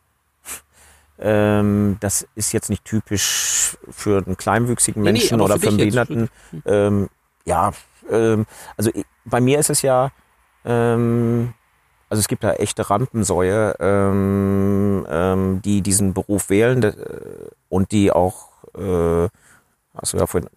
[1.20, 5.68] ähm, das ist jetzt nicht typisch für einen kleinwüchsigen Menschen nee, nee, oder für, für
[5.68, 6.28] einen Behinderten.
[6.64, 7.08] Ähm,
[7.44, 7.72] ja,
[8.10, 8.46] ähm,
[8.76, 8.90] also
[9.24, 10.10] bei mir ist es ja,
[10.64, 11.52] ähm,
[12.08, 16.94] also es gibt da echte Rampensäue, ähm, ähm, die diesen Beruf wählen äh,
[17.68, 19.28] und die auch, äh,
[19.94, 20.48] hast du ja vorhin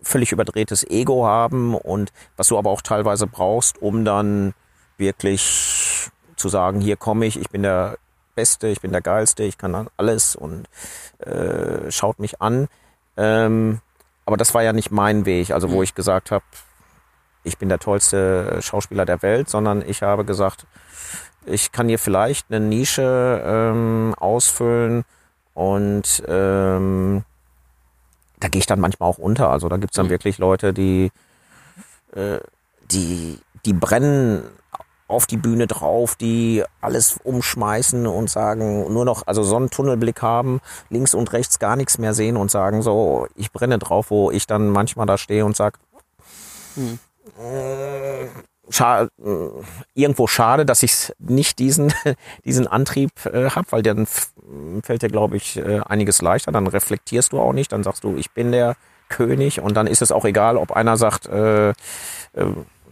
[0.00, 4.54] völlig überdrehtes Ego haben und was du aber auch teilweise brauchst, um dann
[4.96, 7.96] wirklich zu sagen, hier komme ich, ich bin der
[8.34, 10.66] Beste, ich bin der Geilste, ich kann alles und
[11.18, 12.68] äh, schaut mich an.
[13.16, 13.80] Ähm,
[14.26, 15.82] aber das war ja nicht mein Weg, also wo mhm.
[15.82, 16.44] ich gesagt habe,
[17.44, 20.66] ich bin der tollste Schauspieler der Welt, sondern ich habe gesagt,
[21.46, 25.04] ich kann hier vielleicht eine Nische ähm, ausfüllen
[25.52, 27.24] und ähm,
[28.40, 29.50] da gehe ich dann manchmal auch unter.
[29.50, 30.10] Also da gibt's dann mhm.
[30.10, 31.10] wirklich Leute, die,
[32.14, 32.38] äh,
[32.90, 34.42] die, die brennen
[35.06, 40.22] auf die Bühne drauf, die alles umschmeißen und sagen, nur noch, also so einen Tunnelblick
[40.22, 44.30] haben, links und rechts gar nichts mehr sehen und sagen so, ich brenne drauf, wo
[44.30, 45.78] ich dann manchmal da stehe und sag,
[46.74, 46.98] hm.
[48.70, 49.08] Scha
[49.94, 51.92] irgendwo schade, dass ich nicht diesen,
[52.44, 54.06] diesen Antrieb äh, habe, weil dann
[54.82, 56.50] fällt dir, glaube ich, äh, einiges leichter.
[56.50, 58.76] Dann reflektierst du auch nicht, dann sagst du, ich bin der
[59.08, 61.74] König und dann ist es auch egal, ob einer sagt, äh, äh,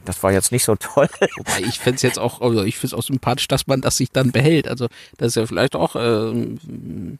[0.04, 1.08] das war jetzt nicht so toll.
[1.36, 3.96] Wobei ich fände es jetzt auch, also ich finde es auch sympathisch, dass man das
[3.96, 4.68] sich dann behält.
[4.68, 4.88] Also
[5.18, 7.18] das ist ja vielleicht auch äh, eine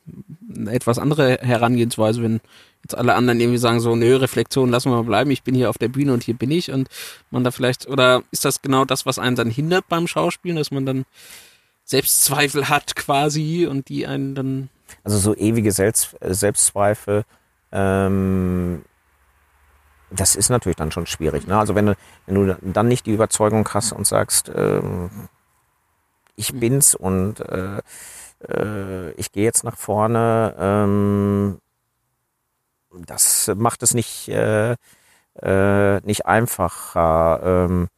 [0.67, 2.41] etwas andere Herangehensweise, wenn
[2.83, 5.71] jetzt alle anderen irgendwie sagen so, nö, Reflexion, lassen wir mal bleiben, ich bin hier
[5.71, 6.89] auf der Bühne und hier bin ich und
[7.31, 10.71] man da vielleicht, oder ist das genau das, was einen dann hindert beim Schauspielen, dass
[10.71, 11.05] man dann
[11.85, 14.69] Selbstzweifel hat quasi und die einen dann...
[15.05, 17.25] Also so ewige Selbst, Selbstzweifel
[17.71, 18.83] ähm,
[20.15, 21.47] das ist natürlich dann schon schwierig.
[21.47, 21.59] Ne?
[21.59, 21.95] Also wenn du,
[22.27, 25.29] wenn du dann nicht die Überzeugung hast und sagst, ähm,
[26.37, 26.61] ich mhm.
[26.61, 27.79] bin's und äh,
[28.49, 31.59] äh, ich gehe jetzt nach vorne, ähm,
[33.07, 34.77] das macht es nicht, äh,
[35.41, 37.41] äh, nicht einfacher.
[37.43, 37.89] Ähm,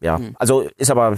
[0.00, 0.34] ja, mhm.
[0.38, 1.16] also ist aber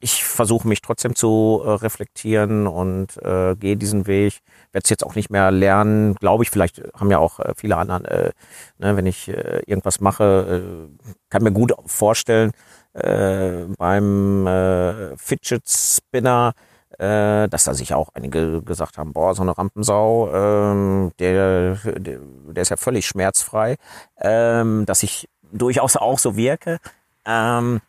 [0.00, 4.40] ich versuche mich trotzdem zu äh, reflektieren und äh, gehe diesen Weg.
[4.72, 6.50] Werde es jetzt auch nicht mehr lernen, glaube ich.
[6.50, 8.30] Vielleicht haben ja auch äh, viele anderen, äh,
[8.78, 12.52] ne, wenn ich äh, irgendwas mache, äh, kann mir gut vorstellen,
[12.92, 16.52] äh, beim äh, Fidget Spinner,
[16.98, 22.18] äh, dass da sich auch einige gesagt haben, boah, so eine Rampensau, ähm, der, der,
[22.20, 23.76] der ist ja völlig schmerzfrei,
[24.20, 26.78] ähm, dass ich durchaus auch so wirke.
[27.24, 27.80] Ähm,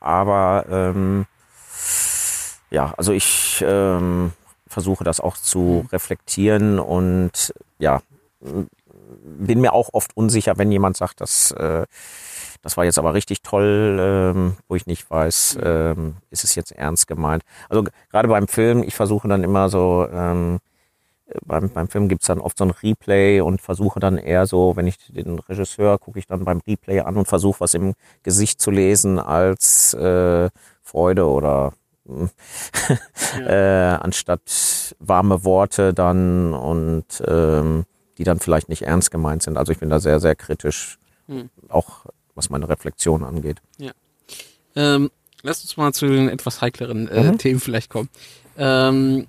[0.00, 1.26] aber ähm,
[2.72, 4.32] ja, also ich ähm,
[4.66, 5.88] versuche das auch zu mhm.
[5.92, 8.00] reflektieren und ja,
[8.40, 11.84] bin mir auch oft unsicher, wenn jemand sagt, dass äh,
[12.62, 15.62] das war jetzt aber richtig toll, ähm, wo ich nicht weiß, mhm.
[15.64, 17.42] ähm, ist es jetzt ernst gemeint.
[17.68, 20.58] Also gerade beim Film, ich versuche dann immer so, ähm,
[21.44, 24.86] beim, beim Film gibt's dann oft so ein Replay und versuche dann eher so, wenn
[24.86, 28.70] ich den Regisseur gucke ich dann beim Replay an und versuche was im Gesicht zu
[28.70, 30.50] lesen als äh,
[30.82, 31.72] Freude oder
[33.46, 37.84] äh, anstatt warme Worte dann und ähm,
[38.18, 39.56] die dann vielleicht nicht ernst gemeint sind.
[39.56, 41.50] Also ich bin da sehr, sehr kritisch, hm.
[41.68, 43.60] auch was meine Reflexion angeht.
[43.78, 43.92] Ja.
[44.76, 45.10] Ähm,
[45.42, 47.38] lass uns mal zu den etwas heikleren äh, mhm.
[47.38, 48.08] Themen vielleicht kommen.
[48.56, 49.26] Ähm,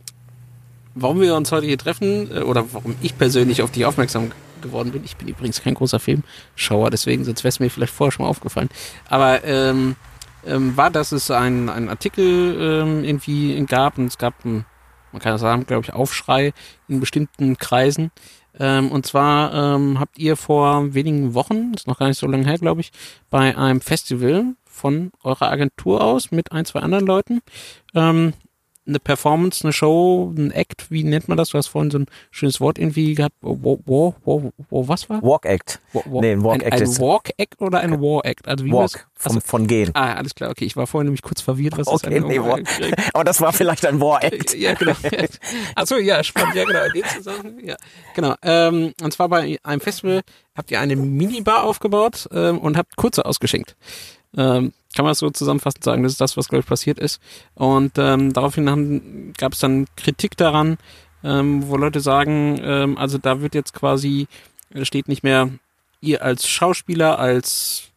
[0.96, 4.32] warum wir uns heute hier treffen äh, oder warum ich persönlich auf dich aufmerksam
[4.62, 5.04] geworden bin.
[5.04, 8.30] Ich bin übrigens kein großer Filmschauer, deswegen, sonst wäre es mir vielleicht vorher schon mal
[8.30, 8.70] aufgefallen.
[9.10, 9.96] Aber ähm,
[10.46, 14.66] ähm, war, dass es einen, einen Artikel ähm, irgendwie gab und es gab, ein,
[15.12, 16.54] man kann sagen, glaube ich, Aufschrei
[16.88, 18.12] in bestimmten Kreisen.
[18.60, 22.46] Ähm, und zwar ähm, habt ihr vor wenigen Wochen, ist noch gar nicht so lange
[22.46, 22.92] her, glaube ich,
[23.30, 27.42] bei einem Festival von eurer Agentur aus mit ein, zwei anderen Leuten
[27.96, 28.34] ähm,
[28.86, 31.50] eine Performance, eine Show, ein Act, wie nennt man das?
[31.50, 33.36] Du hast vorhin so ein schönes Wort irgendwie gehabt.
[33.42, 35.22] Wo, wo, wo, wo was war?
[35.22, 35.80] Walk Act.
[35.94, 36.82] Wo, wo, nee, ein Walk ein, Act.
[36.82, 38.48] Ein Walk Act oder ein War Act?
[38.48, 39.92] Also wie Walk, also, von gehen.
[39.94, 40.66] Ah, alles klar, okay.
[40.66, 42.60] Ich war vorhin nämlich kurz verwirrt, was okay, ist ein nee, War
[43.14, 44.54] Aber das war vielleicht ein War Act.
[44.58, 44.94] ja, genau.
[45.76, 46.84] Achso, ja, spannend, ja, genau.
[46.86, 47.76] In dem Zusammenhang, ja.
[48.16, 48.36] Genau.
[48.42, 50.22] Ähm, und zwar bei einem Festival
[50.56, 53.76] habt ihr eine Minibar aufgebaut ähm, und habt kurze ausgeschenkt.
[54.38, 57.22] Ähm, kann man so zusammenfassend sagen, das ist das, was, glaube ich, passiert ist.
[57.56, 60.78] Und ähm, daraufhin gab es dann Kritik daran,
[61.24, 64.28] ähm, wo Leute sagen, ähm, also da wird jetzt quasi,
[64.84, 65.50] steht nicht mehr
[66.02, 67.94] ihr als Schauspieler, als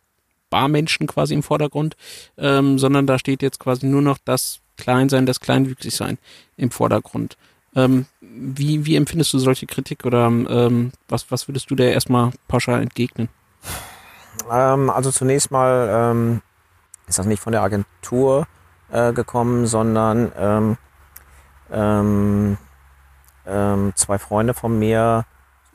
[0.49, 1.97] Barmenschen quasi im Vordergrund,
[2.39, 6.19] ähm, sondern da steht jetzt quasi nur noch das Kleinsein, das Kleinwüchsigsein
[6.57, 7.37] im Vordergrund.
[7.75, 12.31] Ähm, wie, wie empfindest du solche Kritik oder ähm, was, was würdest du der erstmal
[12.49, 13.29] pauschal entgegnen?
[14.51, 16.43] Ähm, also zunächst mal ähm,
[17.07, 18.47] ist das nicht von der Agentur
[18.91, 20.77] äh, gekommen, sondern ähm,
[21.71, 22.59] ähm,
[23.47, 25.25] ähm, zwei Freunde von mir,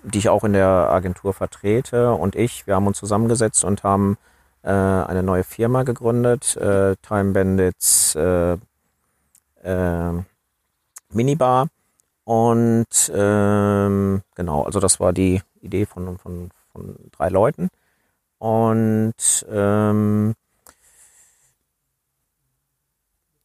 [0.03, 4.17] die ich auch in der Agentur vertrete und ich, wir haben uns zusammengesetzt und haben
[4.63, 8.57] äh, eine neue Firma gegründet, äh, Time Bandits äh,
[9.63, 10.23] äh,
[11.09, 11.67] Minibar.
[12.23, 17.69] Und ähm, genau, also das war die Idee von, von, von drei Leuten.
[18.37, 20.35] Und ähm,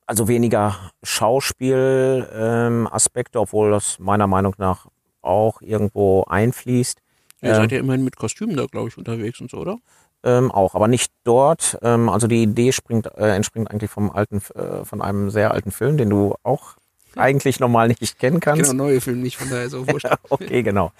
[0.06, 4.86] also weniger Schauspiel-Aspekte, ähm, obwohl das meiner Meinung nach
[5.20, 7.02] auch irgendwo einfließt.
[7.42, 9.76] Ihr seid ja ähm, immerhin mit Kostümen da, glaube ich, unterwegs und so, oder?
[10.22, 11.78] Ähm, auch, aber nicht dort.
[11.82, 15.70] Ähm, also die Idee springt, äh, entspringt eigentlich vom alten, äh, von einem sehr alten
[15.70, 16.76] Film, den du auch
[17.16, 18.70] eigentlich normal nicht kennen kannst.
[18.70, 20.06] Genau, neue Film nicht, von daher so wurscht.
[20.28, 20.92] okay, genau.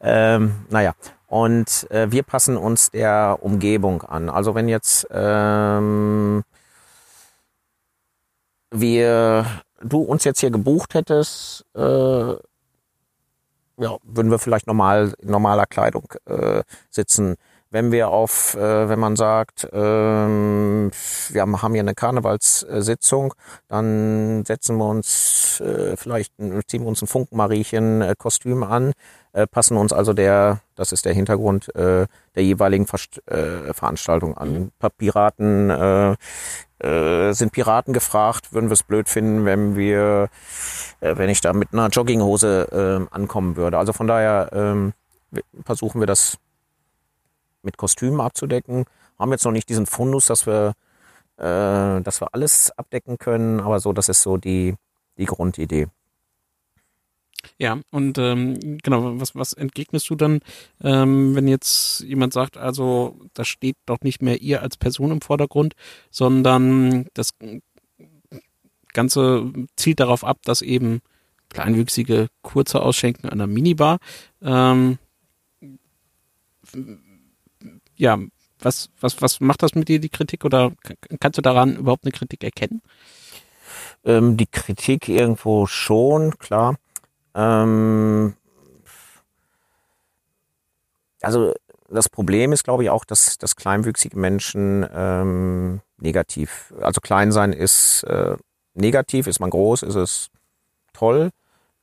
[0.00, 0.94] Ähm, naja,
[1.26, 4.28] und äh, wir passen uns der Umgebung an.
[4.28, 6.44] Also wenn jetzt ähm,
[8.74, 9.46] wir,
[9.82, 12.34] du uns jetzt hier gebucht hättest, äh,
[13.76, 17.36] ja, würden wir vielleicht normal in normaler Kleidung äh, sitzen
[17.74, 20.92] wenn wir auf, äh, wenn man sagt, ähm,
[21.30, 23.34] wir haben, haben hier eine Karnevalssitzung,
[23.66, 26.32] dann setzen wir uns äh, vielleicht,
[26.68, 28.92] ziehen wir uns ein Funkenmariechen-Kostüm an,
[29.32, 32.06] äh, passen uns also der, das ist der Hintergrund äh,
[32.36, 34.70] der jeweiligen Verst äh, Veranstaltung an.
[34.80, 34.90] Mhm.
[34.96, 36.14] Piraten äh,
[36.84, 40.28] äh, sind Piraten gefragt, würden wir es blöd finden, wenn wir,
[41.00, 43.78] äh, wenn ich da mit einer Jogginghose äh, ankommen würde.
[43.78, 46.38] Also von daher äh, versuchen wir das
[47.62, 48.84] mit Kostümen abzudecken.
[49.18, 50.74] Haben jetzt noch nicht diesen Fundus, dass wir,
[51.38, 54.74] äh, dass wir alles abdecken können, aber so, das ist so die,
[55.16, 55.88] die Grundidee.
[57.58, 60.40] Ja, und ähm, genau, was, was entgegnest du dann,
[60.82, 65.20] ähm, wenn jetzt jemand sagt, also da steht doch nicht mehr ihr als Person im
[65.20, 65.74] Vordergrund,
[66.10, 67.30] sondern das
[68.92, 71.00] Ganze zielt darauf ab, dass eben
[71.50, 73.98] kleinwüchsige kurze Ausschenken an der Minibar
[74.42, 74.98] ähm,
[77.96, 78.18] ja,
[78.58, 80.44] was, was, was macht das mit dir, die Kritik?
[80.44, 80.72] Oder
[81.20, 82.82] kannst du daran überhaupt eine Kritik erkennen?
[84.04, 86.76] Ähm, die Kritik irgendwo schon, klar.
[87.34, 88.34] Ähm,
[91.22, 91.54] also
[91.88, 97.52] das Problem ist, glaube ich, auch, dass, dass kleinwüchsige Menschen ähm, negativ, also klein sein
[97.52, 98.36] ist äh,
[98.74, 100.30] negativ, ist man groß, ist es
[100.92, 101.30] toll.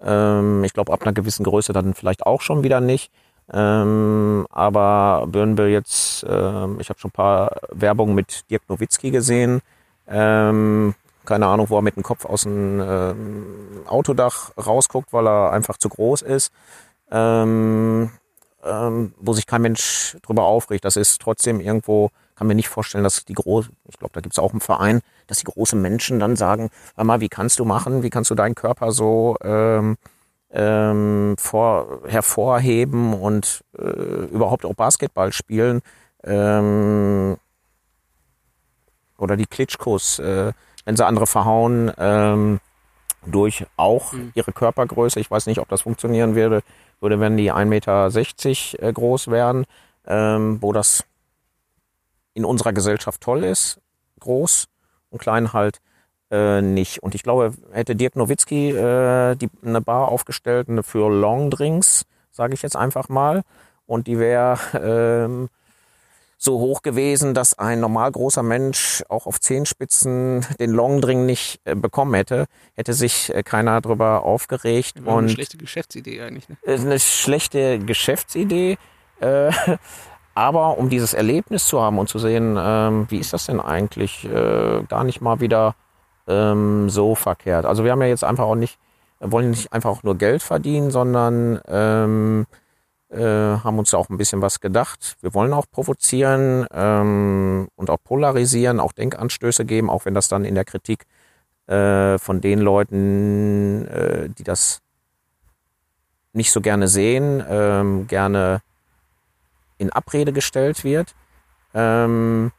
[0.02, 3.12] Ähm, ich glaube, ab einer gewissen Größe dann vielleicht auch schon wieder nicht.
[3.54, 9.62] Ähm, aber Bürnbill jetzt, ähm, ich habe schon ein paar Werbungen mit Dirk Nowitzki gesehen.
[10.08, 10.96] Ähm,
[11.32, 15.78] keine Ahnung, wo er mit dem Kopf aus dem ähm, Autodach rausguckt, weil er einfach
[15.78, 16.52] zu groß ist.
[17.10, 18.12] Ähm,
[18.66, 20.84] ähm, wo sich kein Mensch drüber aufregt.
[20.84, 24.34] Das ist trotzdem irgendwo, kann mir nicht vorstellen, dass die großen, ich glaube, da gibt
[24.34, 27.66] es auch einen Verein, dass die großen Menschen dann sagen, hör mal, wie kannst du
[27.66, 29.96] machen, wie kannst du deinen Körper so ähm,
[30.52, 35.82] ähm, vor, hervorheben und äh, überhaupt auch Basketball spielen.
[36.26, 37.38] Ähm,
[39.18, 40.52] oder oder die Klitschkos, äh,
[40.86, 42.60] wenn sie andere verhauen, ähm,
[43.26, 44.32] durch auch Mhm.
[44.34, 45.20] ihre Körpergröße.
[45.20, 46.64] Ich weiß nicht, ob das funktionieren würde,
[47.00, 49.66] würde wenn die 1,60 Meter äh, groß wären,
[50.08, 51.04] ähm, wo das
[52.34, 53.80] in unserer Gesellschaft toll ist,
[54.20, 54.68] groß
[55.10, 55.82] und klein halt
[56.32, 57.04] äh, nicht.
[57.04, 62.54] Und ich glaube, hätte Dirk Nowitzki äh, die, eine Bar aufgestellt eine für Longdrinks, sage
[62.54, 63.44] ich jetzt einfach mal,
[63.86, 64.58] und die wäre
[65.28, 65.50] ähm,
[66.44, 71.76] so hoch gewesen, dass ein normal großer Mensch auch auf Zehenspitzen den Longdrink nicht äh,
[71.76, 75.06] bekommen hätte, hätte sich äh, keiner drüber aufgeregt.
[75.06, 76.50] War eine und schlechte Geschäftsidee eigentlich.
[76.50, 76.58] Ne?
[76.64, 78.80] ist eine schlechte Geschäftsidee.
[79.20, 79.52] Äh,
[80.34, 84.26] aber um dieses Erlebnis zu haben und zu sehen, ähm, wie ist das denn eigentlich,
[84.26, 85.76] äh, gar nicht mal wieder
[86.28, 87.66] ähm, so verkehrt.
[87.66, 88.80] Also wir haben ja jetzt einfach auch nicht,
[89.20, 92.48] wollen nicht einfach auch nur Geld verdienen, sondern ähm,
[93.12, 95.18] äh, haben uns da auch ein bisschen was gedacht.
[95.22, 100.46] Wir wollen auch provozieren ähm, und auch polarisieren, auch Denkanstöße geben, auch wenn das dann
[100.46, 101.06] in der Kritik
[101.68, 104.82] äh, von den Leuten, äh, die das
[106.34, 108.62] nicht so gerne sehen, ähm, gerne
[109.78, 111.14] in Abrede gestellt wird.
[111.74, 112.52] Ähm,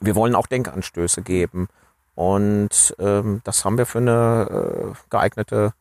[0.00, 1.68] wir wollen auch Denkanstöße geben.
[2.14, 5.72] Und ähm, das haben wir für eine äh, geeignete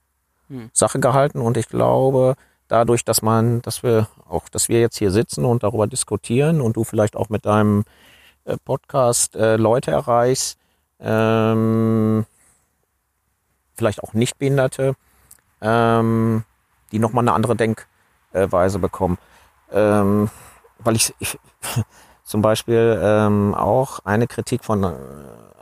[0.50, 0.70] Hm.
[0.74, 1.40] Sache gehalten.
[1.40, 2.36] Und ich glaube,
[2.70, 6.78] dadurch, dass man, dass wir auch, dass wir jetzt hier sitzen und darüber diskutieren und
[6.78, 7.84] du vielleicht auch mit deinem
[8.46, 10.58] äh, Podcast äh, Leute erreichst,
[11.02, 12.26] ähm,
[13.76, 14.96] vielleicht auch Nichtbehinderte,
[15.62, 16.44] ähm,
[16.92, 19.18] die nochmal eine andere Denkweise bekommen.
[19.72, 20.30] Ähm,
[20.80, 21.38] weil ich, ich
[22.24, 24.94] zum Beispiel ähm, auch eine Kritik von äh,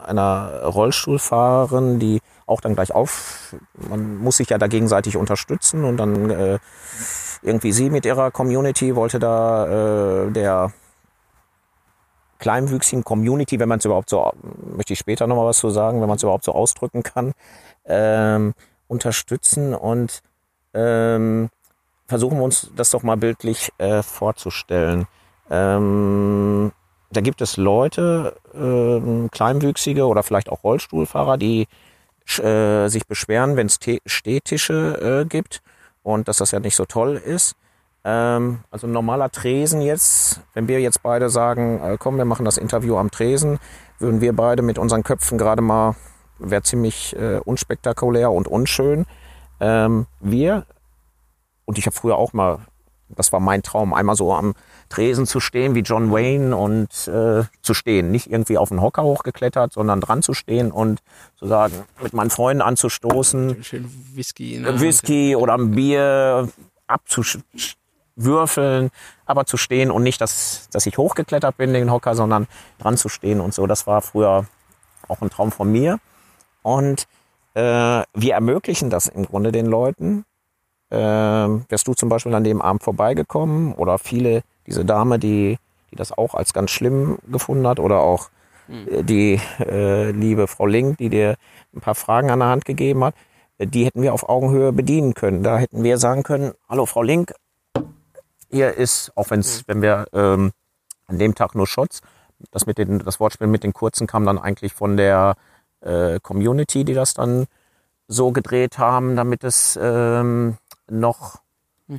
[0.05, 3.55] einer Rollstuhlfahrerin, die auch dann gleich auf,
[3.89, 6.59] man muss sich ja da gegenseitig unterstützen und dann äh,
[7.41, 10.71] irgendwie sie mit ihrer Community wollte da äh, der
[12.39, 14.31] kleinwüchsigen Community, wenn man es überhaupt so,
[14.75, 17.33] möchte ich später nochmal was zu sagen, wenn man es überhaupt so ausdrücken kann,
[17.85, 18.53] ähm,
[18.87, 20.21] unterstützen und
[20.73, 21.49] ähm,
[22.07, 25.07] versuchen wir uns das doch mal bildlich äh, vorzustellen.
[25.49, 26.71] Ähm,
[27.11, 31.67] da gibt es Leute, ähm, Kleinwüchsige oder vielleicht auch Rollstuhlfahrer, die
[32.39, 35.61] äh, sich beschweren, wenn es Stehtische äh, gibt
[36.03, 37.55] und dass das ja nicht so toll ist.
[38.03, 42.45] Ähm, also ein normaler Tresen jetzt, wenn wir jetzt beide sagen, äh, komm, wir machen
[42.45, 43.59] das Interview am Tresen,
[43.99, 45.95] würden wir beide mit unseren Köpfen gerade mal,
[46.39, 49.05] wäre ziemlich äh, unspektakulär und unschön.
[49.59, 50.65] Ähm, wir,
[51.65, 52.59] und ich habe früher auch mal,
[53.09, 54.53] das war mein Traum, einmal so am
[54.89, 58.11] Tresen zu stehen wie John Wayne und äh, zu stehen.
[58.11, 60.99] Nicht irgendwie auf den Hocker hochgeklettert, sondern dran zu stehen und
[61.35, 64.55] zu sagen, mit meinen Freunden anzustoßen, Schön Whisky.
[64.55, 64.81] in Hand.
[64.81, 66.49] Whisky oder ein Bier
[66.87, 68.89] abzuwürfeln,
[69.25, 72.47] aber zu stehen und nicht, dass, dass ich hochgeklettert bin, den Hocker, sondern
[72.79, 73.67] dran zu stehen und so.
[73.67, 74.45] Das war früher
[75.07, 75.99] auch ein Traum von mir.
[76.63, 77.07] Und
[77.53, 80.25] äh, wir ermöglichen das im Grunde den Leuten.
[80.89, 85.57] Äh, wärst du zum Beispiel an dem Abend vorbeigekommen oder viele, diese Dame, die,
[85.91, 88.29] die das auch als ganz schlimm gefunden hat oder auch
[88.69, 91.35] äh, die äh, liebe Frau Link, die dir
[91.73, 93.15] ein paar Fragen an der Hand gegeben hat,
[93.57, 95.43] äh, die hätten wir auf Augenhöhe bedienen können.
[95.43, 97.33] Da hätten wir sagen können, hallo Frau Link,
[98.51, 100.51] hier ist, auch wenn's, wenn wir ähm,
[101.07, 102.01] an dem Tag nur Shots,
[102.51, 105.35] das mit den, das Wortspiel mit den kurzen kam dann eigentlich von der
[105.81, 107.47] äh, Community, die das dann
[108.07, 110.57] so gedreht haben, damit es ähm,
[110.89, 111.39] noch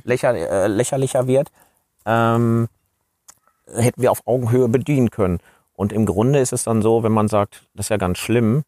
[0.03, 1.51] lächer, äh, lächerlicher wird,
[2.09, 2.67] ähm,
[3.71, 5.39] hätten wir auf Augenhöhe bedienen können.
[5.73, 8.63] Und im Grunde ist es dann so, wenn man sagt, das ist ja ganz schlimm,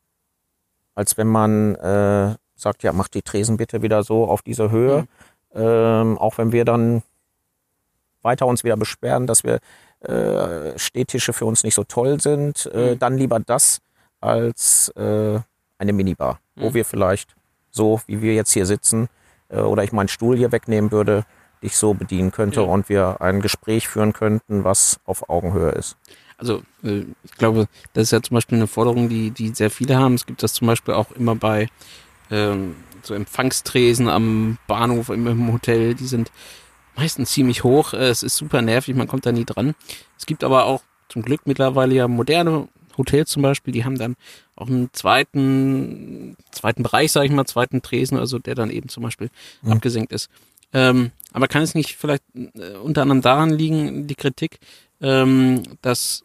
[0.96, 5.08] als wenn man äh, sagt, ja, mach die Tresen bitte wieder so auf diese Höhe.
[5.54, 7.02] Ähm, auch wenn wir dann
[8.22, 9.60] weiter uns wieder beschweren, dass wir
[10.08, 13.00] äh, Stehtische für uns nicht so toll sind, äh, Mhm.
[13.00, 13.80] dann lieber das
[14.20, 15.40] als äh,
[15.80, 16.74] eine Minibar, wo Mhm.
[16.76, 17.36] wir vielleicht
[17.72, 19.10] so, wie wir jetzt hier sitzen,
[19.50, 21.26] äh, oder ich meinen Stuhl hier wegnehmen würde,
[21.64, 22.66] dich so bedienen könnte Ja.
[22.68, 25.96] und wir ein Gespräch führen könnten, was auf Augenhöhe ist.
[26.38, 29.98] Also äh, ich glaube, das ist ja zum Beispiel eine Forderung, die, die sehr viele
[29.98, 30.16] haben.
[30.16, 31.68] Es gibt das zum Beispiel auch immer bei
[32.32, 35.94] ähm, so Empfangstresen am Bahnhof, im, im Hotel.
[35.94, 36.32] Die sind
[36.96, 37.94] meistens ziemlich hoch.
[37.94, 39.76] Äh, es ist super nervig, man kommt da nie dran.
[40.18, 42.68] Es gibt aber auch zum Glück mittlerweile ja moderne
[42.98, 44.16] Hotels zum Beispiel, die haben dann
[44.56, 49.04] auch einen zweiten, zweiten Bereich, sage ich mal, zweiten Tresen, also der dann eben zum
[49.04, 49.30] Beispiel
[49.62, 49.72] Mhm.
[49.74, 50.30] abgesenkt ist.
[50.74, 54.60] Ähm, aber kann es nicht vielleicht äh, unter anderem daran liegen, die Kritik,
[55.02, 56.24] ähm, dass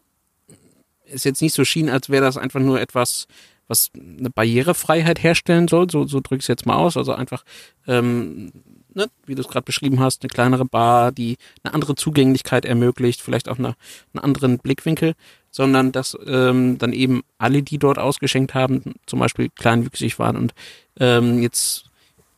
[1.05, 3.27] es jetzt nicht so schien, als wäre das einfach nur etwas,
[3.67, 7.43] was eine Barrierefreiheit herstellen soll, so, so drücke ich es jetzt mal aus, also einfach
[7.87, 8.51] ähm,
[8.97, 13.21] ne, wie du es gerade beschrieben hast, eine kleinere Bar, die eine andere Zugänglichkeit ermöglicht,
[13.21, 13.75] vielleicht auch eine,
[14.13, 15.13] einen anderen Blickwinkel,
[15.51, 20.53] sondern dass ähm, dann eben alle, die dort ausgeschenkt haben, zum Beispiel kleinwüchsig waren und
[20.99, 21.85] ähm, jetzt,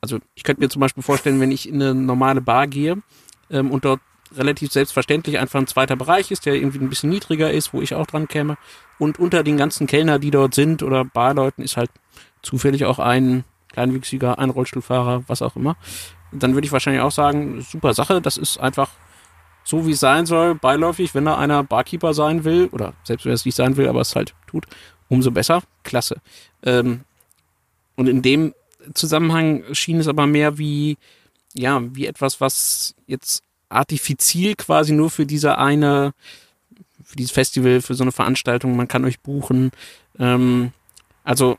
[0.01, 2.97] also ich könnte mir zum Beispiel vorstellen, wenn ich in eine normale Bar gehe
[3.49, 4.01] ähm, und dort
[4.35, 7.95] relativ selbstverständlich einfach ein zweiter Bereich ist, der irgendwie ein bisschen niedriger ist, wo ich
[7.95, 8.57] auch dran käme.
[8.99, 11.89] Und unter den ganzen Kellner, die dort sind oder Barleuten, ist halt
[12.41, 15.77] zufällig auch ein kleinwüchsiger, ein Rollstuhlfahrer, was auch immer.
[16.31, 18.91] Dann würde ich wahrscheinlich auch sagen, super Sache, das ist einfach
[19.63, 23.31] so, wie es sein soll, beiläufig, wenn da einer Barkeeper sein will, oder selbst wenn
[23.31, 24.65] er es nicht sein will, aber es halt tut,
[25.09, 26.17] umso besser, klasse.
[26.63, 27.01] Ähm,
[27.95, 28.53] und in dem
[28.93, 30.97] Zusammenhang schien es aber mehr wie,
[31.53, 36.13] ja, wie etwas, was jetzt artifizil quasi nur für diese eine,
[37.03, 39.71] für dieses Festival, für so eine Veranstaltung, man kann euch buchen.
[40.17, 40.71] Ähm,
[41.23, 41.57] also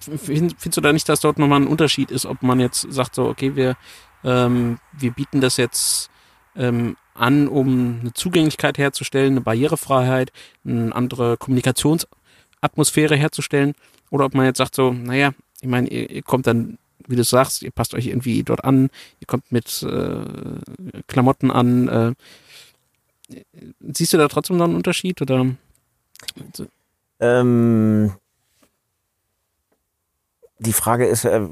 [0.00, 3.26] findest du da nicht, dass dort nochmal ein Unterschied ist, ob man jetzt sagt so,
[3.26, 3.76] okay, wir,
[4.24, 6.10] ähm, wir bieten das jetzt
[6.54, 10.32] ähm, an, um eine Zugänglichkeit herzustellen, eine Barrierefreiheit,
[10.64, 13.74] eine andere Kommunikationsatmosphäre herzustellen,
[14.10, 16.78] oder ob man jetzt sagt so, naja, ich meine, ihr, ihr kommt dann
[17.08, 21.88] wie du sagst, ihr passt euch irgendwie dort an, ihr kommt mit äh, Klamotten an.
[23.28, 23.42] Äh,
[23.80, 25.46] siehst du da trotzdem noch einen Unterschied oder?
[27.20, 28.12] Ähm,
[30.58, 31.46] die Frage ist, äh,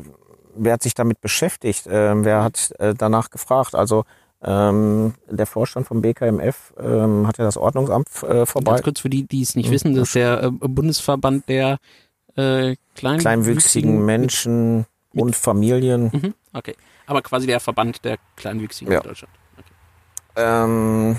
[0.54, 1.86] wer hat sich damit beschäftigt?
[1.86, 3.74] Äh, wer hat äh, danach gefragt?
[3.74, 4.04] Also
[4.42, 8.72] ähm, der Vorstand vom BKMF ähm, hat ja das Ordnungsamt äh, vorbei.
[8.72, 11.78] Ganz kurz für die, die es nicht wissen, das ist der äh, Bundesverband der
[12.36, 16.10] äh, klein kleinwüchsigen Menschen und Familien.
[16.12, 16.76] Mhm, okay.
[17.06, 19.00] Aber quasi der Verband der Kleinwüchsigen ja.
[19.00, 19.34] in Deutschland.
[19.58, 19.72] Okay.
[20.36, 21.18] Ähm,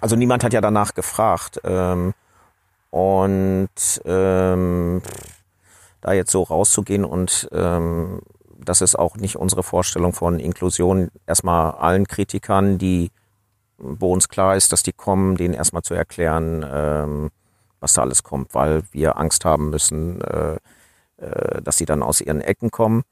[0.00, 1.60] also niemand hat ja danach gefragt.
[1.64, 2.14] Ähm,
[2.90, 3.68] und
[4.04, 5.02] ähm,
[6.00, 8.20] da jetzt so rauszugehen und ähm,
[8.58, 13.10] das ist auch nicht unsere Vorstellung von Inklusion, erstmal allen Kritikern, die,
[13.76, 17.30] wo uns klar ist, dass die kommen, denen erstmal zu erklären, ähm,
[17.86, 20.56] was da alles kommt, weil wir Angst haben müssen, äh,
[21.18, 23.04] äh, dass sie dann aus ihren Ecken kommen.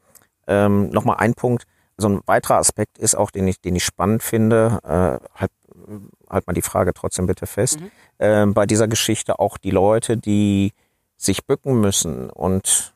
[0.49, 1.65] Ähm, Nochmal ein Punkt,
[1.97, 5.53] so ein weiterer Aspekt ist auch, den ich, den ich spannend finde, äh, halt,
[6.29, 7.91] halt mal die Frage trotzdem bitte fest, mhm.
[8.19, 10.73] äh, bei dieser Geschichte auch die Leute, die
[11.17, 12.95] sich bücken müssen und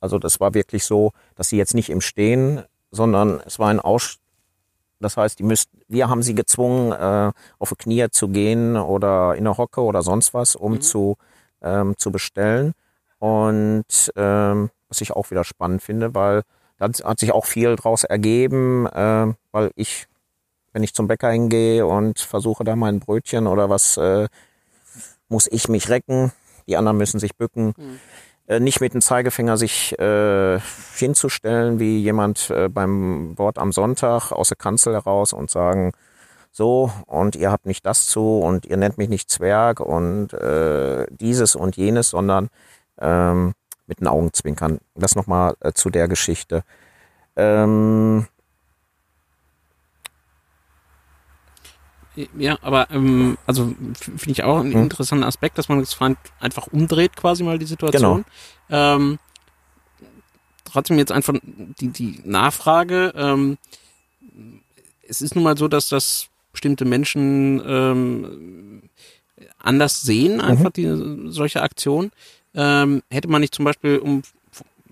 [0.00, 3.80] also das war wirklich so, dass sie jetzt nicht im Stehen, sondern es war ein
[3.80, 4.18] Aus,
[5.00, 9.34] das heißt, die müssten, wir haben sie gezwungen, äh, auf die Knie zu gehen oder
[9.34, 10.80] in eine Hocke oder sonst was, um mhm.
[10.80, 11.16] zu,
[11.62, 12.72] ähm, zu bestellen.
[13.18, 16.42] Und ähm, was ich auch wieder spannend finde, weil
[16.78, 20.06] da hat sich auch viel draus ergeben, äh, weil ich,
[20.72, 24.28] wenn ich zum Bäcker hingehe und versuche da mein Brötchen oder was, äh,
[25.28, 26.32] muss ich mich recken,
[26.66, 27.74] die anderen müssen sich bücken.
[27.76, 28.00] Mhm.
[28.48, 30.60] Äh, nicht mit dem Zeigefinger sich äh,
[30.94, 35.92] hinzustellen, wie jemand äh, beim Wort am Sonntag aus der Kanzel heraus und sagen,
[36.52, 41.06] so, und ihr habt nicht das zu und ihr nennt mich nicht Zwerg und äh,
[41.10, 42.48] dieses und jenes, sondern
[42.98, 43.52] ähm,
[43.86, 44.78] mit den Augenzwinkern.
[44.94, 46.62] Das nochmal äh, zu der Geschichte.
[47.36, 48.26] Ähm,
[52.38, 54.82] ja, aber ähm, also finde ich auch einen hm.
[54.84, 55.96] interessanten Aspekt, dass man das
[56.40, 58.24] einfach umdreht quasi mal die Situation.
[58.68, 58.96] Genau.
[58.96, 59.18] Ähm,
[60.64, 63.12] trotzdem jetzt einfach die, die Nachfrage.
[63.16, 63.58] Ähm,
[65.08, 68.82] es ist nun mal so, dass das bestimmte Menschen ähm,
[69.58, 71.26] anders sehen, einfach mhm.
[71.26, 72.12] die, solche Aktionen.
[72.54, 74.22] Ähm, hätte man nicht zum Beispiel, um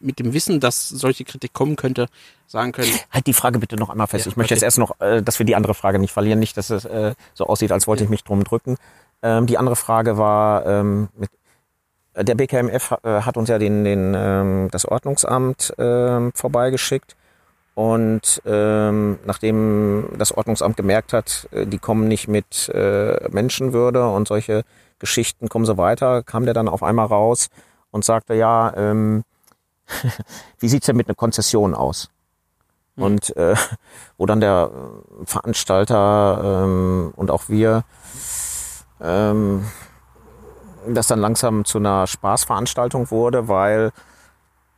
[0.05, 2.07] mit dem Wissen, dass solche Kritik kommen könnte,
[2.47, 2.93] sagen können.
[3.11, 4.27] Halt die Frage bitte noch einmal fest.
[4.27, 4.57] Ja, ich möchte okay.
[4.57, 7.15] jetzt erst noch, äh, dass wir die andere Frage nicht verlieren, nicht, dass es äh,
[7.35, 8.05] so aussieht, als wollte ja.
[8.05, 8.77] ich mich drum drücken.
[9.23, 11.31] Ähm, die andere Frage war, ähm, mit,
[12.15, 17.17] äh, der BKMF äh, hat uns ja den, den, ähm, das Ordnungsamt ähm, vorbeigeschickt.
[17.75, 24.29] Und ähm, nachdem das Ordnungsamt gemerkt hat, äh, die kommen nicht mit äh, Menschenwürde und
[24.29, 24.63] solche
[25.01, 27.49] Geschichten kommen so weiter, kam der dann auf einmal raus
[27.91, 29.25] und sagte, ja, ähm,
[30.59, 32.11] wie sieht's denn mit einer Konzession aus?
[32.97, 33.03] Mhm.
[33.03, 33.55] Und äh,
[34.17, 34.71] wo dann der
[35.25, 37.85] Veranstalter ähm, und auch wir
[39.01, 39.65] ähm,
[40.87, 43.93] das dann langsam zu einer Spaßveranstaltung wurde, weil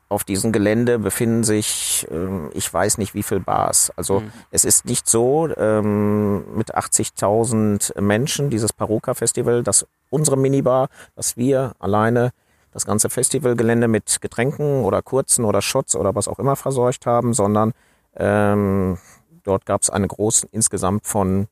[0.09, 3.93] auf diesem Gelände befinden sich, ähm, ich weiß nicht wie viel Bars.
[3.97, 4.33] Also mhm.
[4.51, 11.37] es ist nicht so ähm, mit 80.000 Menschen, dieses Paruka Festival, dass unsere Minibar, dass
[11.37, 12.31] wir alleine
[12.77, 17.33] das ganze Festivalgelände mit Getränken oder Kurzen oder Shots oder was auch immer verseucht haben,
[17.33, 17.73] sondern
[18.15, 18.99] ähm,
[19.45, 21.47] dort gab es eine große insgesamt von,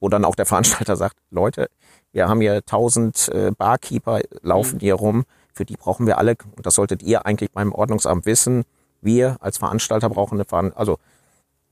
[0.00, 1.70] wo dann auch der Veranstalter sagt, Leute,
[2.10, 4.80] wir haben hier 1000 äh, Barkeeper laufen mhm.
[4.80, 5.24] hier rum,
[5.54, 8.64] für die brauchen wir alle, und das solltet ihr eigentlich beim Ordnungsamt wissen,
[9.00, 10.98] wir als Veranstalter brauchen eine Veranstaltung, also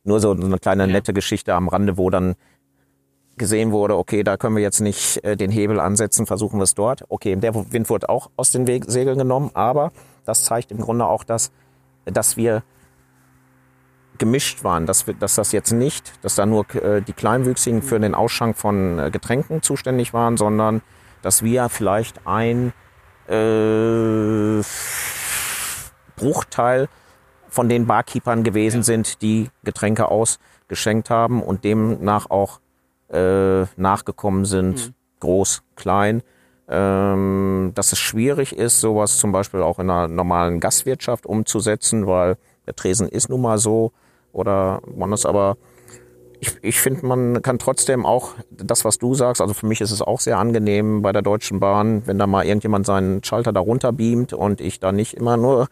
[0.05, 0.93] nur so eine kleine Ja.
[0.93, 2.37] nette Geschichte am Rande, wo dann
[3.37, 6.75] gesehen wurde, okay, da können wir jetzt nicht äh, den Hebel ansetzen, versuchen wir es
[6.75, 7.05] dort.
[7.09, 9.93] Okay, der Wind wurde auch aus den Weg Segeln genommen, aber
[10.25, 11.51] das zeigt im Grunde auch, dass,
[12.05, 12.63] dass wir
[14.19, 17.99] gemischt waren, dass, wir, dass das jetzt nicht, dass da nur äh, die Kleinwüchsigen für
[17.99, 20.83] den Ausschank von äh, Getränken zuständig waren, sondern
[21.23, 22.73] dass wir vielleicht ein
[23.29, 24.63] äh,
[26.17, 26.89] Bruchteil
[27.49, 32.61] von den Barkeepern gewesen sind, die Getränke ausgeschenkt haben und demnach auch
[33.15, 36.23] äh, nachgekommen sind, groß, klein.
[36.67, 42.39] Ähm, dass es schwierig ist, sowas zum Beispiel auch in einer normalen Gastwirtschaft umzusetzen, weil
[42.67, 43.93] der Tresen ist nun mal so
[44.33, 45.59] oder man ist aber
[46.41, 49.91] ich, ich finde, man kann trotzdem auch das, was du sagst, also für mich ist
[49.91, 53.61] es auch sehr angenehm bei der Deutschen Bahn, wenn da mal irgendjemand seinen Schalter da
[53.61, 55.69] runter beamt und ich da nicht immer nur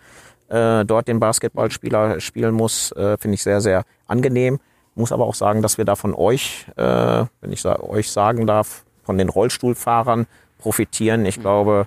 [0.49, 4.61] äh, dort den Basketballspieler spielen muss, äh, finde ich sehr, sehr angenehm.
[4.95, 8.47] Muss aber auch sagen, dass wir da von euch, äh, wenn ich sa euch sagen
[8.47, 10.27] darf, von den Rollstuhlfahrern
[10.59, 11.25] profitieren.
[11.27, 11.87] Ich glaube,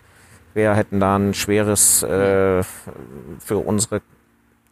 [0.53, 2.63] wir hätten da ein schweres, äh,
[3.39, 4.01] für unsere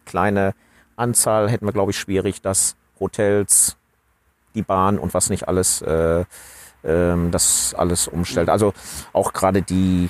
[0.06, 0.54] kleine
[0.96, 3.78] Anzahl hätten wir, glaube ich, schwierig, dass Hotels,
[4.56, 6.26] die Bahn und was nicht alles, äh,
[6.84, 8.50] ähm, das alles umstellt.
[8.50, 8.74] Also
[9.14, 10.10] auch gerade die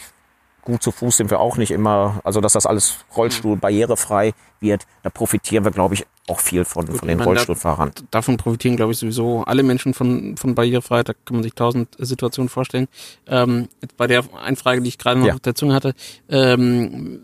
[0.63, 4.83] gut zu Fuß sind wir auch nicht immer, also dass das alles Rollstuhl barrierefrei wird,
[5.03, 7.91] da profitieren wir, glaube ich, auch viel von, von den meine, da- Rollstuhlfahrern.
[8.11, 11.09] davon profitieren, glaube ich, sowieso alle Menschen von, von Barrierefreiheit.
[11.09, 12.87] Da kann man sich tausend Situationen vorstellen.
[13.27, 15.33] Ähm, jetzt bei der Einfrage, die ich gerade noch Ja.
[15.33, 15.93] auf der Zunge hatte,
[16.29, 17.19] ähm,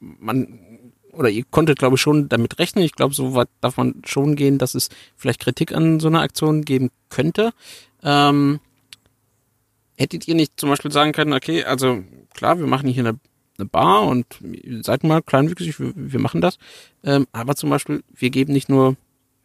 [0.00, 0.58] man
[1.12, 2.82] oder ihr konntet, glaube ich, schon damit rechnen.
[2.84, 6.22] Ich glaube, so weit darf man schon gehen, dass es vielleicht Kritik an so einer
[6.22, 7.52] Aktion geben könnte.
[8.02, 8.58] Ähm,
[9.96, 12.02] hättet ihr nicht zum Beispiel sagen können, okay, also
[12.32, 13.18] klar, wir machen hier eine,
[13.58, 14.26] eine Bar und
[14.82, 16.58] seid mal kleinwüchsig, wir, wir machen das.
[17.04, 18.96] Ähm, aber zum Beispiel, wir geben nicht nur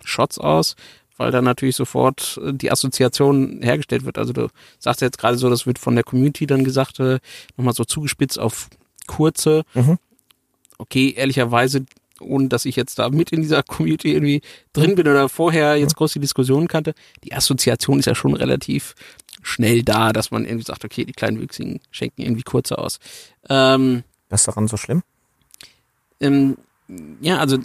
[0.04, 0.76] Shots aus,
[1.20, 4.18] weil dann natürlich sofort äh, die Assoziation hergestellt wird.
[4.18, 4.48] Also du
[4.80, 7.20] sagst ja jetzt gerade so, das wird von der Community dann gesagt, äh,
[7.58, 8.70] nochmal so zugespitzt auf
[9.06, 9.64] kurze.
[9.74, 9.98] Mhm.
[10.78, 11.86] Okay, ehrlicherweise,
[12.22, 15.96] ohne dass ich jetzt da mit in dieser Community irgendwie drin bin oder vorher jetzt
[15.98, 16.94] groß die Diskussion kannte,
[17.24, 18.96] die Assoziation ist ja schon relativ
[19.41, 22.99] schnell da, dass man irgendwie sagt, okay, die kleinen Wüchsigen schenken irgendwie kurze aus.
[23.49, 25.03] Ähm, Was ist daran so schlimm?
[26.20, 26.57] ähm,
[27.22, 27.57] ja, also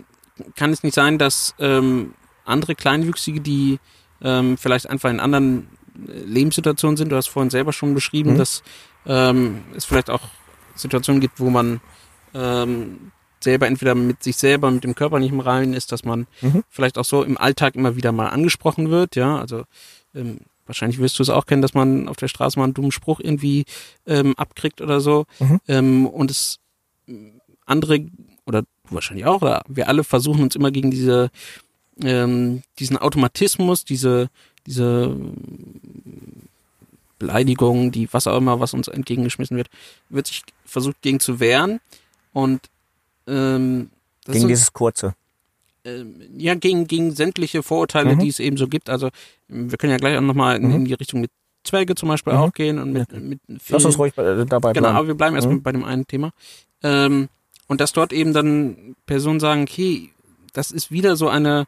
[0.56, 2.14] kann es nicht sein, dass ähm,
[2.44, 3.78] andere Kleinwüchsige, die
[4.22, 5.68] ähm, vielleicht einfach in anderen
[6.08, 8.38] äh, Lebenssituationen sind, du hast vorhin selber schon beschrieben, Mhm.
[8.38, 8.62] dass
[9.06, 10.22] ähm, es vielleicht auch
[10.74, 11.80] Situationen gibt, wo man
[12.34, 16.26] ähm, selber entweder mit sich selber, mit dem Körper nicht im Reinen ist, dass man
[16.40, 16.64] Mhm.
[16.68, 19.64] vielleicht auch so im Alltag immer wieder mal angesprochen wird, ja, also
[20.14, 22.92] ähm, wahrscheinlich wirst du es auch kennen, dass man auf der Straße mal einen dummen
[22.92, 23.64] Spruch irgendwie
[24.06, 25.60] ähm, abkriegt oder so Mhm.
[25.68, 26.58] ähm, und es
[27.66, 28.06] andere
[28.46, 31.30] oder du wahrscheinlich auch, oder wir alle versuchen uns immer gegen diese
[32.02, 34.28] ähm, diesen Automatismus, diese
[34.66, 35.14] diese
[37.18, 39.68] Beleidigung, die was auch immer, was uns entgegengeschmissen wird,
[40.08, 41.80] wird sich versucht gegen zu wehren
[42.32, 42.60] und
[43.26, 43.90] ähm,
[44.24, 45.14] das Gegen ist- dieses kurze.
[45.84, 48.20] Ähm, ja, gegen, gegen sämtliche Vorurteile, Mhm.
[48.20, 48.88] die es eben so gibt.
[48.90, 49.10] Also
[49.48, 50.74] wir können ja gleich auch nochmal in, Mhm.
[50.76, 51.30] in die Richtung mit
[51.64, 52.38] Zwerge zum Beispiel Mhm.
[52.38, 54.96] auch gehen und mit, mit Lass uns ruhig bei- dabei Genau, bleiben.
[54.96, 55.62] aber wir bleiben erstmal Mhm.
[55.62, 56.30] bei dem einen Thema.
[56.82, 57.28] Ähm,
[57.68, 60.10] und dass dort eben dann Personen sagen, okay,
[60.52, 61.64] das ist wieder so eine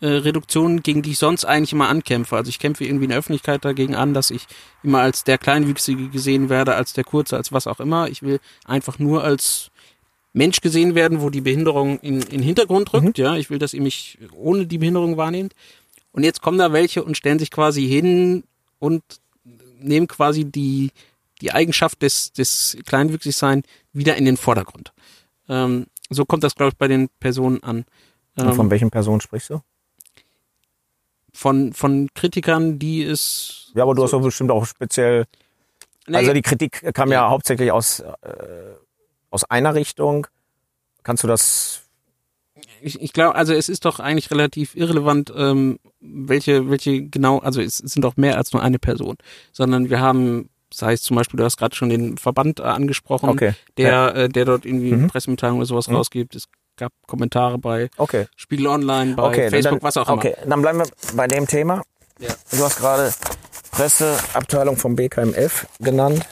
[0.00, 2.34] äh, Reduktion, gegen die ich sonst eigentlich immer ankämpfe.
[2.34, 4.46] Also ich kämpfe irgendwie in der Öffentlichkeit dagegen an, dass ich
[4.82, 8.08] immer als der Kleinwüchsige gesehen werde, als der Kurze, als was auch immer.
[8.08, 9.70] Ich will einfach nur als
[10.32, 13.18] Mensch gesehen werden, wo die Behinderung in, in den Hintergrund rückt.
[13.18, 15.54] Ja, ich will, dass ihr mich ohne die Behinderung wahrnehmt.
[16.12, 18.44] Und jetzt kommen da welche und stellen sich quasi hin
[18.78, 19.02] und
[19.78, 20.90] nehmen quasi die,
[21.40, 24.92] die Eigenschaft des, des Kleinwüchsigsein wieder in den Vordergrund.
[25.48, 27.84] Ähm, so kommt das, glaube ich, bei den Personen an.
[28.36, 29.60] Und Ähm, von welchen Personen sprichst du?
[31.34, 33.72] von, von Kritikern, die es.
[33.74, 35.24] Ja, aber du hast doch bestimmt auch speziell.
[36.06, 37.30] Nee, Also die Kritik kam ja, Ja.
[37.30, 38.06] hauptsächlich aus, äh,
[39.32, 40.28] aus einer Richtung.
[41.02, 41.80] Kannst du das?
[42.80, 47.60] ich, ich glaube, also es ist doch eigentlich relativ irrelevant, ähm, welche, welche genau, also
[47.60, 49.16] es sind doch mehr als nur eine Person,
[49.52, 53.28] sondern wir haben, sei es zum Beispiel, du hast gerade schon den Verband äh, angesprochen,
[53.30, 53.54] Okay.
[53.78, 55.08] der, äh, der dort irgendwie Mhm.
[55.08, 55.96] Pressemitteilungen oder sowas Mhm.
[55.96, 56.34] rausgibt.
[56.34, 56.44] Es
[56.76, 58.26] gab Kommentare bei Okay.
[58.36, 59.50] Spiegel Online, bei okay.
[59.50, 61.82] Facebook, dann, was auch Okay, dann bleiben wir bei dem Thema.
[62.18, 62.30] Ja.
[62.50, 63.12] Du hast gerade
[63.70, 66.26] Presseabteilung vom BKMF genannt.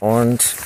[0.00, 0.56] Und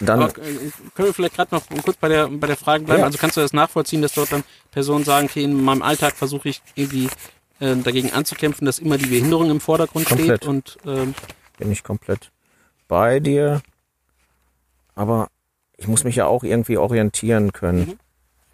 [0.00, 0.22] dann.
[0.22, 3.00] Aber, äh, können wir vielleicht gerade noch kurz bei der, bei der Frage bleiben?
[3.00, 3.06] Ja.
[3.06, 6.48] Also kannst du das nachvollziehen, dass dort dann Personen sagen, okay, in meinem Alltag versuche
[6.48, 7.08] ich irgendwie
[7.60, 10.42] äh, dagegen anzukämpfen, dass immer die Behinderung im Vordergrund Komplett.
[10.42, 11.14] steht und ähm,
[11.58, 12.30] bin ich komplett
[12.88, 13.62] bei dir.
[14.94, 15.28] Aber
[15.76, 17.80] ich muss mich ja auch irgendwie orientieren können.
[17.80, 17.98] Mhm.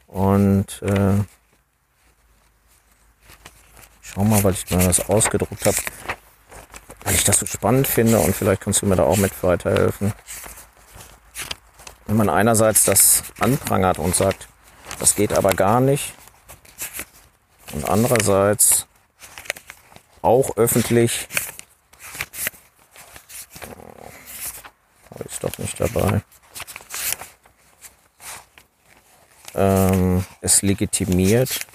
[0.07, 1.19] Und äh,
[4.03, 5.77] ich schau mal, weil ich mal das ausgedruckt habe,
[7.05, 10.12] weil ich das so spannend finde und vielleicht kannst du mir da auch mit weiterhelfen.
[12.07, 14.49] Wenn man einerseits das anprangert und sagt,
[14.99, 16.15] das geht aber gar nicht,
[17.73, 18.87] und andererseits
[20.23, 21.28] auch öffentlich,
[25.11, 26.23] habe ich doch nicht dabei,
[29.55, 31.66] ähm, es legitimiert,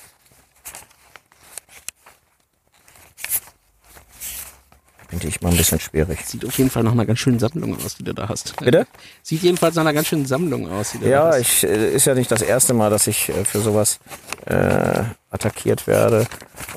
[5.28, 6.26] ich mal ein bisschen schwierig.
[6.26, 8.56] Sieht auf jeden Fall nach einer ganz schönen Sammlung aus, die du da hast.
[8.58, 8.88] Bitte?
[9.24, 11.40] Sieht jedenfalls nach einer ganz schönen Sammlung aus, die du da Ja, hast.
[11.40, 14.00] ich, äh, ist ja nicht das erste Mal, dass ich äh, für sowas
[14.46, 16.28] äh, attackiert werde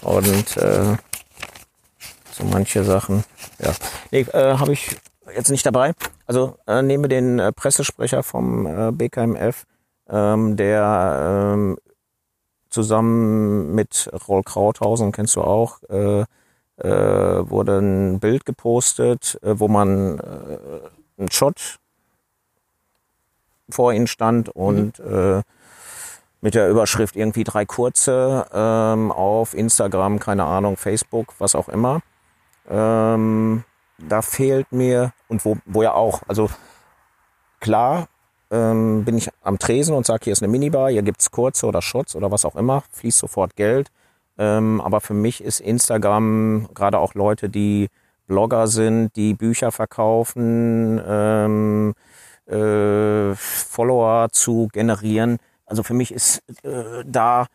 [0.03, 0.97] und äh,
[2.33, 3.25] so manche Sachen.
[3.59, 3.73] Ja,
[4.11, 4.97] nee, äh, habe ich
[5.35, 5.93] jetzt nicht dabei.
[6.27, 9.65] Also äh, nehme den äh, Pressesprecher vom äh, BKMF,
[10.09, 11.79] ähm, der ähm,
[12.71, 16.25] zusammen mit Roll Krauthausen, kennst du auch, äh,
[16.77, 20.59] äh, wurde ein Bild gepostet, äh, wo man äh,
[21.19, 21.79] einen Shot
[23.69, 25.43] vor ihnen stand und äh,
[26.41, 32.01] mit der Überschrift irgendwie drei kurze ähm, auf Instagram, keine Ahnung, Facebook, was auch immer.
[32.69, 33.65] Ähm,
[33.99, 36.51] da fehlt mir, und wo, wo ja auch, also
[37.61, 38.09] klar
[38.51, 41.81] ähm, bin ich am Tresen und sage, hier ist eine Minibar, hier gibt's kurze oder
[41.81, 43.91] Shots oder was auch immer, fließt sofort Geld.
[44.39, 47.89] Ähm, aber für mich ist Instagram gerade auch Leute, die
[48.27, 51.95] Blogger sind, die Bücher verkaufen, ähm,
[52.47, 55.39] äh, Follower zu generieren.
[55.67, 57.47] Also für mich ist äh, da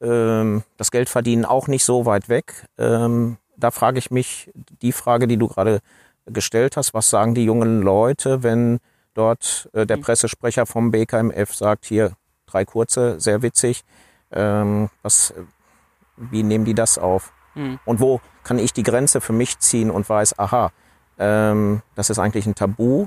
[0.00, 2.66] ähm, das Geldverdienen auch nicht so weit weg.
[2.78, 4.50] Ähm, da frage ich mich
[4.82, 5.80] die Frage, die du gerade
[6.26, 8.78] gestellt hast, was sagen die jungen Leute, wenn
[9.14, 12.12] dort äh, der Pressesprecher vom BKMF sagt, hier
[12.46, 13.84] drei kurze, sehr witzig.
[14.30, 15.34] Ähm, was,
[16.30, 17.32] wie nehmen die das auf?
[17.54, 17.78] Hm.
[17.84, 20.70] Und wo kann ich die Grenze für mich ziehen und weiß, aha,
[21.18, 23.06] ähm, das ist eigentlich ein Tabu,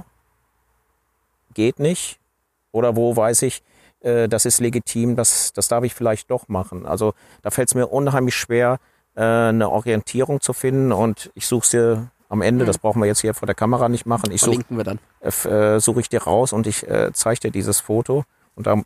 [1.53, 2.19] geht nicht.
[2.71, 3.63] Oder wo weiß ich,
[4.01, 6.85] äh, das ist legitim, das, das darf ich vielleicht doch machen.
[6.85, 8.79] Also da fällt es mir unheimlich schwer,
[9.15, 12.67] äh, eine Orientierung zu finden und ich suche dir am Ende, Mhm.
[12.67, 14.99] das brauchen wir jetzt hier vor der Kamera nicht machen, ich suche dann.
[15.21, 18.23] äh, suche ich dir raus und ich äh, zeige dir dieses Foto.
[18.55, 18.81] Und da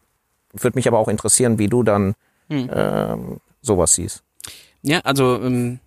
[0.53, 2.15] würde mich aber auch interessieren, wie du dann
[2.49, 2.69] Hm.
[2.71, 4.23] ähm, sowas siehst.
[4.81, 5.79] Ja, also ähm,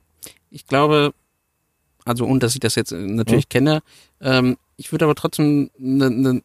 [0.51, 1.13] ich glaube,
[2.05, 3.83] also und dass ich das jetzt äh, natürlich kenne,
[4.21, 6.43] ähm, ich würde aber trotzdem einen ne,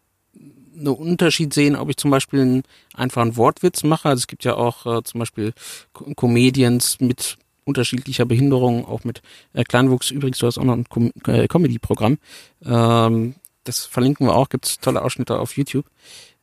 [0.76, 4.10] ne Unterschied sehen, ob ich zum Beispiel einen, einfach einen Wortwitz mache.
[4.10, 5.54] Also es gibt ja auch äh, zum Beispiel
[5.94, 9.22] Co Comedians mit unterschiedlicher Behinderung, auch mit
[9.54, 10.12] äh, Kleinwuchs.
[10.12, 12.18] Übrigens, du hast auch noch ein Com äh, Comedy-Programm.
[12.66, 15.86] Ähm, das verlinken wir auch, gibt's tolle Ausschnitte auf YouTube.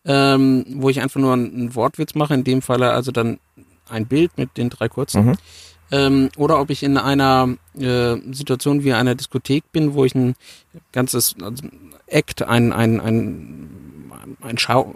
[0.04, 3.38] Ähm, wo ich einfach nur einen, einen Wortwitz mache, in dem Falle also dann
[3.90, 5.34] ein Bild mit den drei kurzen Mhm.
[5.90, 10.34] ähm, oder ob ich in einer äh, Situation wie einer Diskothek bin, wo ich ein
[10.92, 11.64] ganzes also
[12.06, 13.70] Act, ein, ein, ein,
[14.40, 14.94] ein Schau,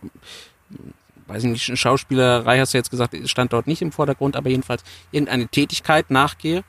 [1.27, 4.83] weiß ich nicht, Schauspielerei hast du jetzt gesagt, stand dort nicht im Vordergrund, aber jedenfalls
[5.13, 6.65] irgendeine Tätigkeit nachgehe,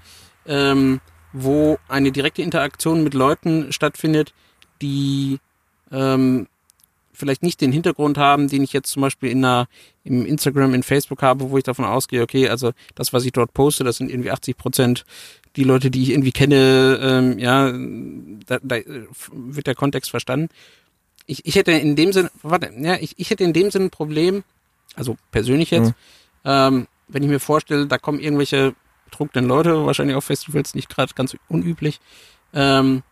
[0.45, 1.01] ähm,
[1.33, 4.33] wo eine direkte Interaktion mit Leuten stattfindet,
[4.81, 5.39] die
[5.91, 6.47] ähm,
[7.15, 9.67] vielleicht nicht den Hintergrund haben, den ich jetzt zum Beispiel in einer,
[10.03, 13.53] im Instagram, in Facebook habe, wo ich davon ausgehe, okay, also das, was ich dort
[13.53, 15.05] poste, das sind irgendwie 80 Prozent
[15.55, 17.71] die Leute, die ich irgendwie kenne, ähm, ja,
[18.45, 18.75] da, da
[19.31, 20.49] wird der Kontext verstanden.
[21.25, 23.89] Ich, ich hätte in dem Sinne, warte, ja, ich, ich hätte in dem Sinne ein
[23.91, 24.43] Problem,
[24.95, 25.93] also persönlich jetzt, Mhm.
[26.45, 28.75] ähm, wenn ich mir vorstelle, da kommen irgendwelche
[29.05, 31.99] betrunkenen Leute, wahrscheinlich auf Festivals nicht gerade ganz unüblich,
[32.53, 33.03] ähm,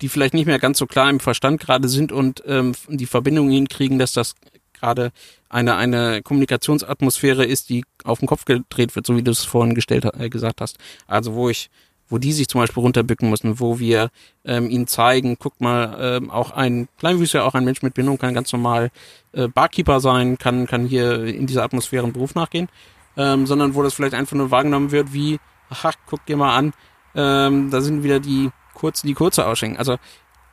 [0.00, 3.50] die vielleicht nicht mehr ganz so klar im Verstand gerade sind und ähm, die Verbindung
[3.50, 4.34] hinkriegen, dass das
[4.78, 5.10] gerade
[5.48, 9.74] eine, eine Kommunikationsatmosphäre ist, die auf den Kopf gedreht wird, so wie du es vorhin
[9.74, 10.78] gestellt, äh, gesagt hast.
[11.06, 11.70] Also wo ich,
[12.08, 14.10] wo die sich zum Beispiel runterbücken müssen, wo wir
[14.44, 18.34] ähm, ihnen zeigen, guck mal, ähm, auch ein Kleinwüßer, auch ein Mensch mit Behinderung kann
[18.34, 18.90] ganz normal
[19.32, 22.68] äh, Barkeeper sein, kann, kann hier in dieser Atmosphäre einen Beruf nachgehen,
[23.16, 25.38] ähm, sondern wo das vielleicht einfach nur wahrgenommen wird wie,
[25.70, 26.72] ach, guck dir mal an,
[27.14, 29.78] ähm, da sind wieder die kurz, die kurze ausschenken.
[29.78, 29.96] Also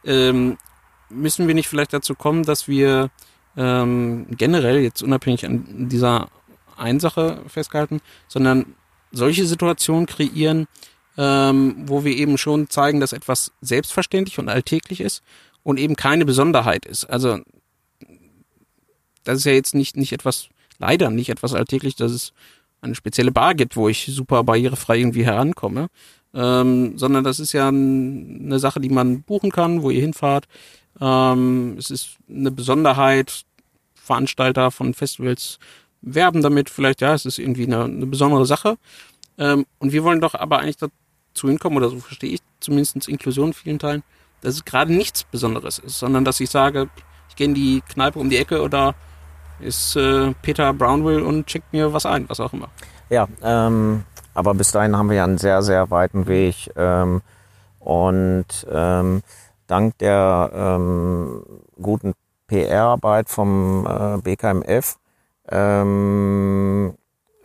[0.04, 0.58] ähm,
[1.10, 3.10] müssen wir nicht vielleicht dazu kommen, dass wir
[3.56, 6.30] ähm, generell jetzt unabhängig an dieser
[6.78, 8.76] einen Sache festgehalten, sondern
[9.12, 10.68] solche Situationen kreieren,
[11.18, 15.24] ähm, wo wir eben schon zeigen, dass etwas selbstverständlich und alltäglich ist
[15.64, 17.06] und eben keine Besonderheit ist.
[17.06, 17.40] Also
[19.24, 22.34] das ist ja jetzt nicht, nicht etwas, leider nicht etwas alltäglich, dass es
[22.82, 25.88] eine spezielle Bar gibt, wo ich super barrierefrei irgendwie herankomme,
[26.36, 30.46] ähm, sondern das ist ja ein, eine Sache, die man buchen kann, wo ihr hinfahrt.
[31.00, 33.46] Ähm, es ist eine Besonderheit,
[33.96, 35.58] Veranstalter von Festivals
[36.02, 38.78] werben damit, vielleicht, ja, es ist irgendwie eine, eine besondere Sache.
[39.38, 43.48] Ähm, und wir wollen doch aber eigentlich dazu hinkommen, oder so verstehe ich zumindest Inklusion
[43.48, 44.04] in vielen Teilen,
[44.42, 46.90] dass es gerade nichts Besonderes ist, sondern dass ich sage,
[47.30, 48.94] ich gehe in die Kneipe um die Ecke oder
[49.60, 52.70] ist äh, Peter Brownville und checkt mir was ein, was auch immer.
[53.10, 54.04] Ja, ähm,
[54.36, 56.72] aber bis dahin haben wir ja einen sehr, sehr weiten Weg.
[56.76, 57.22] Ähm,
[57.80, 59.22] und ähm,
[59.68, 61.44] dank der ähm,
[61.82, 62.14] guten
[62.48, 64.98] PR-Arbeit vom äh, BKMF
[65.50, 66.96] ähm,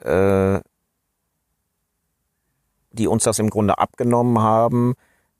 [0.02, 0.60] äh,
[2.92, 4.94] die uns das im Grunde abgenommen haben.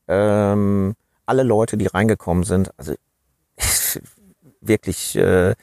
[0.09, 0.95] Ähm,
[1.27, 2.95] alle Leute, die reingekommen sind, also
[4.61, 5.55] wirklich, äh,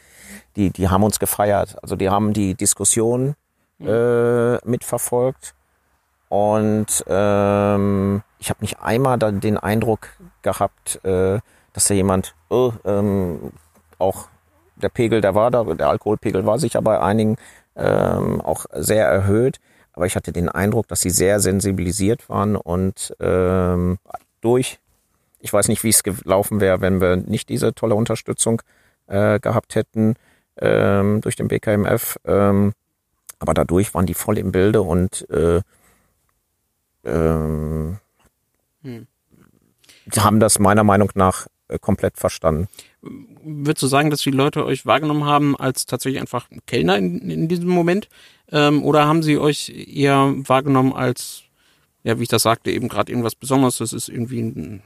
[0.55, 1.77] die, die haben uns gefeiert.
[1.81, 3.35] Also die haben die Diskussion
[3.77, 3.87] mhm.
[3.87, 5.53] äh, mitverfolgt.
[6.29, 10.09] Und ähm, ich habe nicht einmal da den Eindruck
[10.41, 11.39] gehabt, äh,
[11.73, 13.51] dass da jemand, oh, ähm,
[13.97, 14.27] auch
[14.75, 17.37] der Pegel, der war da, der Alkoholpegel war sicher bei einigen
[17.75, 19.59] ähm, auch sehr erhöht.
[19.93, 23.97] Aber ich hatte den Eindruck, dass sie sehr sensibilisiert waren und ähm,
[24.41, 24.79] durch,
[25.39, 28.61] ich weiß nicht, wie es gelaufen wäre, wenn wir nicht diese tolle Unterstützung
[29.07, 30.15] äh, gehabt hätten
[30.59, 32.19] ähm, durch den BKMF.
[32.25, 32.73] Ähm,
[33.39, 35.61] aber dadurch waren die voll im Bilde und äh,
[37.07, 37.97] ähm,
[38.83, 39.07] hm.
[40.17, 42.67] haben das meiner Meinung nach äh, komplett verstanden.
[43.01, 47.47] Würdest du sagen, dass die Leute euch wahrgenommen haben als tatsächlich einfach Kellner in, in
[47.47, 48.09] diesem Moment?
[48.51, 51.43] Ähm, oder haben sie euch eher wahrgenommen als,
[52.03, 53.77] ja, wie ich das sagte, eben gerade irgendwas Besonderes?
[53.77, 54.81] Das ist irgendwie in,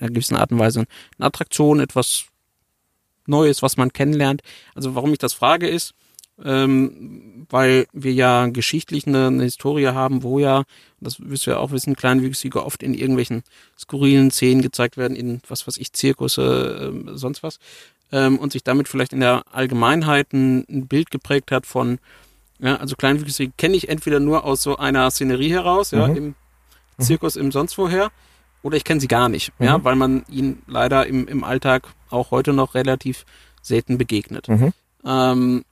[0.00, 0.80] einer gewissen Art und Weise
[1.18, 2.24] eine Attraktion, etwas
[3.26, 4.42] Neues, was man kennenlernt.
[4.74, 5.94] Also warum ich das frage ist,
[6.44, 10.64] ähm, weil wir ja geschichtlich eine, eine Historie haben, wo ja,
[11.00, 13.42] das wirst du ja auch wissen, Kleinwüchsige oft in irgendwelchen
[13.78, 17.58] skurrilen Szenen gezeigt werden, in was weiß ich, Zirkusse, äh, sonst was,
[18.10, 21.98] ähm, und sich damit vielleicht in der Allgemeinheit ein, ein Bild geprägt hat von,
[22.58, 26.16] ja, also Kleinwüchsige kenne ich entweder nur aus so einer Szenerie heraus, ja, mhm.
[26.16, 27.02] im mhm.
[27.02, 28.10] Zirkus, im sonst woher,
[28.62, 29.66] oder ich kenne sie gar nicht, mhm.
[29.66, 33.24] ja, weil man ihnen leider im, im Alltag auch heute noch relativ
[33.60, 34.48] selten begegnet.
[34.48, 34.72] Mhm.
[35.04, 35.64] Ähm,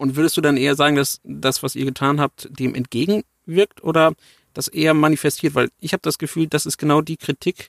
[0.00, 4.14] und würdest du dann eher sagen, dass das, was ihr getan habt, dem entgegenwirkt oder
[4.54, 5.54] das eher manifestiert?
[5.54, 7.68] Weil ich habe das Gefühl, das ist genau die Kritik,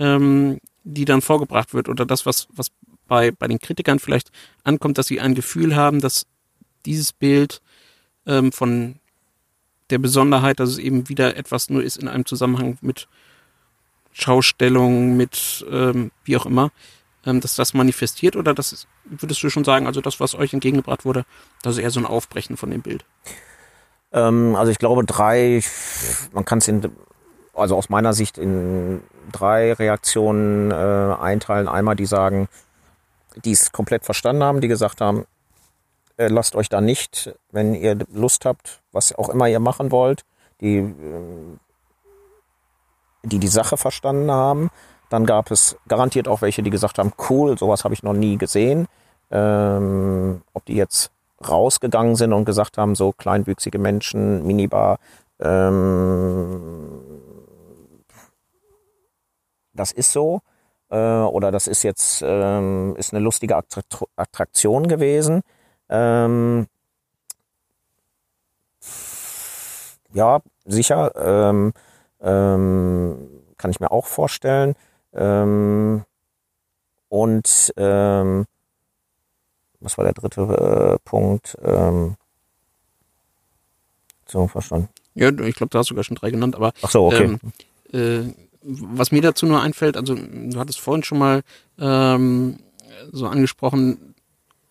[0.00, 2.72] ähm, die dann vorgebracht wird oder das, was, was
[3.06, 4.32] bei, bei den Kritikern vielleicht
[4.64, 6.26] ankommt, dass sie ein Gefühl haben, dass
[6.86, 7.62] dieses Bild
[8.26, 8.96] ähm, von
[9.90, 13.06] der Besonderheit, dass es eben wieder etwas nur ist in einem Zusammenhang mit
[14.10, 16.72] Schaustellung, mit ähm, wie auch immer,
[17.26, 21.04] ähm, dass das manifestiert oder das würdest du schon sagen, also das, was euch entgegengebracht
[21.04, 21.24] wurde,
[21.62, 23.04] das ist eher so ein Aufbrechen von dem Bild?
[24.12, 25.62] Ähm, also ich glaube drei,
[26.32, 26.90] man kann es in,
[27.54, 30.74] also aus meiner Sicht in drei Reaktionen äh,
[31.20, 31.68] einteilen.
[31.68, 32.48] Einmal die sagen,
[33.44, 35.26] die es komplett verstanden haben, die gesagt haben,
[36.16, 40.24] äh, lasst euch da nicht, wenn ihr Lust habt, was auch immer ihr machen wollt,
[40.60, 40.94] die, äh,
[43.22, 44.70] die die Sache verstanden haben.
[45.10, 48.38] Dann gab es garantiert auch welche, die gesagt haben, cool, sowas habe ich noch nie
[48.38, 48.86] gesehen.
[49.30, 51.10] Ähm, ob die jetzt
[51.46, 54.98] rausgegangen sind und gesagt haben, so kleinwüchsige Menschen, Minibar,
[55.40, 57.00] ähm,
[59.74, 60.40] das ist so.
[60.90, 63.56] Äh, oder das ist jetzt ähm, ist eine lustige
[64.16, 65.42] Attraktion gewesen.
[65.88, 66.66] Ähm,
[70.12, 71.12] ja, sicher.
[71.16, 71.72] Ähm,
[72.20, 74.74] ähm, kann ich mir auch vorstellen.
[75.14, 76.04] Ähm,
[77.08, 78.46] und ähm,
[79.80, 81.56] was war der dritte äh, Punkt?
[81.62, 82.16] Ähm,
[84.26, 84.88] so, verstanden.
[85.14, 87.36] Ja, ich glaube, da hast du sogar schon drei genannt, aber Ach so, okay.
[87.92, 88.32] Ähm, äh,
[88.62, 91.42] was mir dazu nur einfällt, also du hattest vorhin schon mal
[91.78, 92.58] ähm,
[93.10, 94.14] so angesprochen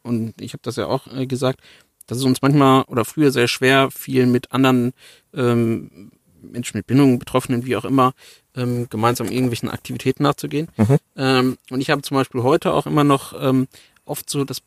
[0.03, 1.59] und ich habe das ja auch äh, gesagt,
[2.07, 4.93] dass es uns manchmal oder früher sehr schwer fiel, mit anderen
[5.33, 6.11] ähm,
[6.41, 8.13] Menschen mit Bindungen, Betroffenen, wie auch immer,
[8.59, 10.67] ähm, gemeinsam irgendwelchen Aktivitäten nachzugehen.
[10.77, 10.97] Mhm.
[11.15, 13.67] Ähm, und ich habe zum Beispiel heute auch immer noch ähm,
[14.05, 14.61] oft so das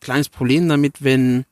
[0.00, 1.44] kleines Problem damit, wenn,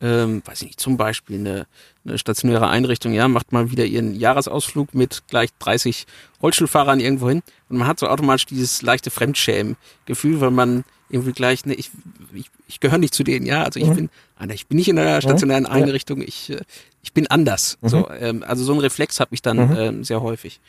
[0.00, 1.66] ähm, weiß ich nicht, zum Beispiel eine,
[2.04, 6.06] eine stationäre Einrichtung, ja, macht mal wieder ihren Jahresausflug mit gleich 30
[6.42, 11.64] Rollstuhlfahrern irgendwo hin und man hat so automatisch dieses leichte Fremdschämen-Gefühl, weil man irgendwie gleich,
[11.64, 11.90] ne, ich,
[12.34, 14.08] ich, ich gehöre nicht zu denen, ja, also ich mhm.
[14.40, 16.60] bin, ich bin nicht in einer stationären Einrichtung, ich, äh,
[17.02, 17.78] ich bin anders.
[17.80, 17.88] Mhm.
[17.88, 19.76] So, ähm, also so ein Reflex habe ich dann mhm.
[19.76, 20.60] ähm, sehr häufig.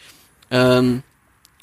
[0.51, 1.03] Ähm,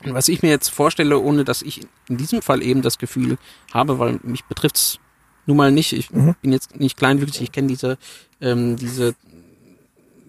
[0.04, 3.38] was ich mir jetzt vorstelle, ohne dass ich in diesem Fall eben das Gefühl
[3.72, 4.98] habe, weil mich betrifft's
[5.46, 6.34] nun mal nicht, ich mhm.
[6.42, 7.96] bin jetzt nicht kleinwüchsig, ich kenne diese,
[8.40, 9.14] ähm, diese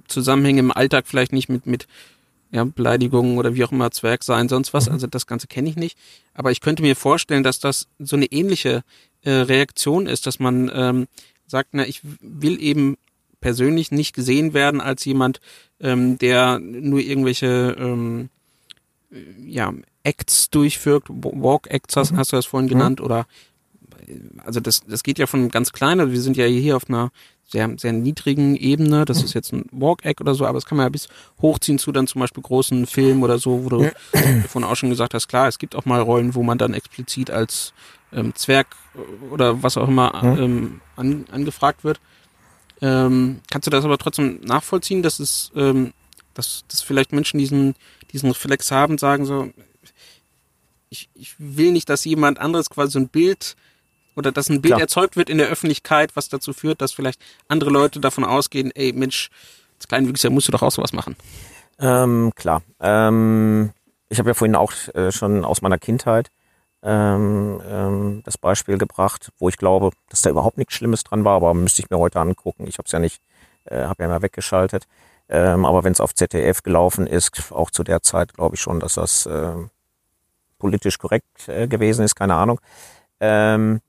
[0.07, 1.87] Zusammenhänge im Alltag vielleicht nicht mit, mit
[2.51, 4.87] ja, Beleidigungen oder wie auch immer, Zwerg sein, sonst was.
[4.87, 4.93] Mhm.
[4.93, 5.97] Also das Ganze kenne ich nicht.
[6.33, 8.83] Aber ich könnte mir vorstellen, dass das so eine ähnliche
[9.23, 11.07] äh, Reaktion ist, dass man ähm,
[11.45, 12.97] sagt, na, ich will eben
[13.41, 15.39] persönlich nicht gesehen werden als jemand,
[15.79, 18.29] ähm, der nur irgendwelche ähm,
[19.45, 22.17] ja, Acts durchführt, Walk-Acts hast, mhm.
[22.17, 22.71] hast, du das vorhin mhm.
[22.71, 23.27] genannt, oder
[24.45, 27.11] also das, das geht ja von ganz klein, also wir sind ja hier auf einer
[27.49, 30.85] sehr, sehr niedrigen Ebene, das ist jetzt ein Walk-Act oder so, aber das kann man
[30.85, 31.07] ja bis
[31.41, 33.91] hochziehen zu dann zum Beispiel großen Filmen oder so, wo du
[34.43, 37.31] davon auch schon gesagt hast, klar, es gibt auch mal Rollen, wo man dann explizit
[37.31, 37.73] als
[38.11, 38.67] ähm, Zwerg
[39.31, 42.01] oder was auch immer ähm, an, angefragt wird.
[42.81, 45.93] Ähm, kannst du das aber trotzdem nachvollziehen, dass es, ähm,
[46.33, 47.75] dass, dass vielleicht Menschen diesen,
[48.11, 49.49] diesen Reflex haben, sagen so,
[50.89, 53.55] ich, ich will nicht, dass jemand anderes quasi so ein Bild
[54.17, 54.81] oder dass ein Bild Klar.
[54.81, 58.91] erzeugt wird in der Öffentlichkeit, was dazu führt, dass vielleicht andere Leute davon ausgehen, ey
[58.91, 59.29] Mensch,
[59.75, 61.15] als Kleinwüchsiger musst du doch auch sowas machen.
[61.79, 62.63] Ähm, klar.
[62.79, 63.71] Ähm,
[64.09, 66.31] ich habe ja vorhin auch äh, schon aus meiner Kindheit
[66.81, 71.35] ähm, ähm, das Beispiel gebracht, wo ich glaube, dass da überhaupt nichts Schlimmes dran war,
[71.35, 72.65] aber müsste ich mir heute angucken.
[72.67, 73.21] Ich habe es ja nicht,
[73.65, 74.87] äh, habe ja mal weggeschaltet.
[75.29, 78.79] Ähm, aber wenn es auf ZDF gelaufen ist, auch zu der Zeit glaube ich schon,
[78.79, 79.55] dass das äh,
[80.57, 82.59] politisch korrekt äh, gewesen ist, keine Ahnung.
[83.19, 83.81] Ähm,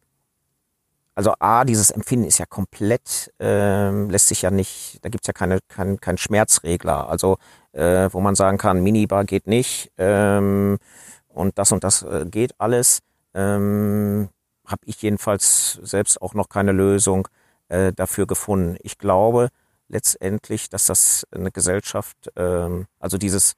[1.18, 5.32] also A, dieses Empfinden ist ja komplett, ähm, lässt sich ja nicht, da gibt's ja
[5.32, 7.08] keine, kein, kein Schmerzregler.
[7.08, 7.38] Also
[7.72, 10.78] äh, wo man sagen kann, Minibar geht nicht ähm,
[11.26, 13.00] und das und das äh, geht alles.
[13.34, 14.28] Ähm,
[14.64, 17.26] Habe ich jedenfalls selbst auch noch keine Lösung
[17.66, 18.76] äh, dafür gefunden.
[18.82, 19.48] Ich glaube
[19.88, 23.54] letztendlich, dass das eine Gesellschaft, ähm, also dieses,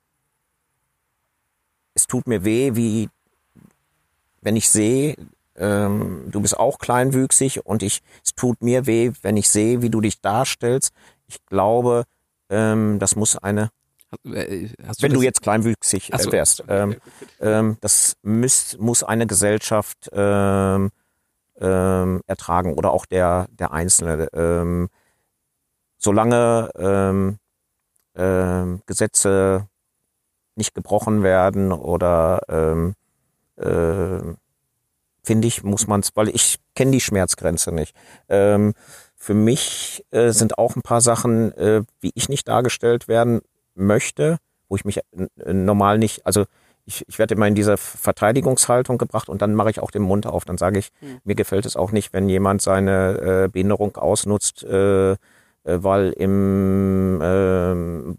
[1.92, 3.10] es tut mir weh, wie
[4.40, 5.14] wenn ich sehe,
[5.60, 9.90] ähm, du bist auch kleinwüchsig und ich, es tut mir weh, wenn ich sehe, wie
[9.90, 10.92] du dich darstellst.
[11.28, 12.04] Ich glaube,
[12.48, 13.70] ähm, das muss eine
[14.24, 16.32] äh, Hast wenn du, du jetzt kleinwüchsig so.
[16.32, 16.64] wärst.
[16.68, 16.96] Ähm,
[17.40, 20.90] ähm, das müß, muss eine Gesellschaft ähm,
[21.60, 24.28] ähm, ertragen oder auch der, der Einzelne.
[24.32, 24.88] Ähm,
[25.98, 27.38] solange ähm,
[28.86, 29.68] Gesetze
[30.56, 32.92] nicht gebrochen werden oder
[33.56, 34.34] äh,
[35.22, 37.94] finde ich, muss man es, weil ich kenne die Schmerzgrenze nicht.
[38.28, 38.74] Ähm,
[39.16, 43.40] für mich äh, sind auch ein paar Sachen, äh, wie ich nicht dargestellt werden
[43.74, 44.38] möchte,
[44.68, 46.46] wo ich mich äh, normal nicht, also
[46.86, 50.26] ich, ich werde immer in diese Verteidigungshaltung gebracht und dann mache ich auch den Mund
[50.26, 50.44] auf.
[50.44, 51.20] Dann sage ich, mhm.
[51.24, 55.16] mir gefällt es auch nicht, wenn jemand seine äh, Behinderung ausnutzt, äh, äh
[55.64, 58.18] weil im ähm,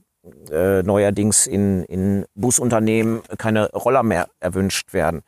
[0.51, 5.23] äh, neuerdings in, in Busunternehmen keine Roller mehr erwünscht werden.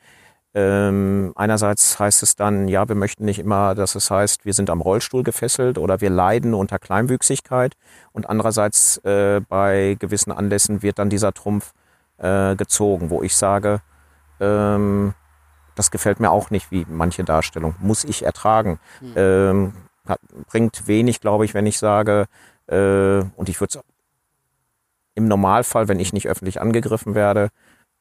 [0.55, 4.69] Ähm, einerseits heißt es dann, ja, wir möchten nicht immer, dass es heißt, wir sind
[4.69, 7.75] am Rollstuhl gefesselt oder wir leiden unter Kleinwüchsigkeit.
[8.11, 11.73] Und andererseits äh, bei gewissen Anlässen wird dann dieser Trumpf
[12.17, 13.81] äh, gezogen, wo ich sage,
[14.39, 15.13] ähm,
[15.75, 17.75] das gefällt mir auch nicht, wie manche Darstellung.
[17.79, 18.79] Muss ich ertragen.
[19.01, 19.13] Mhm.
[19.15, 19.73] Ähm,
[20.05, 20.19] hat,
[20.49, 22.25] bringt wenig, glaube ich, wenn ich sage,
[22.67, 23.81] äh, und ich würde
[25.15, 27.49] im Normalfall, wenn ich nicht öffentlich angegriffen werde,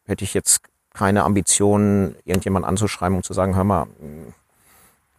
[0.05, 0.63] hätte ich jetzt
[0.95, 3.87] keine Ambition, irgendjemand anzuschreiben und zu sagen, hör mal,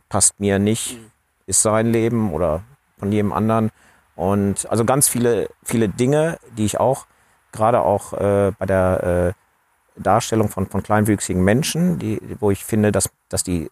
[0.10, 1.12] passt mir nicht, mhm.
[1.48, 2.64] ist sein Leben oder
[2.98, 3.72] von jedem anderen.
[4.16, 7.08] Und also ganz viele, viele Dinge, die ich auch,
[7.52, 12.92] gerade auch äh, bei der äh, Darstellung von, von kleinwüchsigen Menschen, die, wo ich finde,
[12.92, 13.70] dass, dass die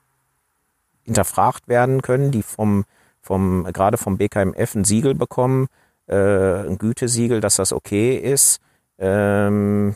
[1.03, 2.85] hinterfragt werden können, die vom,
[3.21, 5.67] vom, gerade vom BKMF ein Siegel bekommen,
[6.07, 8.59] äh, ein Gütesiegel, dass das okay ist.
[8.97, 9.95] Ähm,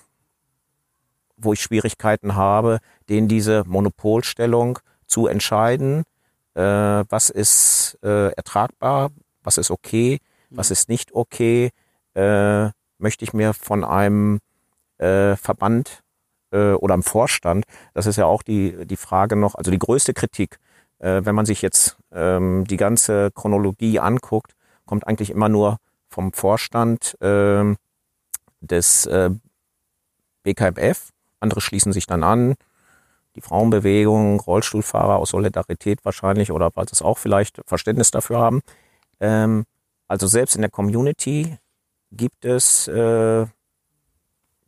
[1.46, 6.04] wo ich Schwierigkeiten habe, denen diese Monopolstellung zu entscheiden,
[6.56, 9.12] äh, was ist äh, ertragbar,
[9.44, 10.20] was ist okay,
[10.50, 11.72] was ist nicht okay,
[12.16, 14.40] äh, möchte ich mir von einem
[14.98, 16.04] äh, Verband
[16.52, 20.14] äh, oder einem Vorstand, das ist ja auch die, die Frage noch, also die größte
[20.14, 20.58] Kritik,
[21.00, 24.54] äh, wenn man sich jetzt ähm, die ganze Chronologie anguckt,
[24.86, 25.78] kommt eigentlich immer nur
[26.08, 27.76] vom Vorstand äh,
[28.62, 29.32] des äh,
[30.44, 31.10] BKMF,
[31.46, 32.56] andere schließen sich dann an.
[33.36, 38.62] Die Frauenbewegung, Rollstuhlfahrer aus Solidarität wahrscheinlich oder weil sie auch vielleicht Verständnis dafür haben.
[39.20, 39.66] Ähm,
[40.08, 41.58] also selbst in der Community
[42.12, 43.46] gibt es, äh,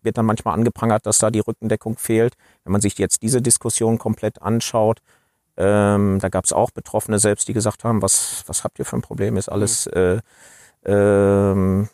[0.01, 2.33] wird dann manchmal angeprangert, dass da die Rückendeckung fehlt.
[2.63, 5.01] Wenn man sich jetzt diese Diskussion komplett anschaut,
[5.57, 8.95] ähm, da gab es auch Betroffene selbst, die gesagt haben, was, was habt ihr für
[8.95, 9.37] ein Problem?
[9.37, 10.21] Ist alles, mhm.
[10.85, 11.87] äh, äh,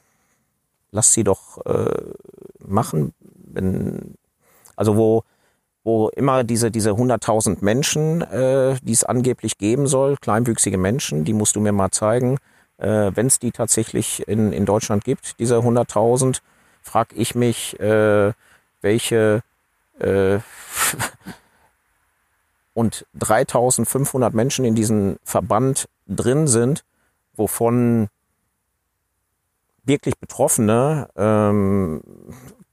[0.92, 2.14] lasst sie doch äh,
[2.60, 3.14] machen.
[3.22, 4.16] Wenn,
[4.76, 5.24] also wo,
[5.84, 11.34] wo immer diese, diese 100.000 Menschen, äh, die es angeblich geben soll, kleinwüchsige Menschen, die
[11.34, 12.38] musst du mir mal zeigen.
[12.78, 16.40] Äh, Wenn es die tatsächlich in, in Deutschland gibt, diese 100.000,
[16.82, 18.34] frage ich mich, äh,
[18.82, 19.42] welche
[20.00, 20.40] äh,
[22.74, 26.84] und 3.500 Menschen in diesem Verband drin sind,
[27.36, 28.10] wovon
[29.84, 32.02] wirklich Betroffene, ähm,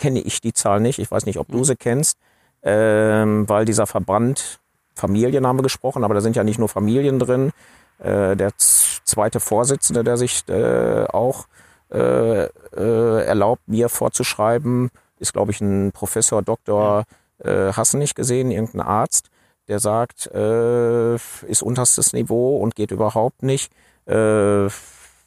[0.00, 2.18] kenne ich die Zahl nicht, ich weiß nicht, ob du sie kennst,
[2.62, 4.58] ähm, weil dieser Verband,
[4.94, 7.52] Familien haben wir gesprochen, aber da sind ja nicht nur Familien drin.
[7.98, 11.46] Äh, der zweite Vorsitzende, der sich äh, auch
[11.92, 17.04] äh, äh, erlaubt, mir vorzuschreiben, ist, glaube ich, ein Professor, Doktor,
[17.38, 19.30] äh, hast du nicht gesehen, irgendein Arzt,
[19.68, 23.72] der sagt, äh, ist unterstes Niveau und geht überhaupt nicht.
[24.06, 24.68] Äh,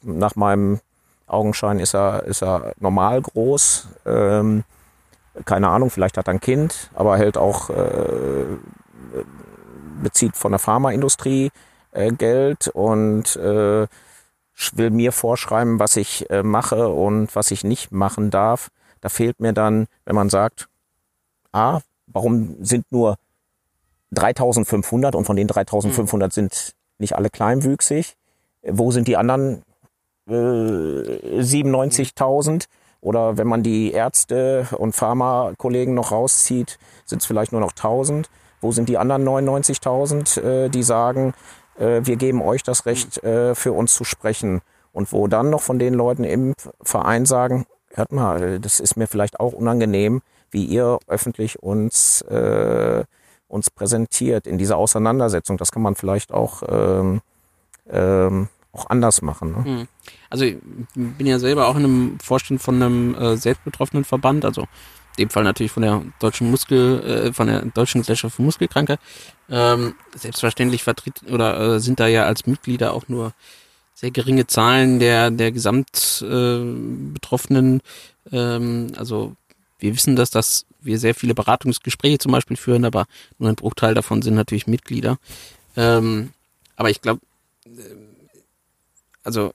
[0.02, 0.80] nach meinem
[1.34, 3.88] Augenschein ist er, ist er normal groß.
[4.06, 4.64] Ähm,
[5.44, 8.44] keine Ahnung, vielleicht hat er ein Kind, aber hält auch, äh,
[10.02, 11.50] bezieht von der Pharmaindustrie
[11.92, 13.86] äh, Geld und äh,
[14.74, 18.70] will mir vorschreiben, was ich äh, mache und was ich nicht machen darf.
[19.00, 20.68] Da fehlt mir dann, wenn man sagt,
[21.52, 23.16] ah, warum sind nur
[24.12, 26.32] 3500 und von den 3500 mhm.
[26.32, 28.16] sind nicht alle kleinwüchsig?
[28.62, 29.62] Wo sind die anderen
[30.28, 32.64] äh, 97.000?
[33.00, 38.30] Oder wenn man die Ärzte und Pharmakollegen noch rauszieht, sind es vielleicht nur noch 1000.
[38.62, 41.34] Wo sind die anderen 99.000, äh, die sagen,
[41.78, 44.62] äh, wir geben euch das Recht, äh, für uns zu sprechen?
[44.92, 49.06] Und wo dann noch von den Leuten im Verein sagen, hört mal, das ist mir
[49.06, 53.04] vielleicht auch unangenehm, wie ihr öffentlich uns, äh,
[53.48, 55.58] uns präsentiert in dieser Auseinandersetzung.
[55.58, 57.20] Das kann man vielleicht auch, ähm,
[57.90, 59.52] ähm, auch anders machen.
[59.52, 59.64] Ne?
[59.64, 59.88] Hm.
[60.30, 60.56] Also ich
[60.94, 64.62] bin ja selber auch in einem Vorstand von einem äh, selbstbetroffenen Verband, also
[65.16, 68.98] in dem Fall natürlich von der deutschen Muskel, äh, von der deutschen Gesellschaft für Muskelkranke.
[69.48, 73.32] Ähm, selbstverständlich vertritt oder äh, sind da ja als Mitglieder auch nur
[73.94, 76.60] sehr geringe Zahlen der der gesamt äh,
[77.12, 77.80] Betroffenen.
[78.32, 79.36] Ähm, also
[79.78, 83.06] wir wissen, dass das wir sehr viele Beratungsgespräche zum Beispiel führen, aber
[83.38, 85.18] nur ein Bruchteil davon sind natürlich Mitglieder.
[85.76, 86.30] Ähm,
[86.76, 87.20] aber ich glaube,
[87.66, 87.70] äh,
[89.24, 89.52] also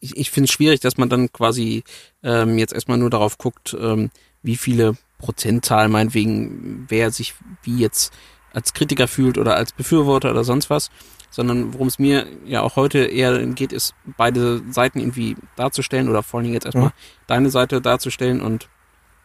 [0.00, 1.84] ich, ich finde es schwierig, dass man dann quasi
[2.22, 4.10] ähm, jetzt erstmal nur darauf guckt, ähm,
[4.42, 8.12] wie viele Prozentzahl meinetwegen, wer sich wie jetzt
[8.52, 10.90] als Kritiker fühlt oder als Befürworter oder sonst was,
[11.30, 16.22] sondern worum es mir ja auch heute eher geht, ist beide Seiten irgendwie darzustellen oder
[16.22, 16.92] vor allen Dingen jetzt erstmal mhm.
[17.26, 18.68] deine Seite darzustellen und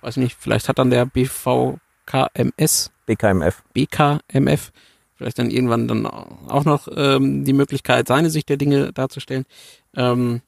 [0.02, 4.72] weiß nicht, vielleicht hat dann der BVKMS BKMF BKMF
[5.16, 9.46] vielleicht dann irgendwann dann auch noch ähm, die Möglichkeit, seine Sicht der Dinge darzustellen.
[9.96, 10.42] Ähm,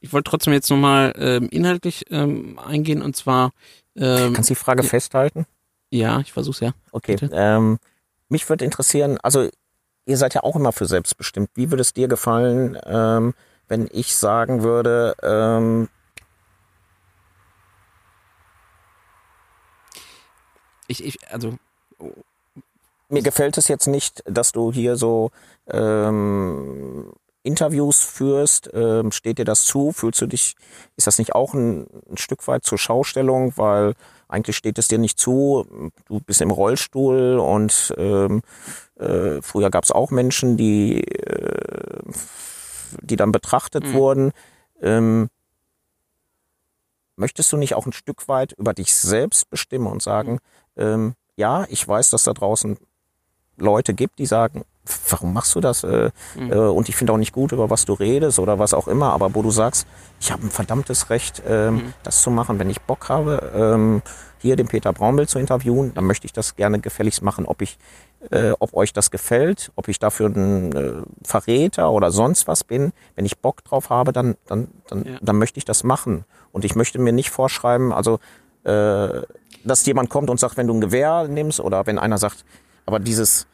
[0.00, 3.52] ich wollte trotzdem jetzt nochmal ähm, inhaltlich ähm, eingehen und zwar.
[3.96, 5.46] Ähm, Kannst du die Frage festhalten?
[5.90, 6.72] Ja, ich versuch's ja.
[6.92, 7.16] Okay.
[7.32, 7.78] Ähm,
[8.28, 9.48] mich würde interessieren, also
[10.06, 11.50] ihr seid ja auch immer für selbstbestimmt.
[11.54, 13.34] Wie würde es dir gefallen, ähm,
[13.68, 15.88] wenn ich sagen würde, ähm,
[20.86, 21.58] ich, ich, also
[23.08, 25.30] mir gefällt es jetzt nicht, dass du hier so
[25.68, 27.12] ähm,
[27.42, 29.92] Interviews führst, ähm, steht dir das zu?
[29.92, 30.54] Fühlst du dich,
[30.96, 33.94] ist das nicht auch ein, ein, Stück weit zur Schaustellung, weil
[34.28, 38.42] eigentlich steht es dir nicht zu, du bist im Rollstuhl und ähm,
[38.96, 42.02] äh, früher gab es auch Menschen, die, äh,
[43.00, 43.92] die dann betrachtet mhm.
[43.94, 44.32] wurden.
[44.82, 45.30] Ähm,
[47.16, 50.32] möchtest du nicht auch ein Stück weit über dich selbst bestimmen und sagen,
[50.74, 50.82] mhm.
[50.82, 52.76] ähm, ja, ich weiß, dass da draußen
[53.58, 54.64] Leute gibt, die sagen,
[55.10, 55.84] warum machst du das?
[55.84, 56.52] Äh, mhm.
[56.52, 59.12] äh, und ich finde auch nicht gut, über was du redest oder was auch immer,
[59.12, 59.86] aber wo du sagst,
[60.20, 61.94] ich habe ein verdammtes Recht, ähm, mhm.
[62.02, 64.02] das zu machen, wenn ich Bock habe, ähm,
[64.40, 67.76] hier den Peter Braunbild zu interviewen, dann möchte ich das gerne gefälligst machen, ob ich,
[68.30, 70.92] äh, ob euch das gefällt, ob ich dafür ein äh,
[71.24, 72.92] Verräter oder sonst was bin.
[73.16, 75.18] Wenn ich Bock drauf habe, dann, dann, dann, ja.
[75.20, 76.24] dann möchte ich das machen.
[76.52, 78.20] Und ich möchte mir nicht vorschreiben, also
[78.64, 79.22] äh,
[79.64, 82.44] dass jemand kommt und sagt, wenn du ein Gewehr nimmst oder wenn einer sagt,
[82.88, 83.46] aber dieses,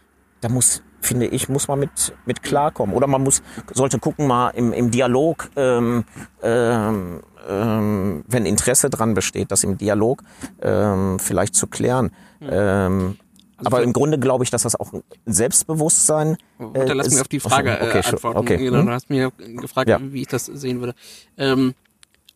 [0.43, 2.95] da muss, finde ich, muss man mit, mit klarkommen.
[2.95, 3.43] Oder man muss,
[3.73, 6.05] sollte gucken mal im, im Dialog, ähm,
[6.41, 10.23] ähm, ähm, wenn Interesse dran besteht, das im Dialog
[10.63, 12.13] ähm, vielleicht zu klären.
[12.43, 13.17] Ähm,
[13.57, 16.37] also aber im Grunde glaube ich, dass das auch ein Selbstbewusstsein.
[16.73, 18.39] Äh, lass mich auf die Frage äh, okay, antworten.
[18.39, 18.57] Okay.
[18.59, 19.99] Genau, du hast mir gefragt, ja.
[20.01, 20.95] wie ich das sehen würde.
[21.37, 21.75] Ähm,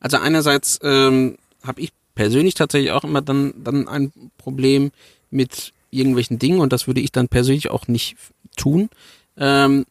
[0.00, 4.90] also einerseits ähm, habe ich persönlich tatsächlich auch immer dann, dann ein Problem
[5.30, 8.16] mit irgendwelchen Dingen und das würde ich dann persönlich auch nicht
[8.56, 8.90] tun.
[9.36, 9.86] Ähm,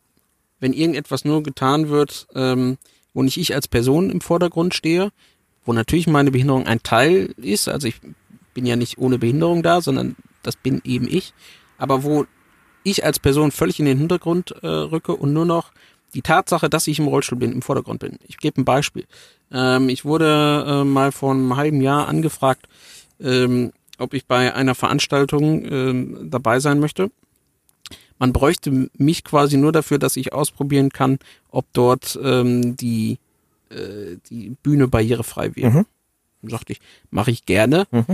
[0.59, 2.77] wenn irgendetwas nur getan wird, ähm,
[3.13, 5.11] wo nicht ich als Person im Vordergrund stehe,
[5.65, 7.99] wo natürlich meine Behinderung ein Teil ist, also ich
[8.53, 11.33] bin ja nicht ohne Behinderung da, sondern das bin eben ich,
[11.77, 12.25] aber wo
[12.83, 15.71] ich als Person völlig in den Hintergrund äh, rücke und nur noch
[16.13, 18.17] die Tatsache, dass ich im Rollstuhl bin, im Vordergrund bin.
[18.27, 19.05] Ich gebe ein Beispiel.
[19.51, 22.67] Ähm, ich wurde äh, mal vor einem halben Jahr angefragt,
[23.19, 27.09] ähm, ob ich bei einer Veranstaltung äh, dabei sein möchte,
[28.19, 31.19] Man bräuchte mich quasi nur dafür, dass ich ausprobieren kann,
[31.49, 33.19] ob dort ähm, die,
[33.69, 35.85] äh, die Bühne barrierefrei wäre.
[36.41, 36.49] Mhm.
[36.49, 36.79] Sagte ich,
[37.11, 37.85] mache ich gerne.
[37.91, 38.05] Mhm.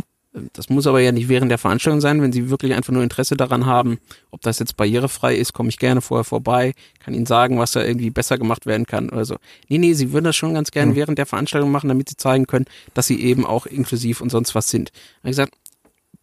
[0.54, 2.20] Das muss aber ja nicht während der Veranstaltung sein.
[2.22, 4.00] Wenn Sie wirklich einfach nur Interesse daran haben,
[4.32, 7.84] ob das jetzt barrierefrei ist, komme ich gerne vorher vorbei, kann Ihnen sagen, was da
[7.84, 9.36] irgendwie besser gemacht werden kann oder so.
[9.70, 10.96] Nee, nee, Sie würden das schon ganz gerne mhm.
[10.96, 12.66] während der Veranstaltung machen, damit Sie zeigen können,
[12.96, 14.92] dass Sie eben auch inklusiv und sonst was sind.
[15.20, 15.54] Habe ich gesagt,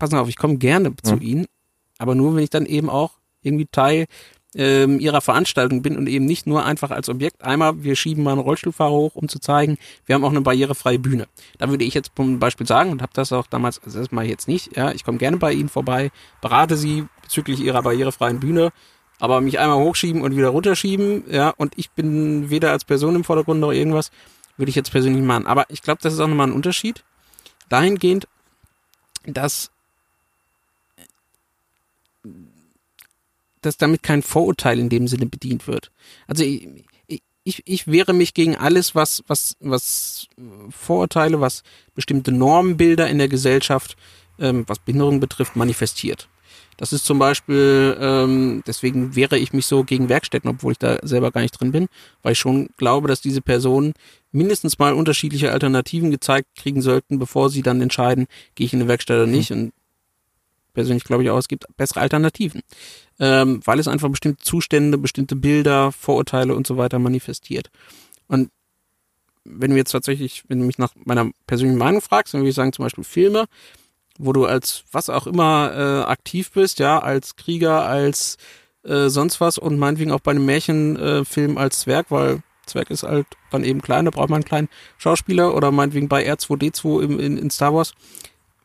[0.00, 0.96] passen auf, ich komme gerne mhm.
[1.02, 1.46] zu Ihnen,
[1.98, 3.12] aber nur, wenn ich dann eben auch
[3.42, 4.06] irgendwie Teil
[4.54, 7.42] ähm, ihrer Veranstaltung bin und eben nicht nur einfach als Objekt.
[7.42, 10.98] Einmal, wir schieben mal einen Rollstuhlfahrer hoch, um zu zeigen, wir haben auch eine barrierefreie
[10.98, 11.28] Bühne.
[11.58, 14.28] Da würde ich jetzt zum Beispiel sagen und habe das auch damals, also das ich
[14.28, 16.10] jetzt nicht, ja, ich komme gerne bei Ihnen vorbei,
[16.40, 18.72] berate Sie bezüglich Ihrer barrierefreien Bühne,
[19.20, 23.24] aber mich einmal hochschieben und wieder runterschieben, ja, und ich bin weder als Person im
[23.24, 24.10] Vordergrund noch irgendwas,
[24.56, 25.46] würde ich jetzt persönlich machen.
[25.46, 27.04] Aber ich glaube, das ist auch nochmal ein Unterschied.
[27.68, 28.26] Dahingehend,
[29.24, 29.70] dass
[33.60, 35.90] dass damit kein Vorurteil in dem Sinne bedient wird.
[36.26, 36.68] Also ich,
[37.44, 40.26] ich, ich wehre mich gegen alles, was, was, was
[40.70, 41.62] Vorurteile, was
[41.94, 43.96] bestimmte Normenbilder in der Gesellschaft,
[44.38, 46.28] ähm, was Behinderung betrifft, manifestiert.
[46.76, 50.98] Das ist zum Beispiel, ähm, deswegen wehre ich mich so gegen Werkstätten, obwohl ich da
[51.02, 51.88] selber gar nicht drin bin,
[52.22, 53.92] weil ich schon glaube, dass diese Personen
[54.32, 58.88] mindestens mal unterschiedliche Alternativen gezeigt kriegen sollten, bevor sie dann entscheiden, gehe ich in eine
[58.88, 59.52] Werkstatt oder nicht.
[59.52, 59.72] Und
[60.72, 62.62] persönlich glaube ich auch, es gibt bessere Alternativen,
[63.18, 67.70] ähm, weil es einfach bestimmte Zustände, bestimmte Bilder, Vorurteile und so weiter manifestiert.
[68.26, 68.50] Und
[69.44, 72.54] wenn du jetzt tatsächlich, wenn du mich nach meiner persönlichen Meinung fragst, dann würde ich
[72.54, 73.46] sagen zum Beispiel Filme,
[74.18, 78.36] wo du als was auch immer äh, aktiv bist, ja, als Krieger, als
[78.84, 83.02] äh, sonst was und meinetwegen auch bei einem Märchenfilm äh, als Zwerg, weil Zwerg ist
[83.02, 84.68] halt dann eben klein, da braucht man einen kleinen
[84.98, 87.94] Schauspieler oder meinetwegen bei R2D2 im, in, in Star Wars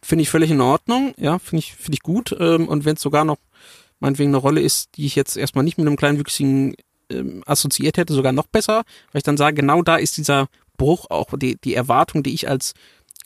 [0.06, 2.36] finde ich völlig in Ordnung, ja, finde ich, finde ich gut.
[2.40, 3.40] Ähm, und wenn es sogar noch
[4.00, 6.76] meinetwegen eine Rolle ist, die ich jetzt erstmal nicht mit einem kleinwüchsigen
[7.10, 11.10] ähm, assoziiert hätte, sogar noch besser, weil ich dann sage, genau da ist dieser Bruch
[11.10, 12.74] auch, die, die Erwartung, die ich als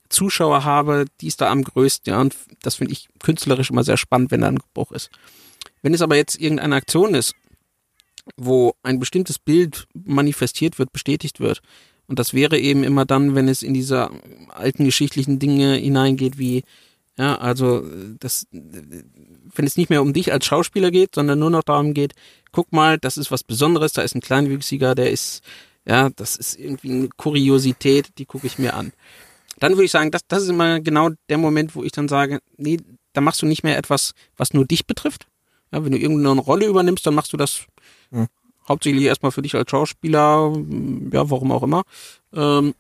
[0.07, 3.97] Zuschauer habe, die ist da am größten, ja, und das finde ich künstlerisch immer sehr
[3.97, 5.10] spannend, wenn da ein Bruch ist.
[5.81, 7.35] Wenn es aber jetzt irgendeine Aktion ist,
[8.38, 11.61] wo ein bestimmtes Bild manifestiert wird, bestätigt wird,
[12.10, 14.10] und das wäre eben immer dann, wenn es in diese
[14.49, 16.64] alten geschichtlichen Dinge hineingeht, wie,
[17.19, 17.86] ja, also
[18.19, 22.15] das, wenn es nicht mehr um dich als Schauspieler geht, sondern nur noch darum geht,
[22.52, 25.44] guck mal, das ist was Besonderes, da ist ein Kleinwüchsiger, der ist,
[25.86, 28.91] ja, das ist irgendwie eine Kuriosität, die gucke ich mir an.
[29.60, 32.40] Dann würde ich sagen, das, das ist immer genau der Moment, wo ich dann sage,
[32.57, 32.77] nee,
[33.14, 35.27] da machst du nicht mehr etwas, was nur dich betrifft.
[35.72, 37.68] Ja, wenn du irgendeine Rolle übernimmst, dann machst du das
[38.10, 38.27] hm
[38.70, 40.54] hauptsächlich erstmal für dich als Schauspieler,
[41.12, 41.84] ja, warum auch immer.
[42.34, 42.74] Ähm,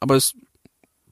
[0.00, 0.34] aber es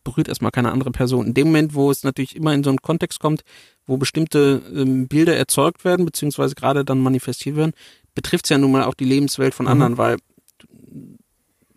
[0.05, 1.27] berührt erstmal keine andere Person.
[1.27, 3.43] In dem Moment, wo es natürlich immer in so einen Kontext kommt,
[3.87, 7.73] wo bestimmte ähm, Bilder erzeugt werden, beziehungsweise gerade dann manifestiert werden,
[8.15, 9.73] betrifft es ja nun mal auch die Lebenswelt von mhm.
[9.73, 10.17] anderen, weil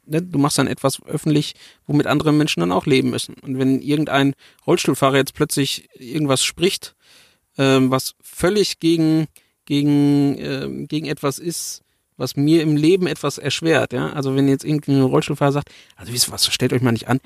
[0.06, 1.56] ne, du machst dann etwas öffentlich,
[1.86, 3.36] womit andere Menschen dann auch leben müssen.
[3.42, 4.34] Und wenn irgendein
[4.66, 6.96] Rollstuhlfahrer jetzt plötzlich irgendwas spricht,
[7.58, 9.28] ähm, was völlig gegen
[9.66, 11.84] gegen ähm, gegen etwas ist,
[12.18, 13.94] was mir im Leben etwas erschwert.
[13.94, 14.12] Ja?
[14.14, 17.20] Also wenn jetzt irgendein Rollstuhlfahrer sagt, also wisst ihr was, stellt euch mal nicht an,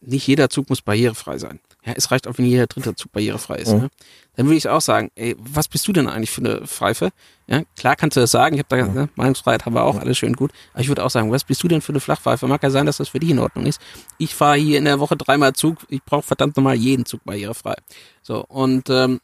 [0.00, 1.58] nicht jeder Zug muss barrierefrei sein.
[1.84, 3.72] Ja, es reicht auch, wenn jeder dritte Zug barrierefrei ist.
[3.72, 3.78] Mhm.
[3.78, 3.88] Ne?
[4.34, 7.10] Dann würde ich auch sagen, ey, was bist du denn eigentlich für eine Pfeife?
[7.46, 8.94] Ja, klar kannst du das sagen, ich habe da, mhm.
[8.94, 10.50] ne, Meinungsfreiheit haben wir auch, alles schön gut.
[10.72, 12.46] Aber ich würde auch sagen, was bist du denn für eine Flachpfeife?
[12.46, 13.80] Mag ja sein, dass das für dich in Ordnung ist.
[14.18, 17.76] Ich fahre hier in der Woche dreimal Zug, ich brauche verdammt nochmal jeden Zug barrierefrei.
[18.22, 19.20] So, und ähm,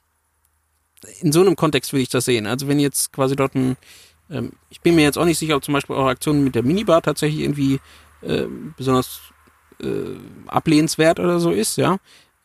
[1.20, 2.46] in so einem Kontext würde ich das sehen.
[2.46, 3.76] Also wenn jetzt quasi dort ein
[4.32, 6.62] ähm, ich bin mir jetzt auch nicht sicher, ob zum Beispiel eure Aktion mit der
[6.62, 7.80] Minibar tatsächlich irgendwie
[8.22, 8.46] äh,
[8.76, 9.20] besonders
[9.82, 11.98] äh, ablehnenswert oder so ist, ja.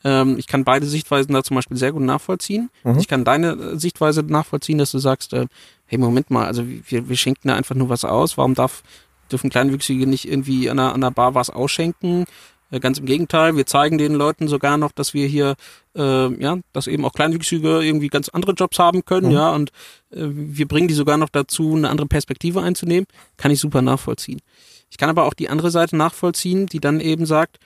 [0.04, 2.70] Ähm, ich kann beide Sichtweisen da zum Beispiel sehr gut nachvollziehen.
[2.84, 3.00] Mhm.
[3.00, 5.48] Ich kann deine äh, Sichtweise nachvollziehen, dass du sagst, äh,
[5.86, 8.38] hey, Moment mal, also wir, wir schenken da einfach nur was aus.
[8.38, 8.84] Warum darf,
[9.32, 12.26] dürfen Kleinwüchsige nicht irgendwie an einer, an einer Bar was ausschenken?
[12.72, 15.56] Äh, ganz im Gegenteil, wir zeigen den Leuten sogar noch, dass wir hier,
[15.96, 19.34] äh, ja, dass eben auch Kleinwüchsige irgendwie ganz andere Jobs haben können, mhm.
[19.34, 19.70] ja, und
[20.12, 23.08] äh, wir bringen die sogar noch dazu, eine andere Perspektive einzunehmen.
[23.38, 24.42] Kann ich super nachvollziehen.
[24.90, 27.60] Ich kann aber auch die andere Seite nachvollziehen, die dann eben sagt,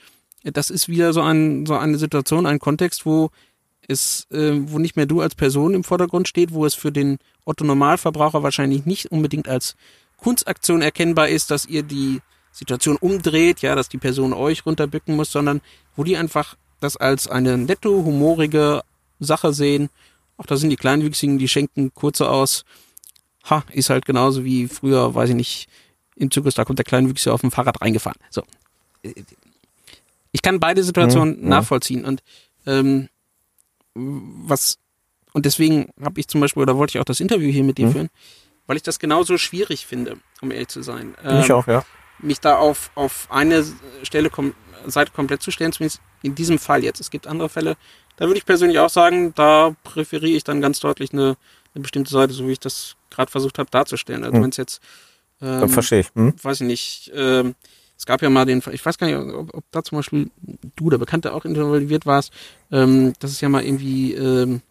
[0.44, 3.30] das ist wieder so, ein, so eine Situation, ein Kontext, wo
[3.88, 7.18] es, äh, wo nicht mehr du als Person im Vordergrund steht, wo es für den
[7.46, 9.76] Otto Normalverbraucher wahrscheinlich nicht unbedingt als
[10.18, 12.22] Kunstaktion erkennbar ist, dass ihr die
[12.52, 15.62] Situation umdreht, ja, dass die Person euch runterbücken muss, sondern
[15.96, 18.82] wo die einfach das als eine nette, humorige
[19.20, 19.90] Sache sehen.
[20.38, 22.66] Auch da sind die Kleinwüchsigen, die schenken kurze aus.
[23.50, 25.70] Ha, ist halt genauso wie früher, weiß ich nicht,
[26.16, 28.20] im Zyklus, da kommt der Kleinwüchsige auf dem Fahrrad reingefahren.
[28.30, 28.44] So.
[30.32, 32.22] Ich kann beide Situationen mhm, nachvollziehen und
[32.66, 33.10] ähm,
[33.94, 34.78] was
[35.34, 37.88] und deswegen habe ich zum Beispiel, oder wollte ich auch das Interview hier mit dir
[37.88, 37.92] Mhm.
[37.92, 38.10] führen,
[38.68, 41.16] weil ich das genauso schwierig finde, um ehrlich zu sein.
[41.24, 41.86] ich Ähm, auch, ja.
[42.22, 43.66] Mich da auf, auf eine
[44.04, 44.54] Stelle kom
[44.88, 47.00] Seite komplett zu stellen, zumindest in diesem Fall jetzt.
[47.00, 47.78] Es gibt andere Fälle,
[48.18, 51.38] da würde ich persönlich auch sagen, da präferiere ich dann ganz deutlich eine,
[51.74, 54.24] eine bestimmte Seite, so wie ich das gerade versucht habe darzustellen.
[54.24, 54.44] Also Hm.
[54.44, 54.82] wenn es jetzt,
[55.42, 56.10] ähm, Verstehe ich.
[56.16, 56.34] Hm?
[56.42, 57.56] weiß ich nicht, ähm,
[57.98, 60.32] es gab ja mal den Fall, ich weiß gar nicht, ob, ob da zum Beispiel
[60.76, 62.32] du, der Bekannte, auch involviert warst,
[62.72, 64.62] ähm, das ist ja mal irgendwie, ähm,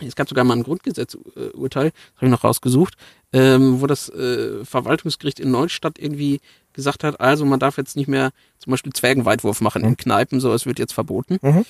[0.00, 2.94] es gab sogar mal ein Grundgesetzurteil, das habe ich noch rausgesucht,
[3.32, 6.40] ähm, wo das äh, Verwaltungsgericht in Neustadt irgendwie
[6.72, 10.52] gesagt hat, also man darf jetzt nicht mehr zum Beispiel Zwergenweitwurf machen in Kneipen, so
[10.52, 11.38] es wird jetzt verboten.
[11.42, 11.64] Mhm.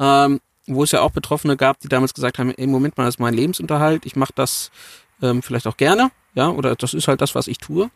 [0.00, 3.14] Ähm, wo es ja auch Betroffene gab, die damals gesagt haben, ey, Moment mal, das
[3.14, 4.70] ist mein Lebensunterhalt, ich mache das
[5.22, 7.90] ähm, vielleicht auch gerne, ja, oder das ist halt das, was ich tue.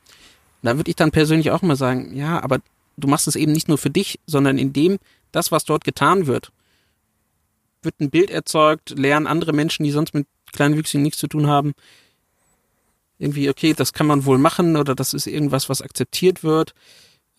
[0.62, 2.60] Da würde ich dann persönlich auch immer sagen, ja, aber
[2.96, 4.98] du machst es eben nicht nur für dich, sondern in dem,
[5.32, 6.52] das, was dort getan wird,
[7.82, 11.72] wird ein Bild erzeugt, lernen andere Menschen, die sonst mit Kleinwüchsigen nichts zu tun haben,
[13.18, 16.74] irgendwie, okay, das kann man wohl machen oder das ist irgendwas, was akzeptiert wird.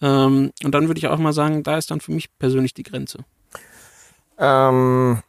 [0.02, 2.84] Ähm, und dann würde ich auch mal sagen, da ist dann für mich persönlich die
[2.84, 3.26] Grenze.
[4.38, 5.22] Ähm,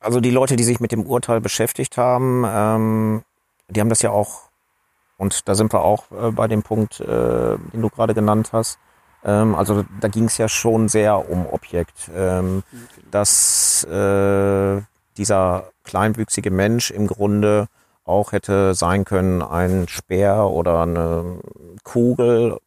[0.00, 3.24] also die Leute, die sich mit dem Urteil beschäftigt haben, ähm,
[3.68, 4.48] die haben das ja auch,
[5.18, 8.78] und da sind wir auch äh, bei dem Punkt, äh, den du gerade genannt hast.
[9.24, 12.62] Ähm, also da ging es ja schon sehr um Objekt, ähm,
[13.10, 14.80] dass äh,
[15.16, 17.68] dieser kleinwüchsige Mensch im Grunde
[18.04, 21.40] auch hätte sein können ein Speer oder eine
[21.84, 22.58] Kugel.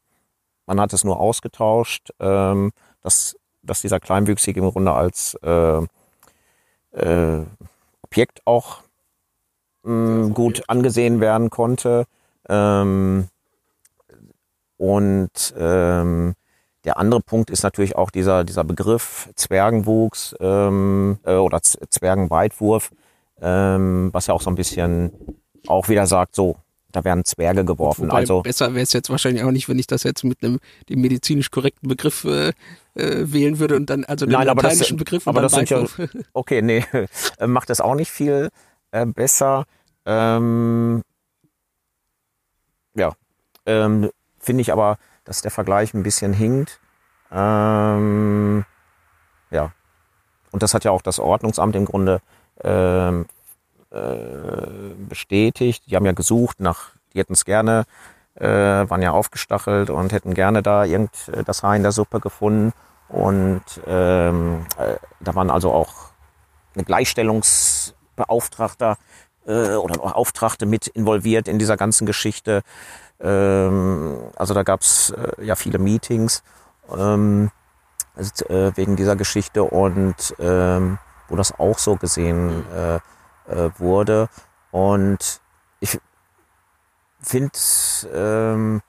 [0.66, 2.12] Man hat es nur ausgetauscht.
[2.20, 2.72] Ähm,
[3.02, 5.82] dass, dass dieser Kleinwüchsige im Grunde als äh,
[6.92, 7.46] äh,
[8.04, 8.82] Objekt auch
[9.84, 12.06] mh, gut angesehen werden konnte.
[12.48, 13.28] Ähm,
[14.78, 16.34] und ähm,
[16.84, 22.92] der andere Punkt ist natürlich auch dieser, dieser Begriff Zwergenwuchs ähm, äh, oder Z Zwergenweitwurf,
[23.42, 25.12] ähm, was ja auch so ein bisschen
[25.68, 26.56] auch wieder sagt, so,
[26.92, 28.08] da werden Zwerge geworfen.
[28.08, 30.60] Wobei also besser wäre es jetzt wahrscheinlich auch nicht, wenn ich das jetzt mit einem
[30.90, 32.50] dem medizinisch korrekten Begriff äh,
[32.96, 35.70] äh, wählen würde und dann also den Nein, aber das- lateinischen Begriff aber das sind
[35.70, 36.10] ja- Weitwurf.
[36.34, 36.84] Okay, nee,
[37.40, 38.50] äh, macht das auch nicht viel
[38.92, 39.66] äh, besser.
[40.06, 41.04] Ähm,
[42.96, 43.14] ja,
[43.66, 44.10] ähm,
[44.40, 46.80] finde ich aber, dass der Vergleich ein bisschen hinkt.
[47.32, 48.66] Ähm,
[49.50, 49.72] ja,
[50.52, 52.22] und das hat ja auch das Ordnungsamt im Grunde
[52.64, 53.26] ähm,
[53.92, 55.84] äh, bestätigt.
[55.88, 57.86] Die haben ja gesucht nach, die hätten es gerne,
[58.36, 62.20] äh, waren ja aufgestachelt und hätten gerne da irgend äh, das Haar in der Suppe
[62.20, 62.74] gefunden.
[63.10, 66.12] Und ähm, äh, da waren also auch
[66.76, 68.98] eine Gleichstellungsbeauftragter
[69.46, 72.64] äh, oder Beauftragte mit involviert in dieser ganzen Geschichte.
[73.22, 76.44] Ähm, also da gab's äh, ja viele Meetings
[76.96, 77.52] ähm,
[78.16, 82.96] also, äh, wegen dieser Geschichte und ähm, wo das auch so gesehen äh,
[83.48, 84.28] äh, wurde.
[84.72, 85.42] Und
[85.80, 86.00] ich
[87.22, 87.58] finde
[88.14, 88.82] ähm,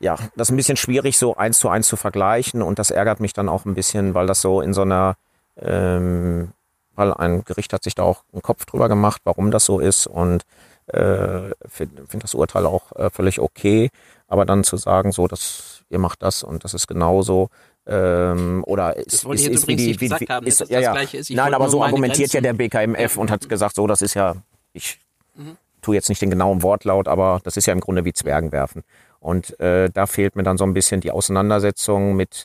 [0.00, 3.20] ja, das ist ein bisschen schwierig, so eins zu eins zu vergleichen und das ärgert
[3.20, 5.16] mich dann auch ein bisschen, weil das so in so einer,
[5.60, 6.52] ähm,
[6.94, 10.06] weil ein Gericht hat sich da auch einen Kopf drüber gemacht, warum das so ist
[10.06, 10.44] und
[10.88, 13.90] äh, finde find das Urteil auch äh, völlig okay,
[14.26, 17.48] aber dann zu sagen, so, dass ihr macht das und das ist genauso,
[17.86, 20.30] ähm, oder ist, Das wollte ist, ich jetzt ist wie übrigens die, nicht wie, gesagt
[20.30, 20.92] haben, ist, ja, ja.
[20.92, 21.30] Gleiche ist.
[21.30, 24.34] Nein, aber so argumentiert ja der Grenzen- BKMF und hat gesagt, so, das ist ja,
[24.72, 24.98] ich
[25.34, 25.56] Mhm.
[25.82, 28.82] tue jetzt nicht den genauen Wortlaut, aber das ist ja im Grunde wie Zwergenwerfen.
[29.20, 32.44] Und äh, da fehlt mir dann so ein bisschen die Auseinandersetzung mit,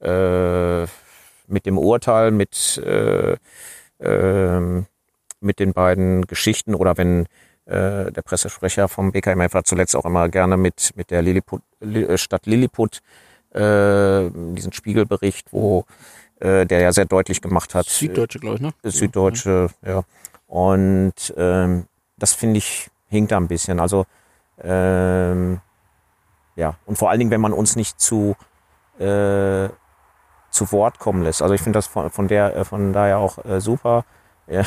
[0.00, 0.82] äh,
[1.46, 3.36] mit dem Urteil, mit, äh,
[4.00, 4.86] ähm,
[5.40, 7.26] mit den beiden Geschichten oder wenn
[7.72, 12.04] äh, der Pressesprecher vom BKMF hat zuletzt auch immer gerne mit, mit der Lilliput, Li-
[12.04, 13.00] äh, Stadt Lilliput
[13.54, 15.84] äh, diesen Spiegelbericht, wo
[16.40, 18.72] äh, der ja sehr deutlich gemacht hat, Süddeutsche, glaube ich, ne?
[18.82, 20.02] äh, Süddeutsche, ja.
[20.46, 21.86] Und ähm,
[22.18, 23.80] das finde ich hinkt da ein bisschen.
[23.80, 24.04] Also
[24.62, 25.60] ähm,
[26.56, 28.36] ja, und vor allen Dingen, wenn man uns nicht zu
[28.98, 29.68] äh,
[30.50, 31.40] zu Wort kommen lässt.
[31.40, 34.04] Also ich finde das von, von der äh, von daher auch äh, super.
[34.46, 34.62] Ja,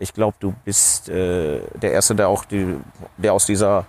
[0.00, 2.76] ich glaube, du bist äh, der erste, der auch die,
[3.18, 3.86] der aus dieser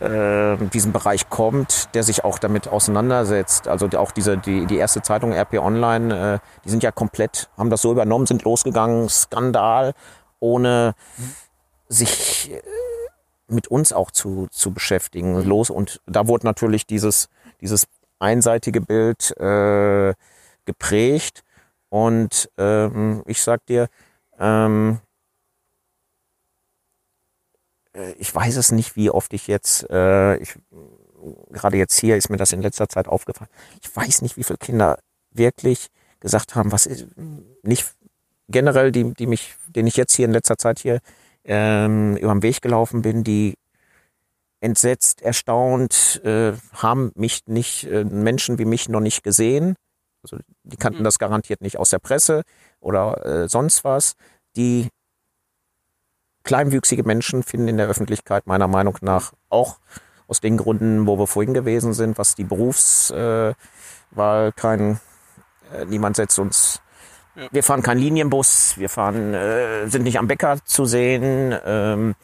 [0.00, 3.68] äh, diesem Bereich kommt, der sich auch damit auseinandersetzt.
[3.68, 7.70] Also auch diese die die erste Zeitung RP Online, äh, die sind ja komplett, haben
[7.70, 9.94] das so übernommen, sind losgegangen, Skandal,
[10.40, 10.94] ohne
[11.88, 12.62] sich äh,
[13.48, 15.44] mit uns auch zu, zu beschäftigen.
[15.44, 17.28] Los und da wurde natürlich dieses,
[17.60, 17.86] dieses
[18.18, 20.14] einseitige Bild äh,
[20.64, 21.42] geprägt.
[21.90, 23.88] Und ähm, ich sag dir,
[24.38, 25.11] ähm, äh,
[28.18, 30.54] ich weiß es nicht, wie oft ich jetzt, äh, ich,
[31.50, 33.50] gerade jetzt hier ist mir das in letzter Zeit aufgefallen.
[33.82, 34.98] Ich weiß nicht, wie viele Kinder
[35.30, 35.88] wirklich
[36.20, 37.06] gesagt haben, was ist,
[37.62, 37.92] nicht
[38.48, 41.00] generell, die, die mich, den ich jetzt hier in letzter Zeit hier
[41.44, 43.54] ähm, über den Weg gelaufen bin, die
[44.60, 49.74] entsetzt, erstaunt, äh, haben mich nicht, äh, Menschen wie mich noch nicht gesehen.
[50.22, 51.04] Also die kannten mhm.
[51.04, 52.42] das garantiert nicht aus der Presse
[52.80, 54.14] oder äh, sonst was.
[54.54, 54.88] Die
[56.42, 59.78] kleinwüchsige Menschen finden in der Öffentlichkeit meiner Meinung nach auch
[60.28, 63.54] aus den Gründen, wo wir vorhin gewesen sind, was die Berufswahl
[64.16, 65.00] äh, kein,
[65.74, 66.82] äh, niemand setzt uns
[67.34, 67.48] ja.
[67.50, 72.14] Wir fahren keinen Linienbus, wir fahren, äh, sind nicht am Bäcker zu sehen, ähm,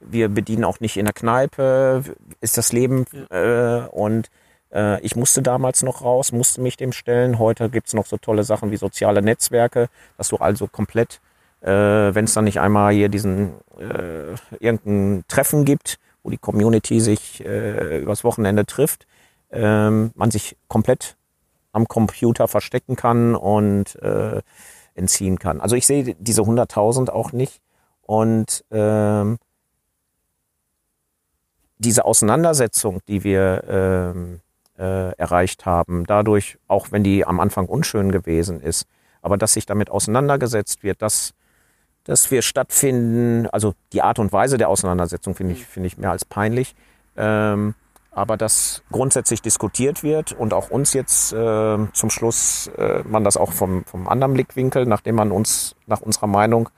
[0.00, 2.02] wir bedienen auch nicht in der Kneipe,
[2.40, 3.84] ist das Leben ja.
[3.84, 4.28] äh, und
[4.72, 7.38] äh, ich musste damals noch raus, musste mich dem stellen.
[7.38, 9.88] Heute gibt's noch so tolle Sachen wie soziale Netzwerke,
[10.18, 11.20] dass du also komplett,
[11.66, 17.00] äh, wenn es dann nicht einmal hier diesen äh, irgendein Treffen gibt, wo die Community
[17.00, 19.06] sich äh, übers Wochenende trifft,
[19.50, 21.16] ähm, man sich komplett
[21.72, 24.40] am Computer verstecken kann und äh,
[24.94, 25.60] entziehen kann.
[25.60, 27.60] Also ich sehe diese 100.000 auch nicht.
[28.02, 29.38] Und ähm,
[31.78, 34.40] diese Auseinandersetzung, die wir ähm,
[34.78, 38.86] äh, erreicht haben, dadurch, auch wenn die am Anfang unschön gewesen ist,
[39.20, 41.34] aber dass sich damit auseinandergesetzt wird, dass,
[42.06, 46.12] dass wir stattfinden, also die Art und Weise der Auseinandersetzung finde ich, finde ich mehr
[46.12, 46.74] als peinlich.
[47.16, 47.74] Ähm,
[48.12, 53.36] aber dass grundsätzlich diskutiert wird und auch uns jetzt äh, zum Schluss äh, man das
[53.36, 56.70] auch vom, vom anderen Blickwinkel, nachdem man uns nach unserer Meinung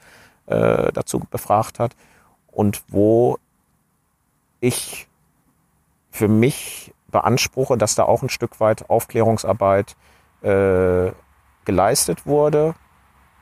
[0.47, 1.95] äh, dazu befragt hat
[2.51, 3.39] und wo
[4.59, 5.07] ich
[6.11, 9.95] für mich beanspruche, dass da auch ein Stück weit Aufklärungsarbeit
[10.43, 11.13] äh,
[11.65, 12.75] geleistet wurde,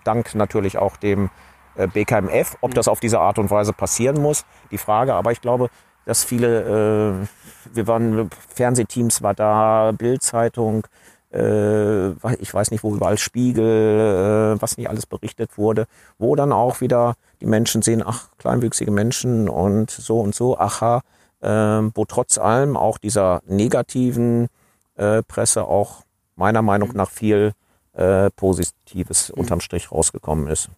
[0.05, 1.31] dank natürlich auch dem
[1.77, 5.15] BKMF, ob das auf diese Art und Weise passieren muss, die Frage.
[5.15, 5.69] Aber ich glaube,
[6.07, 10.87] dass viele, äh, wir waren, Fernsehteams war da, Bildzeitung,
[11.33, 15.87] äh, ich weiß nicht wo, überall Spiegel, äh, was nicht alles berichtet wurde,
[16.19, 21.03] wo dann auch wieder die Menschen sehen, ach, kleinwüchsige Menschen und so und so, aha,
[21.41, 24.49] äh, wo trotz allem auch dieser negativen
[24.95, 26.05] äh, Presse auch
[26.37, 27.53] meiner Meinung nach viel
[27.97, 29.41] äh, Positives mhm.
[29.41, 30.69] unterm Strich rausgekommen ist.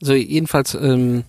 [0.00, 1.24] Also jedenfalls ähm,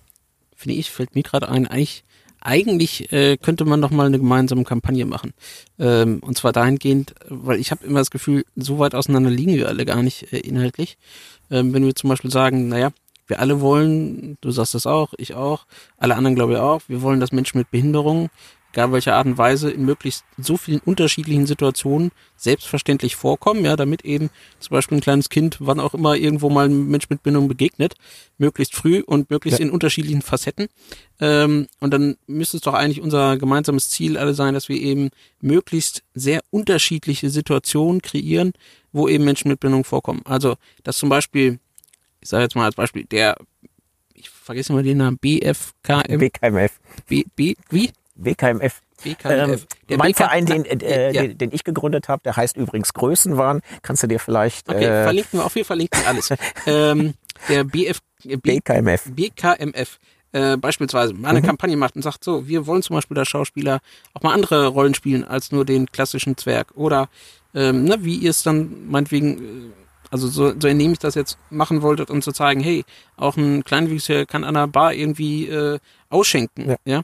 [0.56, 2.04] finde ich, fällt mir gerade ein, eigentlich
[2.44, 5.32] eigentlich äh, könnte man doch mal eine gemeinsame Kampagne machen.
[5.78, 9.68] Ähm, und zwar dahingehend, weil ich habe immer das Gefühl, so weit auseinander liegen wir
[9.68, 10.98] alle gar nicht äh, inhaltlich.
[11.50, 12.90] Ähm, wenn wir zum Beispiel sagen, naja,
[13.26, 15.64] wir alle wollen, du sagst das auch, ich auch,
[15.96, 18.28] alle anderen glaube ich auch, wir wollen, dass Menschen mit Behinderungen
[18.74, 24.04] egal welcher Art und Weise, in möglichst so vielen unterschiedlichen Situationen selbstverständlich vorkommen, ja, damit
[24.04, 27.46] eben zum Beispiel ein kleines Kind, wann auch immer irgendwo mal ein Mensch mit Bindung
[27.46, 27.94] begegnet,
[28.36, 29.66] möglichst früh und möglichst ja.
[29.66, 30.66] in unterschiedlichen Facetten.
[31.20, 35.10] Ähm, und dann müsste es doch eigentlich unser gemeinsames Ziel alle sein, dass wir eben
[35.40, 38.54] möglichst sehr unterschiedliche Situationen kreieren,
[38.90, 40.22] wo eben Menschen mit Bindung vorkommen.
[40.24, 41.60] Also, dass zum Beispiel,
[42.20, 43.36] ich sage jetzt mal als Beispiel, der
[44.14, 46.18] ich vergesse mal den Namen, BFKM.
[46.18, 46.80] BKMF.
[47.06, 47.90] B, B, wie?
[48.14, 48.80] BKMF.
[49.02, 49.66] BKMF.
[49.88, 51.22] Ähm, mein BK Verein, den, äh, ja.
[51.22, 53.60] den, den, ich gegründet habe, der heißt übrigens Größenwahn.
[53.82, 54.68] Kannst du dir vielleicht.
[54.68, 56.32] Okay, äh, verlinken wir auf jeden Fall verlinken alles.
[56.66, 57.14] ähm,
[57.48, 59.10] der BF, B, BKMF.
[59.10, 59.98] BKMF
[60.34, 61.46] äh, beispielsweise mal eine mhm.
[61.46, 63.80] Kampagne macht und sagt, so, wir wollen zum Beispiel, dass Schauspieler
[64.14, 66.72] auch mal andere Rollen spielen als nur den klassischen Zwerg.
[66.74, 67.08] Oder
[67.54, 69.72] ähm, ne, wie ihr es dann meinetwegen, äh,
[70.10, 72.84] also so, so indem ich das jetzt machen wolltet, um zu zeigen, hey,
[73.16, 75.78] auch ein Kleinwüchsiger kann an einer Bar irgendwie äh,
[76.10, 76.70] ausschenken.
[76.70, 76.76] Ja.
[76.84, 77.02] ja?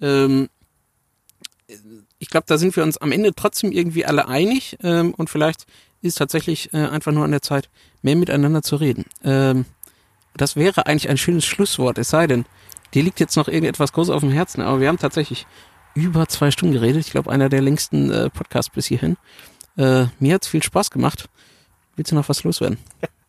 [0.00, 0.48] Ähm,
[2.22, 5.66] ich glaube, da sind wir uns am Ende trotzdem irgendwie alle einig ähm, und vielleicht
[6.02, 7.68] ist tatsächlich äh, einfach nur an der Zeit,
[8.00, 9.06] mehr miteinander zu reden.
[9.24, 9.64] Ähm,
[10.36, 12.44] das wäre eigentlich ein schönes Schlusswort, es sei denn,
[12.94, 15.48] dir liegt jetzt noch irgendetwas groß auf dem Herzen, aber wir haben tatsächlich
[15.94, 17.04] über zwei Stunden geredet.
[17.04, 19.16] Ich glaube, einer der längsten äh, Podcasts bis hierhin.
[19.76, 21.28] Äh, mir hat's viel Spaß gemacht.
[21.96, 22.78] Willst du noch was loswerden?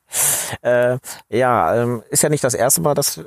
[0.62, 0.98] Äh,
[1.30, 3.24] ja, ähm, ist ja nicht das erste Mal, dass, äh,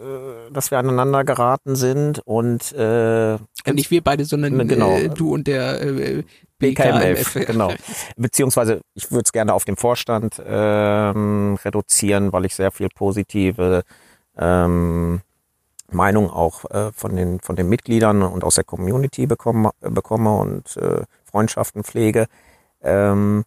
[0.53, 3.39] dass wir aneinander geraten sind und äh,
[3.73, 6.23] nicht wir beide, sondern ne, genau, äh, du und der äh,
[6.59, 7.35] BKMF.
[7.47, 7.73] genau.
[8.17, 13.83] Beziehungsweise ich würde es gerne auf den Vorstand ähm, reduzieren, weil ich sehr viel positive
[14.37, 15.21] ähm,
[15.91, 20.77] Meinung auch äh, von den von den Mitgliedern und aus der Community bekomme, bekomme und
[20.77, 22.27] äh, Freundschaften pflege.
[22.83, 23.45] Ähm,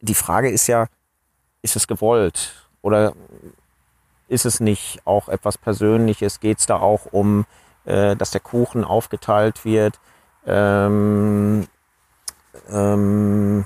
[0.00, 0.86] die Frage ist ja,
[1.64, 3.14] ist es gewollt oder
[4.28, 6.38] ist es nicht auch etwas Persönliches?
[6.38, 7.46] Geht es da auch um,
[7.86, 9.98] äh, dass der Kuchen aufgeteilt wird?
[10.46, 11.66] Ähm,
[12.70, 13.64] ähm,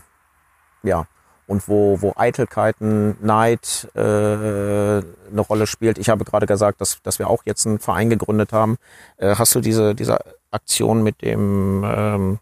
[0.85, 1.07] ja,
[1.49, 5.99] und wo, wo Eitelkeiten, Neid äh, eine Rolle spielt.
[5.99, 8.77] Ich habe gerade gesagt, dass, dass wir auch jetzt einen Verein gegründet haben.
[9.17, 10.19] Äh, hast du diese, diese
[10.53, 12.39] Aktion mit dem ähm,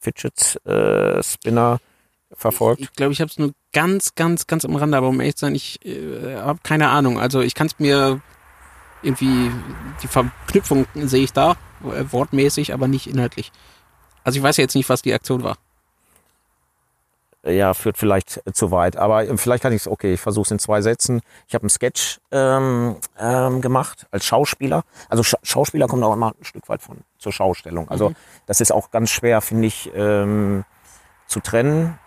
[0.00, 1.78] Fidget äh, Spinner
[2.32, 2.80] verfolgt?
[2.80, 5.20] Ich glaube, ich, glaub, ich habe es nur ganz, ganz, ganz am Rande, aber um
[5.20, 7.18] ehrlich zu sein, ich äh, habe keine Ahnung.
[7.18, 8.20] Also ich kann es mir
[9.02, 9.50] irgendwie,
[10.02, 13.52] die Verknüpfung sehe ich da, äh, wortmäßig, aber nicht inhaltlich.
[14.24, 15.56] Also ich weiß jetzt nicht, was die Aktion war.
[17.44, 18.96] Ja, führt vielleicht zu weit.
[18.96, 21.20] Aber vielleicht kann ich es, okay, ich versuche es in zwei Sätzen.
[21.46, 24.82] Ich habe einen Sketch ähm, ähm, gemacht als Schauspieler.
[25.08, 27.88] Also Sch Schauspieler kommt auch immer ein Stück weit von zur Schaustellung.
[27.88, 28.16] Also mhm.
[28.46, 30.64] das ist auch ganz schwer, finde ich, ähm,
[31.26, 31.98] zu trennen.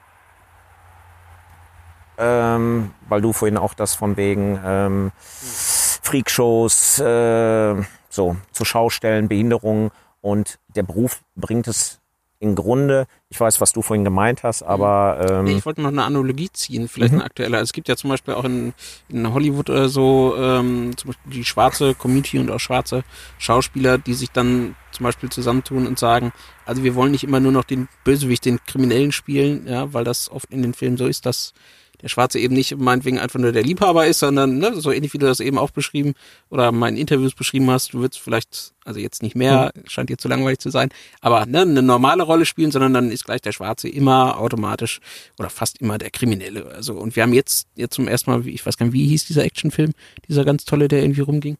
[2.24, 5.12] Ähm, weil du vorhin auch das von wegen ähm,
[5.42, 7.76] Freakshows, äh,
[8.10, 9.90] so zu Schaustellen, Behinderungen
[10.22, 12.02] und der Beruf bringt es
[12.42, 16.04] im Grunde, ich weiß, was du vorhin gemeint hast, aber ähm, ich wollte noch eine
[16.04, 17.20] Analogie ziehen, vielleicht mhm.
[17.20, 17.58] eine aktuelle.
[17.58, 18.74] Also es gibt ja zum Beispiel auch in,
[19.10, 23.04] in Hollywood oder so ähm, zum Beispiel die schwarze Community und auch schwarze
[23.38, 26.34] Schauspieler, die sich dann zum Beispiel zusammentun und sagen,
[26.66, 30.32] also wir wollen nicht immer nur noch den Bösewicht, den Kriminellen spielen, ja, weil das
[30.32, 31.54] oft in den Filmen so ist, dass
[32.02, 35.18] der Schwarze eben nicht meinetwegen einfach nur der Liebhaber ist, sondern ne, so ähnlich wie
[35.18, 36.14] du das eben auch beschrieben
[36.50, 39.88] oder in Interviews beschrieben hast, du würdest vielleicht, also jetzt nicht mehr, mhm.
[39.88, 40.90] scheint dir zu langweilig zu sein,
[41.22, 45.00] aber ne, eine normale Rolle spielen, sondern dann ist gleich der Schwarze immer automatisch
[45.38, 46.66] oder fast immer der Kriminelle.
[46.68, 49.26] Also und wir haben jetzt jetzt zum ersten Mal, ich weiß gar nicht, wie hieß
[49.26, 49.92] dieser Actionfilm,
[50.28, 51.58] dieser ganz tolle, der irgendwie rumging,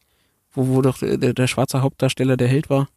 [0.52, 2.88] wo, wo doch der, der schwarze Hauptdarsteller der Held war.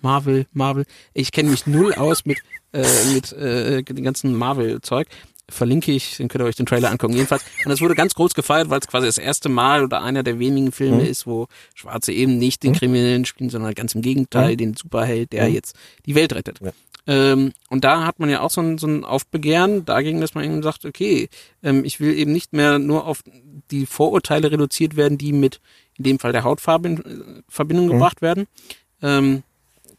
[0.00, 0.84] Marvel, Marvel.
[1.14, 2.38] Ich kenne mich null aus mit,
[2.72, 2.84] äh,
[3.14, 5.08] mit äh, dem ganzen Marvel-Zeug
[5.48, 7.14] verlinke ich, dann könnt ihr euch den Trailer angucken.
[7.14, 10.22] Jedenfalls, und das wurde ganz groß gefeiert, weil es quasi das erste Mal oder einer
[10.22, 11.08] der wenigen Filme mhm.
[11.08, 12.76] ist, wo Schwarze eben nicht den mhm.
[12.76, 14.58] Kriminellen spielen, sondern ganz im Gegenteil, mhm.
[14.58, 15.54] den Superheld, der mhm.
[15.54, 16.60] jetzt die Welt rettet.
[16.60, 16.72] Ja.
[17.06, 20.44] Ähm, und da hat man ja auch so ein, so ein Aufbegehren dagegen, dass man
[20.44, 21.28] eben sagt, okay,
[21.62, 23.22] ähm, ich will eben nicht mehr nur auf
[23.70, 25.60] die Vorurteile reduziert werden, die mit
[25.96, 27.92] in dem Fall der Hautfarbe in äh, Verbindung mhm.
[27.92, 28.46] gebracht werden.
[29.02, 29.44] Ähm,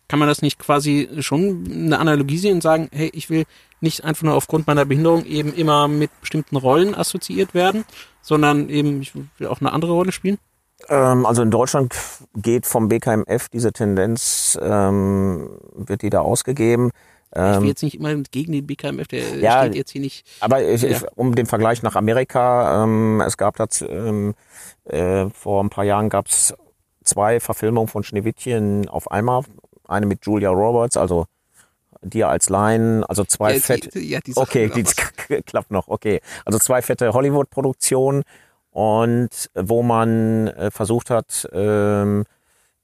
[0.08, 3.46] kann man das nicht quasi schon eine Analogie sehen und sagen, hey, ich will
[3.82, 7.86] nicht einfach nur aufgrund meiner Behinderung eben immer mit bestimmten Rollen assoziiert werden,
[8.22, 10.38] sondern eben, ich will auch eine andere Rolle spielen?
[10.90, 11.96] Ähm, also in Deutschland
[12.36, 16.92] geht vom BKMF diese Tendenz, ähm, wird die da ausgegeben.
[17.32, 20.26] ich will ähm, jetzt nicht immer gegen den BKMF, der ja, steht jetzt hier nicht.
[20.40, 20.90] Aber ich, ja.
[20.90, 24.36] ich, um den Vergleich nach Amerika, ähm, es gab das, ähm,
[24.86, 26.54] äh, vor ein paar Jahren gab es
[27.04, 29.44] zwei Verfilmungen von Schneewittchen auf einmal.
[29.88, 31.26] Eine mit Julia Roberts, also
[32.08, 34.84] dir als Laien, also zwei ja, fette, die, ja, die okay, die
[35.44, 38.24] klappt noch, okay, also zwei fette Hollywood-Produktionen
[38.72, 42.26] und wo man äh, versucht hat, ähm,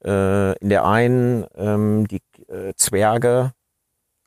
[0.04, 3.52] äh, in der einen ähm, die äh, Zwerge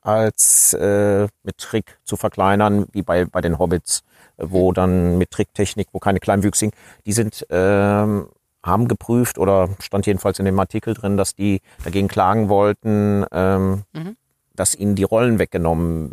[0.00, 4.02] als äh, mit Trick zu verkleinern, wie bei, bei den Hobbits,
[4.38, 6.72] wo dann mit Tricktechnik, wo keine Kleinwüchsigen,
[7.04, 8.28] die sind ähm,
[8.64, 13.82] haben geprüft oder stand jedenfalls in dem Artikel drin, dass die dagegen klagen wollten, ähm,
[13.92, 14.16] mhm
[14.58, 16.12] dass ihnen die Rollen weggenommen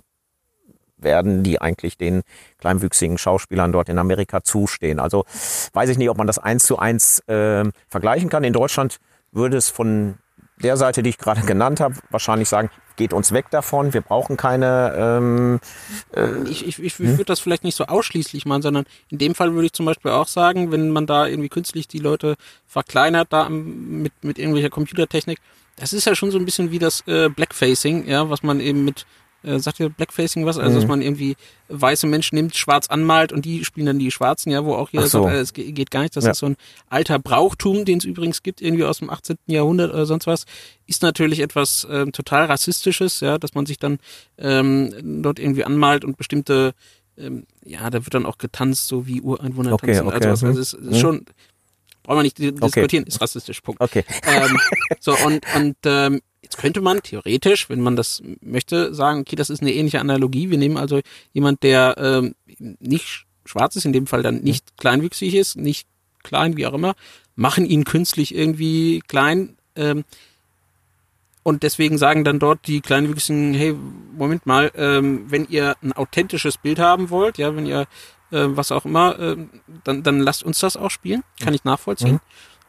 [0.97, 2.21] werden, die eigentlich den
[2.59, 4.99] kleinwüchsigen Schauspielern dort in Amerika zustehen.
[4.99, 5.25] Also
[5.73, 8.43] weiß ich nicht, ob man das eins zu eins äh, vergleichen kann.
[8.43, 8.97] In Deutschland
[9.31, 10.17] würde es von
[10.61, 14.37] der Seite, die ich gerade genannt habe, wahrscheinlich sagen, geht uns weg davon, wir brauchen
[14.37, 14.93] keine.
[14.97, 15.59] Ähm,
[16.15, 17.07] äh, ich ich, ich hm?
[17.09, 20.11] würde das vielleicht nicht so ausschließlich machen, sondern in dem Fall würde ich zum Beispiel
[20.11, 22.35] auch sagen, wenn man da irgendwie künstlich die Leute
[22.65, 25.39] verkleinert, da mit, mit irgendwelcher Computertechnik,
[25.75, 28.85] das ist ja schon so ein bisschen wie das äh, Blackfacing, ja, was man eben
[28.85, 29.05] mit,
[29.43, 30.57] äh, sagt ihr Blackfacing was?
[30.57, 30.75] Also, mhm.
[30.75, 31.35] dass man irgendwie
[31.67, 35.07] weiße Menschen nimmt, schwarz anmalt und die spielen dann die Schwarzen, ja, wo auch jeder
[35.07, 35.23] so.
[35.23, 36.15] sagt, äh, es geht gar nicht.
[36.15, 36.31] Das ja.
[36.31, 36.55] ist so ein
[36.89, 39.37] alter Brauchtum, den es übrigens gibt, irgendwie aus dem 18.
[39.47, 40.45] Jahrhundert oder sonst was.
[40.87, 43.99] Ist natürlich etwas ähm, total rassistisches, ja, dass man sich dann
[44.37, 46.73] ähm, dort irgendwie anmalt und bestimmte
[47.17, 50.07] ähm, ja, da wird dann auch getanzt, so wie Ureinwohner okay, tanzen.
[50.07, 50.27] Okay.
[50.27, 50.99] Also, also es ist, ist mhm.
[50.99, 51.25] schon
[52.05, 53.03] brauchen wir nicht diskutieren, okay.
[53.07, 53.81] ist rassistisch, Punkt.
[53.81, 54.03] Okay.
[54.23, 54.57] Ähm,
[54.99, 59.49] so, und, und ähm, jetzt könnte man theoretisch, wenn man das möchte, sagen, okay, das
[59.49, 60.49] ist eine ähnliche Analogie.
[60.49, 61.01] Wir nehmen also
[61.33, 62.35] jemand, der ähm,
[62.79, 65.87] nicht schwarz ist, in dem Fall dann nicht kleinwüchsig ist, nicht
[66.23, 66.95] klein, wie auch immer,
[67.35, 70.03] machen ihn künstlich irgendwie klein, ähm,
[71.47, 73.75] und deswegen sagen dann dort die Kleinwüchsigen, hey,
[74.17, 77.85] Moment mal, ähm, wenn ihr ein authentisches Bild haben wollt, ja, wenn ihr
[78.35, 79.37] äh, was auch immer, äh,
[79.83, 81.23] dann, dann lasst uns das auch spielen.
[81.39, 82.13] Kann ich nachvollziehen.
[82.13, 82.19] Mhm.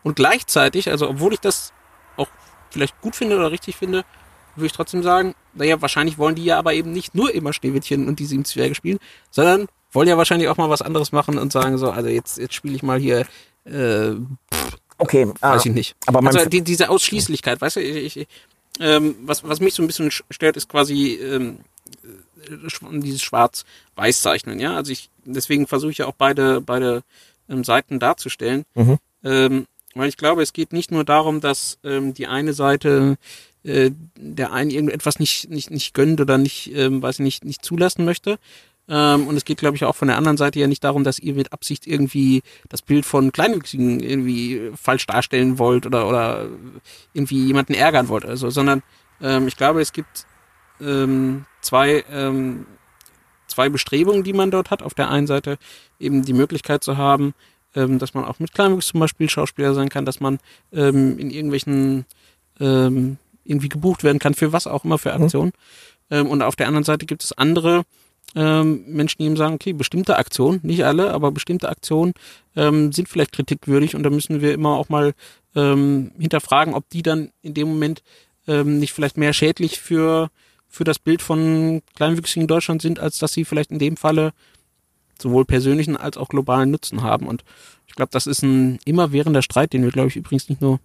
[0.03, 1.73] Und gleichzeitig, also obwohl ich das
[2.17, 2.29] auch
[2.71, 4.05] vielleicht gut finde oder richtig finde,
[4.55, 8.09] würde ich trotzdem sagen, naja, wahrscheinlich wollen die ja aber eben nicht nur immer Schneewittchen
[8.09, 8.99] und die sieben Zwerge spielen,
[9.31, 12.55] sondern wollen ja wahrscheinlich auch mal was anderes machen und sagen so, also jetzt, jetzt
[12.55, 13.27] spiele ich mal hier,
[13.65, 14.13] äh,
[14.55, 15.97] pff, okay, weiß ah, ich nicht.
[16.07, 18.29] Aber also die, diese Ausschließlichkeit, weißt du, ich, ich,
[18.81, 21.59] ähm, was, was mich so ein bisschen stört, ist quasi ähm,
[22.05, 24.77] äh, dieses Schwarz-Weiß-Zeichnen, ja.
[24.77, 27.03] Also ich, deswegen versuche ich ja auch beide, beide
[27.49, 28.65] ähm, Seiten darzustellen.
[28.75, 28.99] Mhm.
[29.25, 33.17] Ähm, weil ich glaube, es geht nicht nur darum, dass ähm, die eine Seite
[33.65, 37.65] äh, der einen irgendetwas nicht, nicht, nicht gönnt oder nicht, ähm, weiß ich nicht, nicht
[37.65, 38.39] zulassen möchte,
[38.89, 41.19] Ähm, und es geht, glaube ich, auch von der anderen Seite ja nicht darum, dass
[41.19, 46.47] ihr mit Absicht irgendwie das Bild von Kleinwüchsigen irgendwie falsch darstellen wollt oder, oder
[47.13, 48.83] irgendwie jemanden ärgern wollt oder so, sondern
[49.21, 50.27] ähm, ich glaube, es gibt
[50.81, 52.67] ähm, zwei, ähm,
[53.57, 54.83] zwei Bestrebungen, die man dort hat.
[54.83, 55.57] Auf der einen Seite
[55.99, 57.35] eben die Möglichkeit zu haben,
[57.75, 60.39] ähm, dass man auch mit Kleinwuchs zum Beispiel Schauspieler sein kann, dass man
[60.73, 62.05] ähm, in irgendwelchen
[62.61, 65.53] ähm, irgendwie gebucht werden kann, für was auch immer für Aktionen.
[66.11, 66.27] Mhm.
[66.27, 67.85] Und auf der anderen Seite gibt es andere
[68.35, 72.13] ähm, Menschen, die eben sagen, okay, bestimmte Aktionen, nicht alle, aber bestimmte Aktionen
[72.55, 75.15] ähm, sind vielleicht kritikwürdig und da müssen wir immer auch mal
[75.55, 78.03] ähm, hinterfragen, ob die dann in dem Moment
[78.49, 80.31] nicht vielleicht mehr schädlich für,
[80.69, 84.33] für das Bild von Kleinwüchsigen in Deutschland sind, als dass sie vielleicht in dem Falle
[85.19, 87.27] sowohl persönlichen als auch globalen Nutzen haben.
[87.27, 87.45] Und
[87.87, 90.81] ich glaube, das ist ein immerwährender Streit, den wir, glaube ich, übrigens nicht nur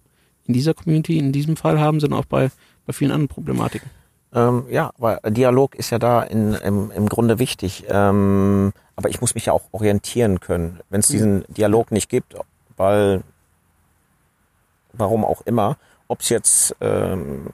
[0.46, 2.50] in dieser Community, in diesem Fall haben, sondern auch bei,
[2.86, 3.90] bei vielen anderen Problematiken.
[4.34, 7.84] Ähm, ja, weil Dialog ist ja da in, im, im Grunde wichtig.
[7.88, 10.80] Ähm, aber ich muss mich ja auch orientieren können.
[10.88, 12.34] Wenn es diesen Dialog nicht gibt,
[12.76, 13.22] weil,
[14.92, 15.76] warum auch immer,
[16.08, 17.50] ob es jetzt ähm,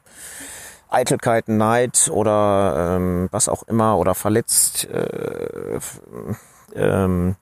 [0.91, 5.81] Eitelkeit, Neid oder ähm, was auch immer oder verletzt äh,
[6.75, 7.37] ähm,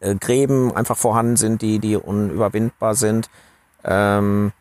[0.00, 3.30] äh, Gräben einfach vorhanden sind, die, die unüberwindbar sind.
[3.84, 4.52] Ähm,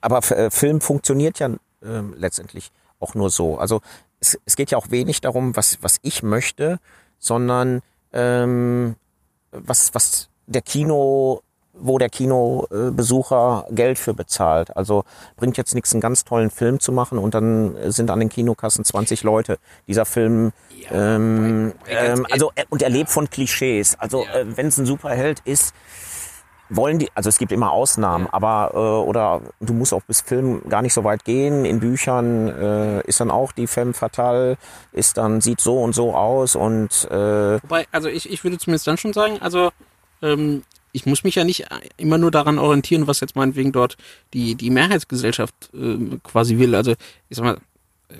[0.00, 3.58] aber äh, Film funktioniert ja äh, letztendlich auch nur so.
[3.58, 3.80] Also
[4.20, 6.78] es, es geht ja auch wenig darum, was, was ich möchte,
[7.18, 7.80] sondern
[8.12, 8.96] ähm,
[9.50, 11.42] was, was der Kino
[11.76, 14.76] wo der Kinobesucher Geld für bezahlt.
[14.76, 15.04] Also
[15.36, 18.84] bringt jetzt nichts, einen ganz tollen Film zu machen und dann sind an den Kinokassen
[18.84, 19.58] 20 Leute.
[19.86, 23.96] Dieser Film, ja, ähm, ähm, also und er lebt von Klischees.
[23.98, 24.40] Also ja.
[24.40, 25.74] äh, wenn es ein Superheld ist,
[26.70, 30.62] wollen die, also es gibt immer Ausnahmen, aber äh, oder du musst auch bis Film
[30.68, 31.64] gar nicht so weit gehen.
[31.64, 34.56] In Büchern äh, ist dann auch die Femme fatale,
[34.92, 38.86] ist dann sieht so und so aus und äh, wobei, also ich, ich würde zumindest
[38.86, 39.70] dann schon sagen, also
[40.22, 40.62] ähm,
[40.94, 41.66] ich muss mich ja nicht
[41.96, 43.96] immer nur daran orientieren, was jetzt meinetwegen dort
[44.32, 46.74] die die Mehrheitsgesellschaft äh, quasi will.
[46.74, 46.92] Also
[47.28, 47.58] ich sag mal,
[48.08, 48.14] äh,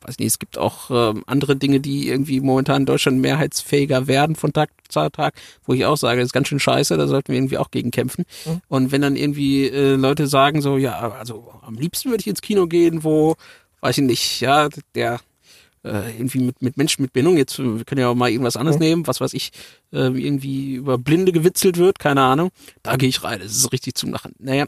[0.00, 4.36] weiß nicht, es gibt auch ähm, andere Dinge, die irgendwie momentan in Deutschland mehrheitsfähiger werden
[4.36, 5.34] von Tag zu Tag,
[5.64, 7.90] wo ich auch sage, das ist ganz schön scheiße, da sollten wir irgendwie auch gegen
[7.90, 8.24] kämpfen.
[8.44, 8.60] Mhm.
[8.68, 12.42] Und wenn dann irgendwie äh, Leute sagen so, ja, also am liebsten würde ich ins
[12.42, 13.36] Kino gehen, wo,
[13.80, 15.20] weiß ich nicht, ja, der
[15.88, 18.78] äh, irgendwie mit, mit Menschen mit Bindung, jetzt wir können ja auch mal irgendwas anderes
[18.78, 18.84] mhm.
[18.84, 19.50] nehmen, was weiß ich,
[19.92, 22.50] äh, irgendwie über Blinde gewitzelt wird, keine Ahnung,
[22.82, 24.34] da gehe ich rein, das ist richtig zum Lachen.
[24.38, 24.66] Naja,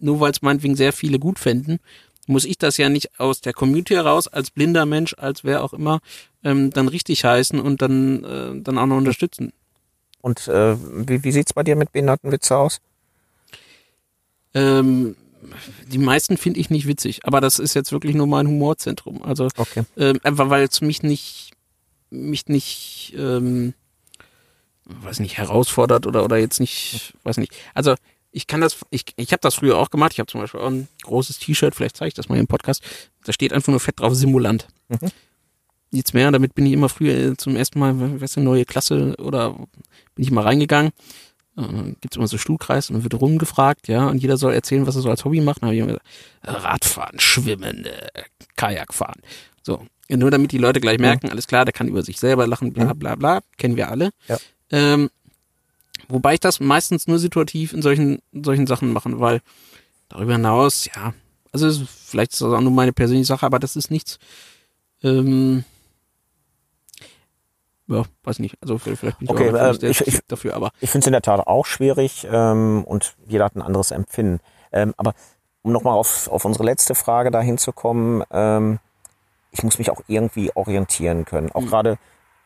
[0.00, 1.78] nur weil es meinetwegen sehr viele gut fänden,
[2.26, 5.72] muss ich das ja nicht aus der Community heraus als blinder Mensch, als wer auch
[5.72, 6.00] immer,
[6.42, 9.52] ähm, dann richtig heißen und dann, äh, dann auch noch unterstützen.
[10.20, 12.80] Und äh, wie, wie sieht's bei dir mit Behindertenwitze aus?
[14.54, 15.16] Ähm,
[15.86, 19.22] die meisten finde ich nicht witzig, aber das ist jetzt wirklich nur mein Humorzentrum.
[19.22, 19.84] Also okay.
[19.96, 21.52] ähm, einfach weil es mich nicht,
[22.10, 23.74] mich nicht, ähm,
[24.84, 27.52] weiß nicht, herausfordert oder oder jetzt nicht, weiß nicht.
[27.74, 27.94] Also
[28.34, 30.12] ich kann das, ich, ich habe das früher auch gemacht.
[30.12, 32.82] Ich habe zum Beispiel auch ein großes T-Shirt, vielleicht zeige ich das mal im Podcast.
[33.24, 34.66] Da steht einfach nur fett drauf Simulant.
[34.88, 35.10] Mhm.
[35.92, 39.54] Nichts mehr, damit bin ich immer früher zum ersten Mal, was eine neue Klasse oder
[40.16, 40.90] bin ich mal reingegangen.
[41.56, 44.96] Dann gibt's immer so Stuhlkreis und dann wird rumgefragt, ja, und jeder soll erzählen, was
[44.96, 45.62] er so als Hobby macht.
[45.62, 46.06] Dann habe ich immer gesagt,
[46.64, 48.22] Radfahren, Schwimmen, äh,
[48.56, 49.20] Kajak fahren.
[49.62, 49.86] So.
[50.08, 52.92] Nur damit die Leute gleich merken, alles klar, der kann über sich selber lachen, bla
[52.92, 54.10] bla bla, kennen wir alle.
[54.28, 54.36] Ja.
[54.70, 55.08] Ähm,
[56.08, 59.40] Wobei ich das meistens nur situativ in solchen, in solchen Sachen mache, weil
[60.08, 61.14] darüber hinaus, ja,
[61.52, 64.18] also vielleicht ist das auch nur meine persönliche Sache, aber das ist nichts,
[65.02, 65.64] ähm,
[67.86, 68.56] ja, weiß nicht.
[68.60, 70.70] Also vielleicht bin ich okay, auch äh, ich, ich, dafür, aber.
[70.80, 74.40] Ich finde es in der Tat auch schwierig ähm, und jeder hat ein anderes Empfinden.
[74.72, 75.14] Ähm, aber
[75.62, 78.78] um nochmal auf, auf unsere letzte Frage dahin zu kommen, ähm,
[79.50, 81.50] ich muss mich auch irgendwie orientieren können.
[81.52, 81.66] Auch mhm.
[81.66, 81.98] gerade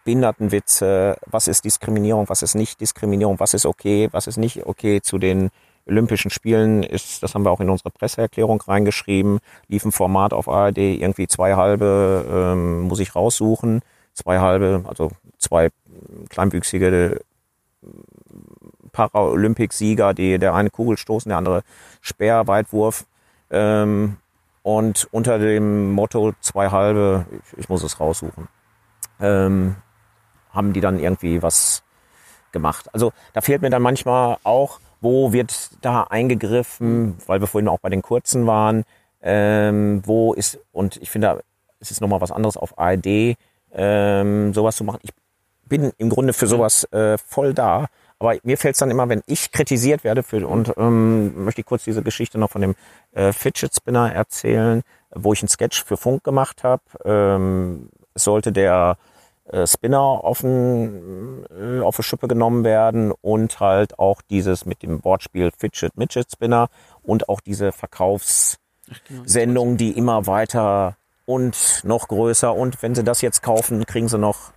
[0.05, 5.01] Behindertenwitze, was ist Diskriminierung, was ist nicht Diskriminierung, was ist okay, was ist nicht okay
[5.03, 5.51] zu den
[5.87, 10.49] Olympischen Spielen ist, das haben wir auch in unsere Presseerklärung reingeschrieben, lief ein Format auf
[10.49, 13.81] ARD, irgendwie zwei halbe ähm, muss ich raussuchen,
[14.19, 15.71] zwei halbe, also zwei
[16.29, 17.21] kleinwüchsige
[18.93, 21.63] Paralympicsieger, die der eine Kugelstoßen, der andere
[22.01, 23.07] Speerweitwurf
[23.51, 24.17] ähm,
[24.63, 28.49] und unter dem Motto zwei halbe, ich, ich muss es raussuchen.
[29.21, 29.77] Ähm,
[30.51, 31.85] haben die dann irgendwie was
[32.51, 32.93] gemacht.
[32.93, 37.79] Also da fehlt mir dann manchmal auch, wo wird da eingegriffen, weil wir vorhin auch
[37.79, 38.85] bei den kurzen waren,
[39.23, 41.45] ähm, wo ist, und ich finde,
[41.79, 43.37] es ist nochmal was anderes auf ARD,
[43.73, 45.01] ähm, sowas zu machen.
[45.03, 45.11] Ich
[45.67, 47.87] bin im Grunde für sowas äh, voll da,
[48.19, 51.67] aber mir fällt es dann immer, wenn ich kritisiert werde für, und ähm, möchte ich
[51.67, 52.75] kurz diese Geschichte noch von dem
[53.13, 54.83] äh, Fidget Spinner erzählen,
[55.15, 56.83] wo ich einen Sketch für Funk gemacht habe.
[57.05, 58.97] Ähm, es sollte der
[59.51, 64.83] äh, Spinner auf, ein, äh, auf eine Schippe genommen werden und halt auch dieses mit
[64.83, 66.69] dem Wortspiel Fidget Midget Spinner
[67.03, 70.98] und auch diese Verkaufssendung, die immer weiter
[71.29, 74.55] und noch größer und wenn sie das jetzt kaufen, kriegen sie noch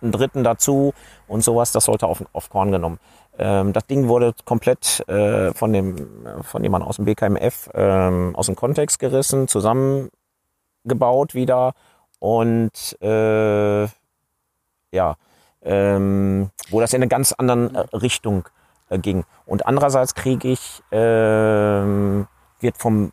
[0.00, 0.94] einen dritten dazu
[1.26, 1.72] und sowas.
[1.72, 3.00] Das sollte auf, auf Korn genommen.
[3.36, 5.96] Ähm, das Ding wurde komplett äh, von dem
[6.42, 11.72] von jemandem aus dem BKMF ähm, aus dem Kontext gerissen, zusammengebaut wieder
[12.20, 13.88] und äh,
[14.92, 15.16] ja,
[15.62, 18.48] ähm, wo das in eine ganz anderen äh, Richtung
[18.88, 19.24] äh, ging.
[19.46, 23.12] Und andererseits kriege ich, äh, wird vom,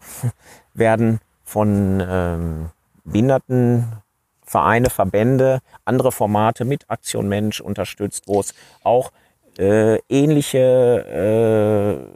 [0.72, 2.70] werden von ähm,
[3.04, 8.54] Behindertenvereine, Verbände, andere Formate mit Aktion Mensch unterstützt, wo es
[8.84, 9.10] auch
[9.58, 12.06] äh, ähnliche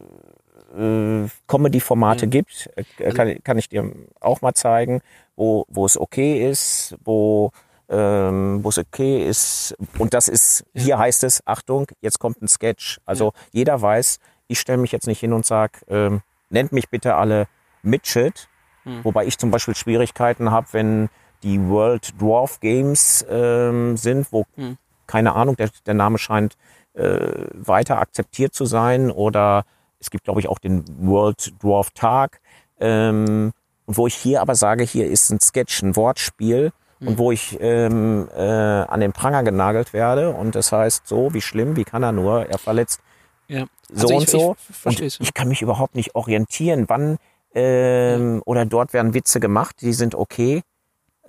[0.76, 2.30] äh, äh, Comedy-Formate mhm.
[2.30, 2.70] gibt.
[2.76, 3.90] Äh, also kann, kann ich dir
[4.20, 5.00] auch mal zeigen,
[5.34, 7.50] wo, wo es okay ist, wo
[7.88, 9.76] ähm, wo es okay ist.
[9.98, 13.00] Und das ist, hier heißt es, Achtung, jetzt kommt ein Sketch.
[13.04, 13.32] Also ja.
[13.52, 17.46] jeder weiß, ich stelle mich jetzt nicht hin und sage, ähm, nennt mich bitte alle
[17.82, 18.48] Midget.
[18.84, 19.04] Hm.
[19.04, 21.08] Wobei ich zum Beispiel Schwierigkeiten habe, wenn
[21.42, 24.76] die World Dwarf Games ähm, sind, wo, hm.
[25.06, 26.56] keine Ahnung, der, der Name scheint
[26.94, 29.10] äh, weiter akzeptiert zu sein.
[29.10, 29.64] Oder
[29.98, 32.40] es gibt, glaube ich, auch den World Dwarf Tag.
[32.80, 33.52] Ähm,
[33.86, 37.08] wo ich hier aber sage, hier ist ein Sketch, ein Wortspiel mhm.
[37.08, 41.40] und wo ich ähm, äh, an den Pranger genagelt werde und das heißt so, wie
[41.40, 43.00] schlimm, wie kann er nur, er verletzt
[43.48, 43.66] ja.
[43.92, 44.56] so also und ich, so
[44.88, 47.18] ich, und ich kann mich überhaupt nicht orientieren, wann
[47.54, 50.62] ähm, oder dort werden Witze gemacht, die sind okay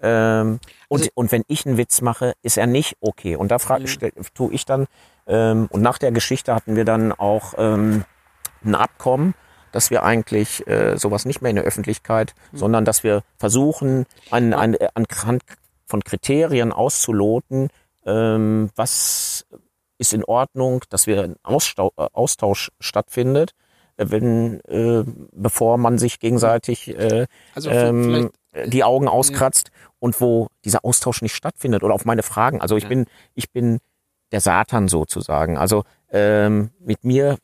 [0.02, 3.60] ähm, und, also, und wenn ich einen Witz mache, ist er nicht okay und da
[3.60, 4.10] frage ja.
[4.34, 4.88] tue ich dann
[5.28, 8.04] ähm, und nach der Geschichte hatten wir dann auch ähm,
[8.64, 9.34] ein Abkommen,
[9.72, 12.58] dass wir eigentlich äh, sowas nicht mehr in der Öffentlichkeit, mhm.
[12.58, 15.44] sondern dass wir versuchen, an, an, anhand
[15.86, 17.70] von Kriterien auszuloten,
[18.06, 19.46] ähm, was
[19.98, 23.65] ist in Ordnung, dass wir ein Austausch, äh, Austausch stattfindet, äh,
[23.98, 28.32] wenn äh, bevor man sich gegenseitig äh, also ähm,
[28.66, 29.90] die Augen auskratzt ja.
[30.00, 32.62] und wo dieser Austausch nicht stattfindet oder auf meine Fragen.
[32.62, 32.90] Also ich ja.
[32.90, 33.80] bin ich bin
[34.32, 35.58] der Satan sozusagen.
[35.58, 37.38] Also ähm, mit mir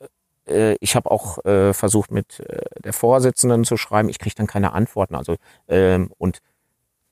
[0.48, 4.10] äh, ich habe auch äh, versucht, mit äh, der Vorsitzenden zu schreiben.
[4.10, 5.16] Ich kriege dann keine Antworten.
[5.16, 5.36] Also
[5.68, 6.40] ähm, und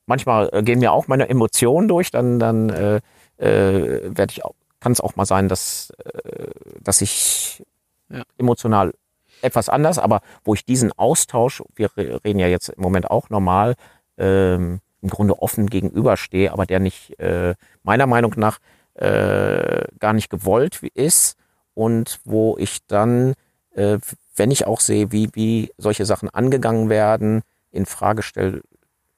[0.06, 2.11] manchmal äh, gehen mir auch meine Emotionen durch.
[2.11, 3.02] Dann dann äh,
[3.38, 6.52] äh, werde ich auch kann es auch mal sein, dass äh,
[6.82, 7.64] dass ich
[8.10, 8.24] ja.
[8.38, 8.94] emotional
[9.41, 13.76] etwas anders, aber wo ich diesen Austausch, wir reden ja jetzt im Moment auch normal,
[14.18, 18.60] ähm, im Grunde offen gegenüberstehe, aber der nicht äh, meiner Meinung nach
[18.95, 21.38] äh, gar nicht gewollt ist
[21.74, 23.34] und wo ich dann,
[23.72, 23.98] äh,
[24.36, 28.61] wenn ich auch sehe, wie, wie solche Sachen angegangen werden, in Frage stelle,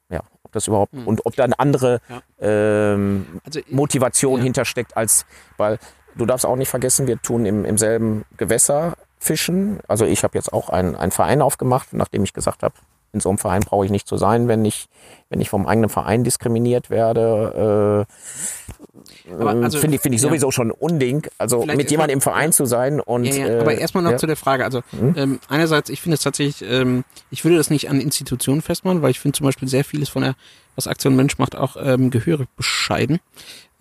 [0.09, 1.07] ja, ob das überhaupt hm.
[1.07, 2.21] und ob da eine andere ja.
[2.39, 4.43] ähm, also, Motivation ja.
[4.43, 5.25] hintersteckt, als
[5.57, 5.79] weil
[6.15, 9.79] du darfst auch nicht vergessen, wir tun im, im selben Gewässer fischen.
[9.87, 12.73] Also ich habe jetzt auch einen, einen Verein aufgemacht, nachdem ich gesagt habe,
[13.13, 14.87] in so einem Verein brauche ich nicht zu sein, wenn ich,
[15.29, 18.07] wenn ich vom eigenen Verein diskriminiert werde.
[18.07, 20.51] Äh, also, Finde ich, find ich sowieso ja.
[20.51, 22.99] schon Unding, also mit jemandem im Verein zu sein.
[22.99, 23.59] Und, ja, ja.
[23.59, 24.63] Aber äh, erstmal noch zu der Frage.
[24.63, 25.13] Also hm?
[25.17, 29.11] ähm, einerseits, ich finde es tatsächlich, ähm, ich würde das nicht an Institutionen festmachen, weil
[29.11, 30.35] ich finde zum Beispiel sehr vieles von der,
[30.75, 33.19] was Aktion Mensch macht, auch ähm, gehörig bescheiden.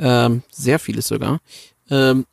[0.00, 1.38] Ähm, sehr vieles sogar.
[1.88, 2.26] Ähm,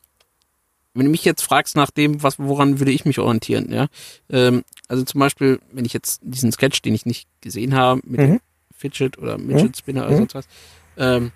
[0.98, 3.86] wenn du mich jetzt fragst nach dem, was, woran würde ich mich orientieren, ja,
[4.30, 8.20] ähm, also zum Beispiel, wenn ich jetzt diesen Sketch, den ich nicht gesehen habe, mit
[8.20, 8.26] mhm.
[8.26, 8.40] dem
[8.76, 10.08] Fidget oder Midget Spinner mhm.
[10.08, 10.48] oder sonst was,
[10.96, 11.32] ähm,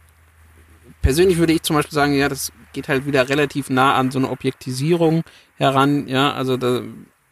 [1.00, 4.18] persönlich würde ich zum Beispiel sagen, ja, das geht halt wieder relativ nah an so
[4.18, 5.22] eine Objektisierung
[5.56, 6.82] heran, ja, also da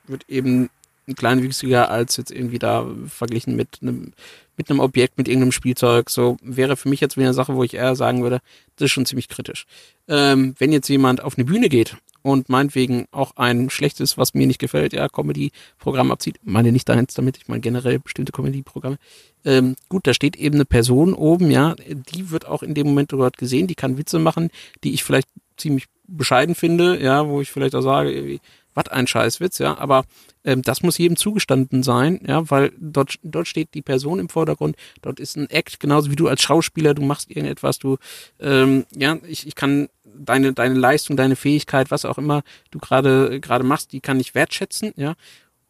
[0.07, 0.71] wird eben
[1.15, 4.13] kleinwüchsiger als jetzt irgendwie da verglichen mit einem
[4.57, 6.11] mit einem Objekt, mit irgendeinem Spielzeug.
[6.11, 8.41] So wäre für mich jetzt wieder eine Sache, wo ich eher sagen würde,
[8.77, 9.65] das ist schon ziemlich kritisch.
[10.07, 14.47] Ähm, wenn jetzt jemand auf eine Bühne geht und meinetwegen auch ein schlechtes, was mir
[14.47, 16.37] nicht gefällt, ja, Comedy-Programm abzieht.
[16.43, 18.99] meine nicht eins damit, ich meine generell bestimmte Comedy-Programme.
[19.47, 23.13] Ähm, gut, da steht eben eine Person oben, ja, die wird auch in dem Moment
[23.13, 24.51] dort gesehen, die kann Witze machen,
[24.85, 28.41] die ich vielleicht ziemlich bescheiden finde, ja, wo ich vielleicht auch sage, irgendwie,
[28.75, 30.05] was ein Scheißwitz, ja, aber
[30.45, 34.77] ähm, das muss jedem zugestanden sein, ja, weil dort, dort steht die Person im Vordergrund,
[35.03, 37.97] dort ist ein Act, genauso wie du als Schauspieler, du machst irgendetwas, du,
[38.39, 43.41] ähm, ja, ich, ich kann deine, deine Leistung, deine Fähigkeit, was auch immer du gerade,
[43.41, 45.15] gerade machst, die kann ich wertschätzen, ja.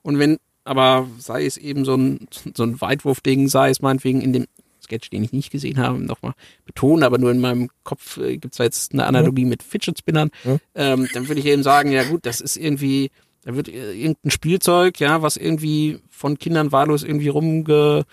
[0.03, 4.33] Und wenn, aber sei es eben so ein, so ein Weitwurfding, sei es meinetwegen in
[4.33, 4.47] dem
[4.91, 6.33] Sketch, den ich nicht gesehen habe, nochmal
[6.65, 9.51] betonen, aber nur in meinem Kopf äh, gibt es jetzt eine Analogie mhm.
[9.51, 10.59] mit Fidget Spinnern, mhm.
[10.75, 13.11] ähm, dann würde ich eben sagen, ja gut, das ist irgendwie,
[13.45, 18.05] da wird äh, irgendein Spielzeug, ja, was irgendwie von Kindern wahllos irgendwie rumgesponnen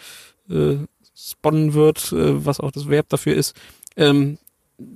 [0.50, 3.56] äh, wird, äh, was auch das Verb dafür ist,
[3.96, 4.38] ähm,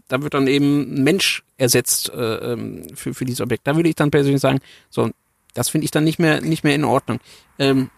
[0.08, 3.66] da wird dann eben ein Mensch ersetzt äh, ähm, für, für dieses Objekt.
[3.66, 4.60] Da würde ich dann persönlich sagen,
[4.92, 5.10] so,
[5.56, 7.20] das finde ich dann nicht mehr, nicht mehr in Ordnung.
[7.58, 7.90] Ähm,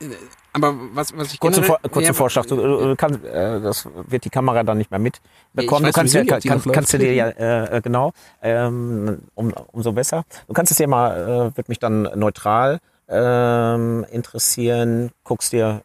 [0.00, 0.06] äh,
[0.54, 3.88] aber was, was ich kurze, generell, Vor kurze ja, Vorschlag, du, du kannst, äh, das
[4.08, 5.84] wird die Kamera dann nicht mehr mitbekommen.
[5.84, 9.18] Ja, weiß du kannst, ja, kann, noch kannst du dir ja, äh, äh, genau, ähm,
[9.34, 10.24] um, umso besser.
[10.46, 12.78] Du kannst es dir mal, äh, wird mich dann neutral
[13.08, 15.82] ähm, interessieren, guckst dir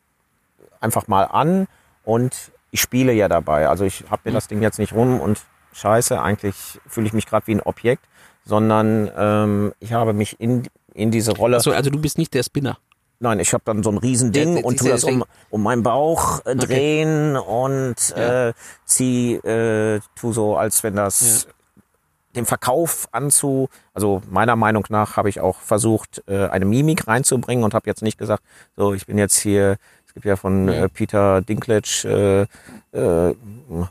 [0.79, 1.67] einfach mal an
[2.05, 2.35] und
[2.69, 3.67] ich spiele ja dabei.
[3.67, 5.39] Also ich habe mir das Ding jetzt nicht rum und
[5.73, 8.05] scheiße, eigentlich fühle ich mich gerade wie ein Objekt,
[8.45, 11.57] sondern ähm, ich habe mich in, in diese Rolle.
[11.57, 12.77] Achso, also du bist nicht der Spinner.
[13.21, 15.83] Nein, ich habe dann so ein Riesending der- und tu dieser- das um, um meinen
[15.83, 18.47] Bauch äh, drehen und Ja.
[18.49, 18.53] äh,
[18.85, 21.47] zieh, äh, tu so, als wenn das
[22.35, 27.63] dem Verkauf anzu, also meiner Meinung nach habe ich auch versucht, äh, eine Mimik reinzubringen
[27.65, 28.43] und habe jetzt nicht gesagt,
[28.77, 29.77] so ich bin jetzt hier,
[30.07, 32.47] es gibt ja von äh, Peter Dinklage,
[32.93, 33.35] äh, äh,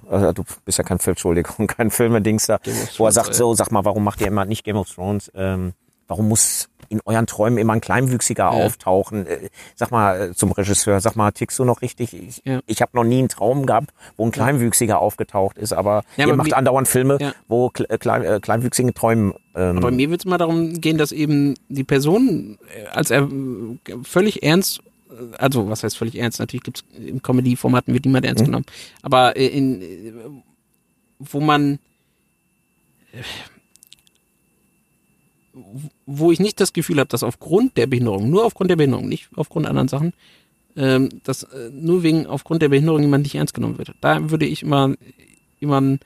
[0.09, 2.61] also du bist ja kein Film, Entschuldigung, kein Filmedingster,
[2.97, 5.31] wo er sagt so, sag mal, warum macht ihr immer nicht Game of Thrones?
[5.35, 5.75] Ähm,
[6.07, 8.51] warum muss in euren Träumen immer ein Kleinwüchsiger Ja.
[8.51, 9.27] auftauchen?
[9.27, 12.13] Äh, sag mal äh, zum Regisseur, sag mal, tickst du noch richtig?
[12.15, 12.61] Ich, Ja.
[12.67, 16.33] ich habe noch nie einen Traum gehabt, wo ein Kleinwüchsiger aufgetaucht ist, aber Ja, ihr
[16.33, 19.35] aber macht andauernd Filme, wo äh, klein, äh, Kleinwüchsige träumen.
[19.55, 22.59] Ähm, Aber mir wird es mal darum gehen, dass eben die Person
[22.93, 23.29] als er
[24.05, 24.81] völlig ernst,
[25.39, 28.29] also was heißt völlig ernst, natürlich gibt es in Comedy-Formaten wird niemand Mhm.
[28.29, 28.67] ernst genommen,
[29.03, 30.43] aber in,
[31.19, 31.79] wo man
[36.07, 39.29] wo ich nicht das Gefühl habe, dass aufgrund der Behinderung, nur aufgrund der Behinderung, nicht
[39.37, 40.13] aufgrund anderen Sachen,
[40.77, 43.93] ähm, dass äh, nur wegen aufgrund der Behinderung jemand nicht ernst genommen wird.
[44.01, 44.95] Da würde ich immer,
[45.61, 45.99] immer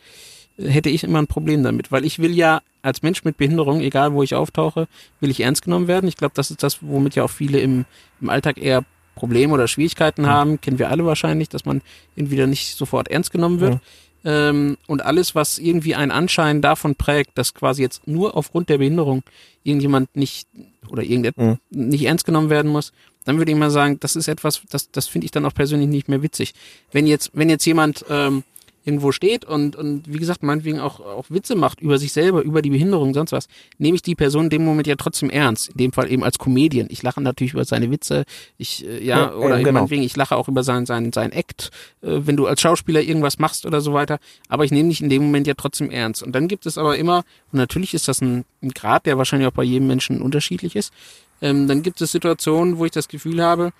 [0.59, 4.13] hätte ich immer ein Problem damit, weil ich will ja als Mensch mit Behinderung, egal
[4.13, 4.89] wo ich auftauche,
[5.21, 6.09] will ich ernst genommen werden.
[6.09, 7.85] Ich glaube, das ist das, womit ja auch viele im,
[8.21, 8.85] im Alltag eher
[9.15, 10.61] Probleme oder Schwierigkeiten haben.
[10.61, 11.83] Kennen wir alle wahrscheinlich, dass man
[12.17, 13.81] dann nicht sofort ernst genommen wird.
[14.25, 18.79] Ähm, und alles, was irgendwie einen Anschein davon prägt, dass quasi jetzt nur aufgrund der
[18.79, 19.23] Behinderung
[19.65, 20.49] irgendjemand nicht
[20.89, 22.93] oder irgendetwas nicht ernst genommen werden muss,
[23.25, 25.89] dann würde ich mal sagen, das ist etwas, das, das finde ich dann auch persönlich
[25.89, 26.55] nicht mehr witzig.
[26.91, 28.43] Wenn jetzt, wenn jetzt jemand ähm,
[28.85, 32.63] irgendwo steht und, und wie gesagt, meinetwegen auch, auch Witze macht über sich selber, über
[32.63, 33.49] die Behinderung, sonst was,
[33.79, 35.69] nehme ich die Person in dem Moment ja trotzdem ernst.
[35.71, 36.89] In dem Fall eben als Comedian.
[36.91, 38.25] Ich lache natürlich über seine Witze,
[38.59, 39.81] ich, äh, ja, Ja, oder eben, genau.
[39.81, 41.71] meinetwegen, ich lache auch über sein, sein, sein Act,
[42.03, 44.19] äh, wenn du als Schauspieler irgendwas machst oder so weiter,
[44.49, 46.23] aber ich nehme dich in dem Moment ja trotzdem ernst.
[46.23, 49.49] Und dann gibt es aber immer, und natürlich ist das ein, ein Grad, der wahrscheinlich
[49.49, 50.93] auch bei jedem Menschen unterschiedlich ist,
[51.41, 53.73] ähm, dann gibt es Situationen, wo ich das Gefühl habe,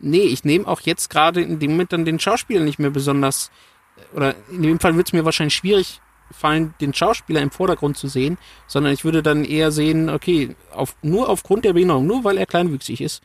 [0.00, 3.50] nee, ich nehme auch jetzt gerade in dem Moment dann den Schauspieler nicht mehr besonders,
[4.14, 6.00] oder in dem Fall wird es mir wahrscheinlich schwierig
[6.30, 10.94] fallen, den Schauspieler im Vordergrund zu sehen, sondern ich würde dann eher sehen, okay, auf,
[11.02, 13.22] nur aufgrund der Behinderung, nur weil er kleinwüchsig ist,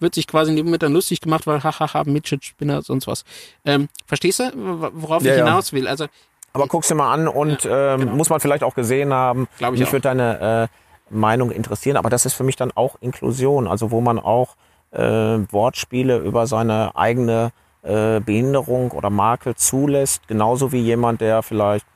[0.00, 3.24] wird sich quasi in dem Moment dann lustig gemacht, weil hahaha, Midget, Spinner, sonst was.
[3.64, 4.50] Ähm, verstehst du,
[4.94, 5.44] worauf Ja, ich ja.
[5.44, 5.86] hinaus will?
[5.86, 6.06] Also,
[6.52, 9.46] aber guck's dir mal an und ähm, muss man vielleicht auch gesehen haben.
[9.58, 12.96] Glaub ich Mich würde deine äh, Meinung interessieren, aber das ist für mich dann auch
[13.00, 14.56] Inklusion, also wo man auch
[14.90, 17.52] äh, Wortspiele über seine eigene
[17.82, 21.86] äh, Behinderung oder Makel zulässt, genauso wie jemand, der vielleicht,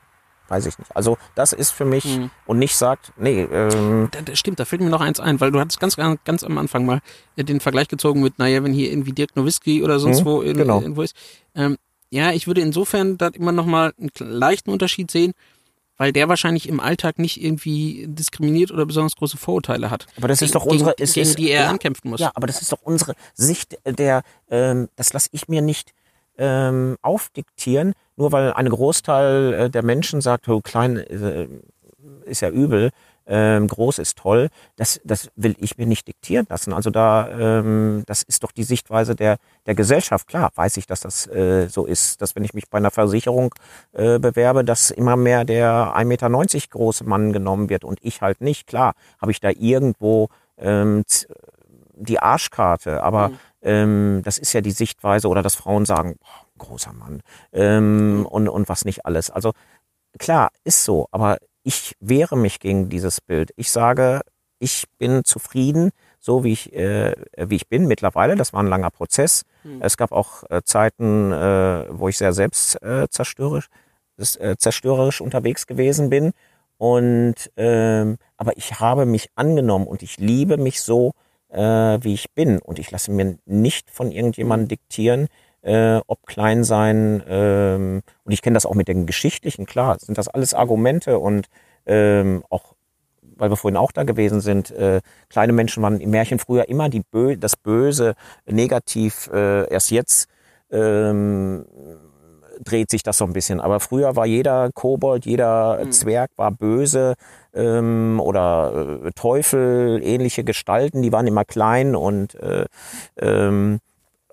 [0.48, 0.94] weiß ich nicht.
[0.96, 2.30] Also das ist für mich Mhm.
[2.46, 5.50] und nicht sagt, nee, ähm, da, da stimmt, da fällt mir noch eins ein, weil
[5.50, 7.00] du hattest ganz, ganz, ganz am Anfang mal
[7.36, 10.40] äh, den Vergleich gezogen mit, naja, wenn hier irgendwie Dirk Nowitzki oder sonst Mhm, wo
[10.42, 10.80] in, genau.
[10.80, 11.14] irgendwo ist.
[11.54, 11.76] Ähm,
[12.10, 15.32] ja, ich würde insofern da immer noch mal einen leichten Unterschied sehen,
[15.96, 20.06] weil der wahrscheinlich im Alltag nicht irgendwie diskriminiert oder besonders große Vorurteile hat.
[20.16, 22.20] Aber das ist doch unsere, gegen, ist, gegen die er ja, ankämpfen muss.
[22.20, 25.92] Ja, aber das ist doch unsere Sicht der, ähm, das lasse ich mir nicht
[26.36, 31.48] ähm, aufdiktieren, nur weil ein Großteil äh, der Menschen sagt, oh, klein äh,
[32.24, 32.90] ist ja übel,
[33.26, 34.48] ähm, groß ist toll.
[34.76, 36.72] Das, das will ich mir nicht diktieren lassen.
[36.72, 40.26] Also da, ähm, das ist doch die Sichtweise der, der Gesellschaft.
[40.26, 43.54] Klar, weiß ich, dass das äh, so ist, dass wenn ich mich bei einer Versicherung
[43.92, 48.40] äh, bewerbe, dass immer mehr der 1,90 Meter große Mann genommen wird und ich halt
[48.40, 48.66] nicht.
[48.66, 50.28] Klar, habe ich da irgendwo
[50.58, 51.04] ähm,
[51.96, 53.30] die Arschkarte, aber
[53.62, 57.22] ähm, das ist ja die Sichtweise oder dass Frauen sagen, boah, großer Mann
[57.52, 59.30] ähm, und, und was nicht alles.
[59.30, 59.52] Also
[60.18, 63.52] klar, ist so, aber ich wehre mich gegen dieses Bild.
[63.56, 64.20] Ich sage,
[64.58, 68.36] ich bin zufrieden, so wie ich, äh, wie ich bin mittlerweile.
[68.36, 69.42] Das war ein langer Prozess.
[69.80, 73.68] Es gab auch äh, Zeiten, äh, wo ich sehr selbst äh, zerstörerisch,
[74.18, 76.32] äh, zerstörerisch unterwegs gewesen bin.
[76.76, 81.12] Und ähm, aber ich habe mich angenommen und ich liebe mich so,
[81.48, 81.60] äh,
[82.02, 82.58] wie ich bin.
[82.58, 85.28] Und ich lasse mir nicht von irgendjemandem diktieren,
[85.64, 87.22] äh, ob klein sein.
[87.28, 91.46] Ähm, und ich kenne das auch mit den geschichtlichen, klar, sind das alles Argumente und
[91.86, 92.74] ähm, auch
[93.36, 96.88] weil wir vorhin auch da gewesen sind, äh, kleine Menschen waren im Märchen früher immer
[96.88, 98.14] die Bö das Böse,
[98.46, 100.28] negativ, äh, erst jetzt
[100.70, 101.64] ähm,
[102.62, 103.60] dreht sich das so ein bisschen.
[103.60, 105.92] Aber früher war jeder Kobold, jeder mhm.
[105.92, 107.14] Zwerg war böse
[107.52, 112.66] ähm, oder äh, Teufel, ähnliche Gestalten, die waren immer klein und, äh,
[113.20, 113.80] ähm,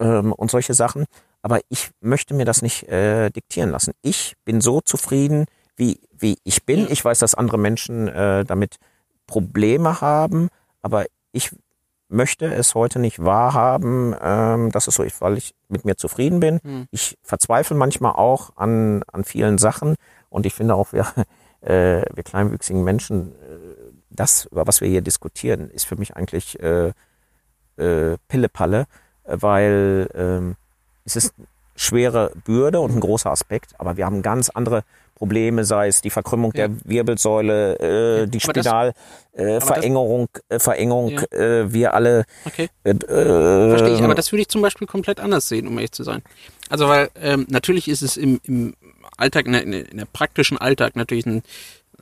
[0.02, 1.06] ähm, und solche Sachen.
[1.42, 3.94] Aber ich möchte mir das nicht äh, diktieren lassen.
[4.02, 5.46] Ich bin so zufrieden,
[5.76, 6.88] wie, wie ich bin.
[6.90, 8.78] Ich weiß, dass andere Menschen äh, damit
[9.28, 10.50] Probleme haben,
[10.82, 11.52] aber ich
[12.10, 16.42] möchte es heute nicht wahrhaben, ähm, dass es so ist, weil ich mit mir zufrieden
[16.42, 16.60] bin.
[16.62, 16.88] Mhm.
[16.92, 19.96] Ich verzweifle manchmal auch an, an vielen Sachen
[20.30, 21.08] und ich finde auch, wir,
[21.62, 26.60] äh, wir kleinwüchsigen Menschen, äh, das, über was wir hier diskutieren, ist für mich eigentlich
[26.60, 26.92] äh,
[27.78, 28.88] äh, Pillepalle,
[29.40, 30.56] weil äh,
[31.06, 31.34] es ist
[31.76, 34.84] schwere Bürde und ein großer Aspekt, aber wir haben ganz andere
[35.16, 36.68] Probleme, sei es die Verkrümmung ja.
[36.68, 41.24] der Wirbelsäule, äh, ja, die Spinalverengerung, äh, Verengung, ja.
[41.32, 42.26] äh, wir alle.
[42.46, 42.70] Okay.
[42.84, 46.04] Äh, Verstehe ich, aber das würde ich zum Beispiel komplett anders sehen, um ehrlich zu
[46.04, 46.24] sein.
[46.70, 48.74] Also weil ähm, natürlich ist es im, im
[49.16, 51.44] Alltag, in der, in der praktischen Alltag natürlich ein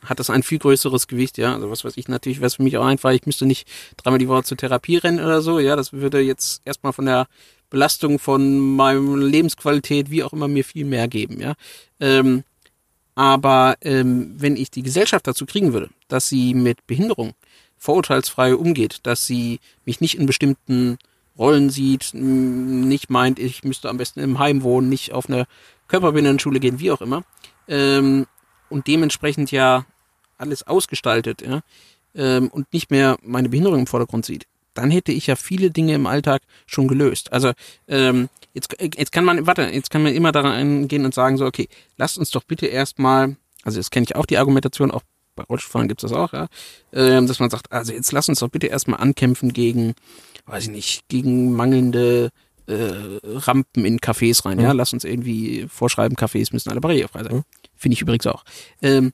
[0.05, 1.53] hat das ein viel größeres Gewicht, ja.
[1.53, 3.67] Also was weiß ich, natürlich wäre es für mich auch einfach, ich müsste nicht
[3.97, 5.75] dreimal die Woche zur Therapie rennen oder so, ja.
[5.75, 7.27] Das würde jetzt erstmal von der
[7.69, 11.53] Belastung von meinem Lebensqualität, wie auch immer, mir viel mehr geben, ja.
[11.99, 12.43] Ähm,
[13.15, 17.33] aber ähm, wenn ich die Gesellschaft dazu kriegen würde, dass sie mit Behinderung
[17.77, 20.97] vorurteilsfrei umgeht, dass sie mich nicht in bestimmten
[21.37, 25.47] Rollen sieht, nicht meint, ich müsste am besten im Heim wohnen, nicht auf eine
[25.87, 27.23] Körperbehindertenschule gehen, wie auch immer,
[27.67, 28.25] ähm,
[28.69, 29.85] und dementsprechend ja
[30.37, 31.61] alles ausgestaltet, ja,
[32.15, 35.93] ähm, und nicht mehr meine Behinderung im Vordergrund sieht, dann hätte ich ja viele Dinge
[35.93, 37.33] im Alltag schon gelöst.
[37.33, 37.51] Also
[37.87, 41.45] ähm, jetzt, jetzt kann man, warte, jetzt kann man immer daran gehen und sagen so,
[41.45, 41.67] okay,
[41.97, 45.03] lasst uns doch bitte erstmal, also das kenne ich auch die Argumentation, auch
[45.35, 46.47] bei Rollstuhlfahrern gibt es das auch, ja,
[46.93, 49.95] ähm, dass man sagt, also jetzt lasst uns doch bitte erstmal ankämpfen gegen,
[50.45, 52.29] weiß ich nicht, gegen mangelnde
[52.69, 54.63] äh, Rampen in Cafés rein, mhm.
[54.63, 57.35] ja, lass uns irgendwie vorschreiben, Cafés müssen alle barrierefrei sein.
[57.37, 57.43] Mhm.
[57.75, 58.43] Finde ich übrigens auch.
[58.81, 59.13] Ähm,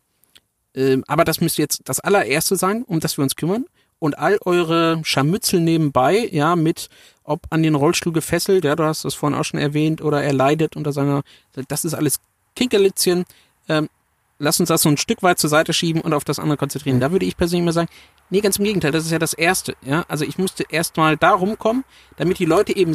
[0.74, 3.66] ähm, aber das müsste jetzt das allererste sein, um das wir uns kümmern
[4.00, 6.90] und all eure Scharmützel nebenbei, ja, mit
[7.24, 10.34] ob an den Rollstuhl gefesselt, ja, du hast das vorhin auch schon erwähnt, oder er
[10.34, 11.24] leidet unter seiner,
[11.68, 12.20] das ist alles
[12.56, 13.26] Kinkerlitzchen.
[13.68, 13.90] Ähm,
[14.38, 17.00] lass uns das so ein Stück weit zur Seite schieben und auf das andere konzentrieren.
[17.00, 17.90] Da würde ich persönlich mal sagen,
[18.30, 20.06] nee, ganz im Gegenteil, das ist ja das Erste, ja.
[20.08, 21.84] Also ich musste erstmal da rumkommen,
[22.18, 22.94] damit die Leute eben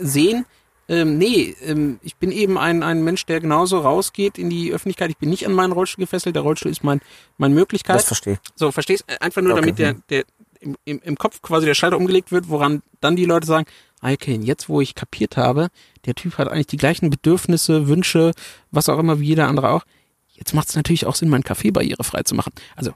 [0.00, 0.46] sehen,
[0.88, 5.10] ähm, nee, ähm, ich bin eben ein, ein Mensch, der genauso rausgeht in die Öffentlichkeit.
[5.10, 6.34] Ich bin nicht an meinen Rollstuhl gefesselt.
[6.34, 7.00] Der Rollstuhl ist mein,
[7.38, 7.96] meine Möglichkeit.
[7.96, 8.38] Das verstehe.
[8.56, 9.04] So, verstehst?
[9.20, 9.60] Einfach nur, okay.
[9.60, 10.24] damit der, der
[10.60, 13.66] im, im, im Kopf quasi der Schalter umgelegt wird, woran dann die Leute sagen,
[14.02, 15.68] okay, jetzt wo ich kapiert habe,
[16.04, 18.32] der Typ hat eigentlich die gleichen Bedürfnisse, Wünsche,
[18.70, 19.84] was auch immer wie jeder andere auch.
[20.28, 22.52] Jetzt macht es natürlich auch Sinn, meinen Kaffee barrierefrei zu machen.
[22.74, 22.92] Also,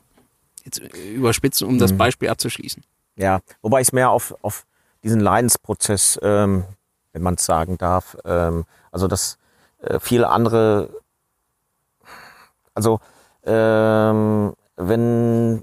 [0.64, 1.78] jetzt äh, überspitzen, um mhm.
[1.78, 2.82] das Beispiel abzuschließen.
[3.16, 4.66] Ja, wobei ich es mehr auf, auf
[5.06, 6.64] diesen Leidensprozess ähm,
[7.16, 8.18] wenn man es sagen darf.
[8.26, 9.38] Ähm, also dass
[9.80, 10.90] äh, viele andere,
[12.74, 13.00] also
[13.42, 15.62] ähm, wenn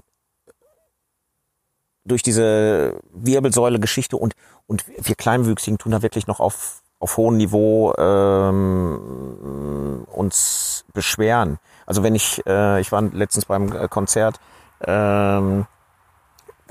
[2.04, 4.34] durch diese Wirbelsäule-Geschichte und,
[4.66, 11.60] und wir Kleinwüchsigen tun da wirklich noch auf, auf hohem Niveau ähm, uns beschweren.
[11.86, 14.40] Also wenn ich, äh, ich war letztens beim Konzert,
[14.84, 15.66] ähm,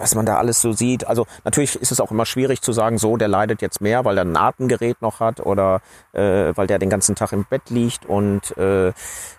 [0.03, 1.07] was man da alles so sieht.
[1.07, 4.17] Also natürlich ist es auch immer schwierig zu sagen, so, der leidet jetzt mehr, weil
[4.17, 8.06] er ein Atemgerät noch hat oder äh, weil der den ganzen Tag im Bett liegt
[8.06, 8.90] und äh,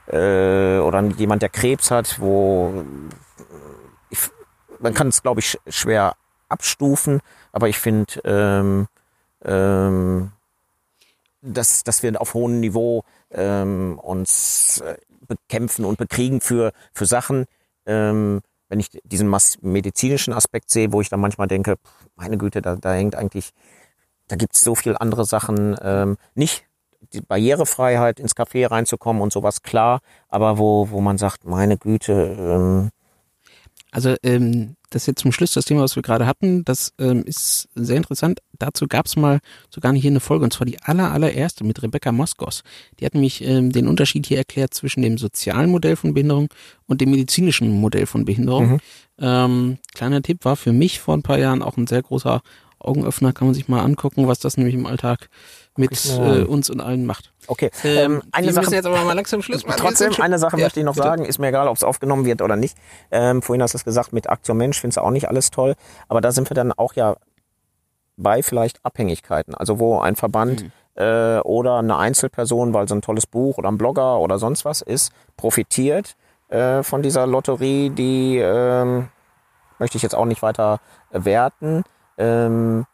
[0.07, 2.83] äh, oder jemand, der Krebs hat, wo
[4.09, 4.19] ich,
[4.81, 6.17] man kann es, glaube ich, schwer
[6.49, 7.21] abstufen,
[7.53, 8.87] aber ich finde, ähm,
[9.45, 10.33] ähm,
[11.43, 14.97] dass, dass wir auf hohem Niveau ähm, uns äh,
[15.29, 17.45] bekämpfen und bekriegen für, für Sachen,
[17.85, 21.77] ähm, wenn ich diesen medizinischen Aspekt sehe, wo ich dann manchmal denke,
[22.17, 23.51] meine Güte, da, da hängt eigentlich,
[24.29, 26.65] da gibt es so viel andere Sachen, ähm, nicht
[27.13, 32.37] die Barrierefreiheit ins Café reinzukommen und sowas, klar, aber wo, wo man sagt, meine Güte,
[32.39, 32.91] ähm,
[33.91, 36.65] also ähm, das ist jetzt zum Schluss das Thema, was wir gerade hatten.
[36.65, 38.41] Das ähm, ist sehr interessant.
[38.53, 42.13] Dazu gab es mal sogar hier eine Folge, und zwar die aller, allererste mit Rebecca
[42.13, 42.63] Moskos.
[43.01, 46.49] Die hat nämlich ähm, den Unterschied hier erklärt zwischen dem sozialen Modell von Behinderung
[46.87, 48.75] und dem medizinischen Modell von Behinderung.
[48.75, 48.81] Mhm.
[49.19, 52.41] Ähm, kleiner Tipp war für mich vor ein paar Jahren auch ein sehr großer
[52.79, 53.33] Augenöffner.
[53.33, 55.29] Kann man sich mal angucken, was das nämlich im Alltag
[55.77, 57.33] mit äh, uns und allen macht.
[57.47, 57.71] Okay.
[57.83, 59.79] Ähm, eine Sache, jetzt aber mal langsam Schluss machen.
[59.79, 61.07] Trotzdem, eine Sache ja, möchte ich noch bitte.
[61.07, 62.77] sagen, ist mir egal, ob es aufgenommen wird oder nicht.
[63.11, 65.75] Ähm, vorhin hast du es gesagt, mit Aktion Mensch findest du auch nicht alles toll.
[66.09, 67.17] Aber da sind wir dann auch ja
[68.17, 69.55] bei vielleicht Abhängigkeiten.
[69.55, 70.73] Also wo ein Verband mhm.
[70.95, 74.83] äh, oder eine Einzelperson, weil so ein tolles Buch oder ein Blogger oder sonst was
[74.83, 76.17] ist, profitiert
[76.49, 79.09] äh, von dieser Lotterie, die ähm,
[79.79, 80.81] möchte ich jetzt auch nicht weiter
[81.11, 81.83] werten.
[82.17, 82.87] Ähm,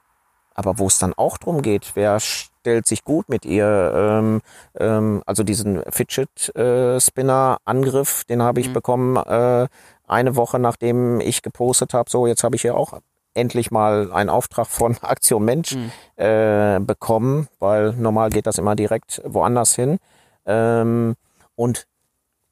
[0.55, 2.19] aber wo es dann auch drum geht, wer
[2.61, 3.93] stellt sich gut mit ihr?
[3.95, 4.41] Ähm,
[4.79, 8.75] ähm, also diesen Fidget-Spinner-Angriff, den habe ich mhm.
[8.75, 9.67] bekommen äh,
[10.07, 13.01] eine Woche nachdem ich gepostet habe, so jetzt habe ich ja auch
[13.33, 15.93] endlich mal einen Auftrag von Aktion Mensch mhm.
[16.17, 19.99] äh, bekommen, weil normal geht das immer direkt woanders hin.
[20.47, 21.17] Ähm,
[21.55, 21.87] und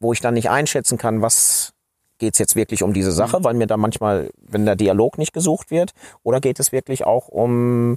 [0.00, 1.72] wo ich dann nicht einschätzen kann, was
[2.18, 3.44] geht es jetzt wirklich um diese Sache, mhm.
[3.44, 7.28] weil mir da manchmal, wenn der Dialog nicht gesucht wird, oder geht es wirklich auch
[7.28, 7.96] um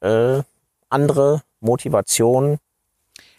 [0.00, 0.42] äh,
[0.90, 2.58] andere Motivationen?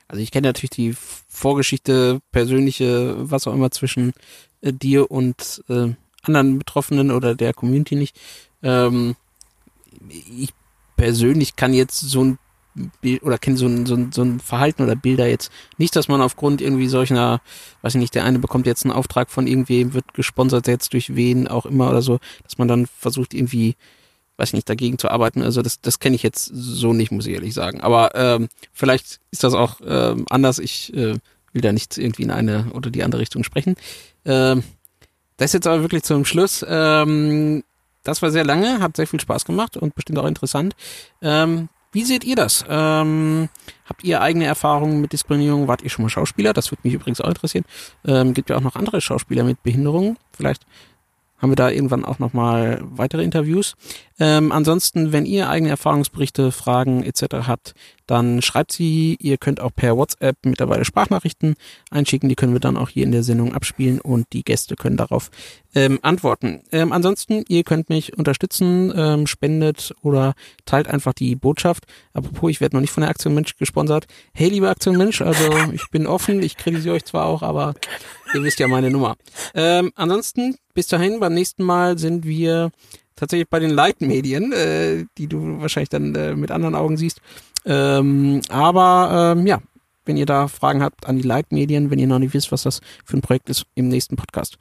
[0.08, 4.14] Also ich kenne natürlich die Vorgeschichte, persönliche, was auch immer zwischen
[4.62, 8.20] äh, dir und äh, anderen Betroffenen oder der Community nicht.
[8.64, 9.16] Ähm,
[10.10, 10.50] ich
[10.98, 12.40] persönlich kann jetzt so ein
[13.02, 16.08] Bild oder kenne so ein, so, ein, so ein Verhalten oder Bilder jetzt nicht, dass
[16.08, 17.42] man aufgrund irgendwie solcher,
[17.82, 21.16] weiß ich nicht, der eine bekommt jetzt einen Auftrag von irgendwem, wird gesponsert jetzt durch
[21.16, 23.76] wen auch immer oder so, dass man dann versucht irgendwie,
[24.40, 25.44] weiß ich nicht, dagegen zu arbeiten.
[25.44, 27.82] Also das, das kenne ich jetzt so nicht, muss ich ehrlich sagen.
[27.82, 30.60] Aber ähm, vielleicht ist das auch ähm, anders.
[30.60, 31.16] Ich äh,
[31.54, 33.76] will da nicht irgendwie in eine oder die andere Richtung sprechen.
[34.26, 34.64] Ähm,
[35.38, 36.66] das ist jetzt aber wirklich zum Schluss.
[36.68, 37.64] Ähm,
[38.04, 40.76] das war sehr lange, hat sehr viel Spaß gemacht und bestimmt auch interessant.
[41.22, 42.64] Ähm, wie seht ihr das?
[42.70, 43.50] Ähm,
[43.86, 45.68] habt ihr eigene Erfahrungen mit Diskriminierung?
[45.68, 46.54] Wart ihr schon mal Schauspieler?
[46.54, 47.66] Das würde mich übrigens auch interessieren.
[48.06, 50.18] Ähm, gibt ja auch noch andere Schauspieler mit Behinderungen.
[50.32, 50.66] Vielleicht
[51.40, 53.76] haben wir da irgendwann auch nochmal weitere Interviews.
[54.20, 57.48] Ähm, ansonsten, wenn ihr eigene Erfahrungsberichte, Fragen etc.
[57.48, 57.74] habt,
[58.10, 59.18] dann schreibt sie.
[59.22, 61.56] Ihr könnt auch per WhatsApp mittlerweile Sprachnachrichten
[61.92, 62.28] einschicken.
[62.28, 65.30] Die können wir dann auch hier in der Sendung abspielen und die Gäste können darauf
[65.76, 66.62] ähm, antworten.
[66.72, 70.34] Ähm, ansonsten, ihr könnt mich unterstützen, ähm, spendet oder
[70.66, 71.86] teilt einfach die Botschaft.
[72.14, 74.08] Apropos, ich werde noch nicht von der Aktion Mensch gesponsert.
[74.34, 77.76] Hey, liebe Aktion Mensch, also ich bin offen, ich kritisiere euch zwar auch, aber
[78.34, 79.16] ihr wisst ja meine Nummer.
[79.54, 82.72] Ähm, ansonsten, bis dahin, beim nächsten Mal sind wir
[83.20, 87.22] tatsächlich bei den Leitmedien, äh, die du wahrscheinlich dann äh, mit anderen Augen siehst.
[87.66, 89.60] Ähm, aber ähm, ja,
[90.06, 92.82] wenn ihr da Fragen habt an die Leitmedien, wenn ihr noch nicht wisst, was das
[93.06, 94.58] für ein Projekt ist, im nächsten Podcast.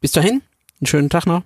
[0.00, 0.42] Bis dahin,
[0.80, 1.42] einen schönen Tag noch.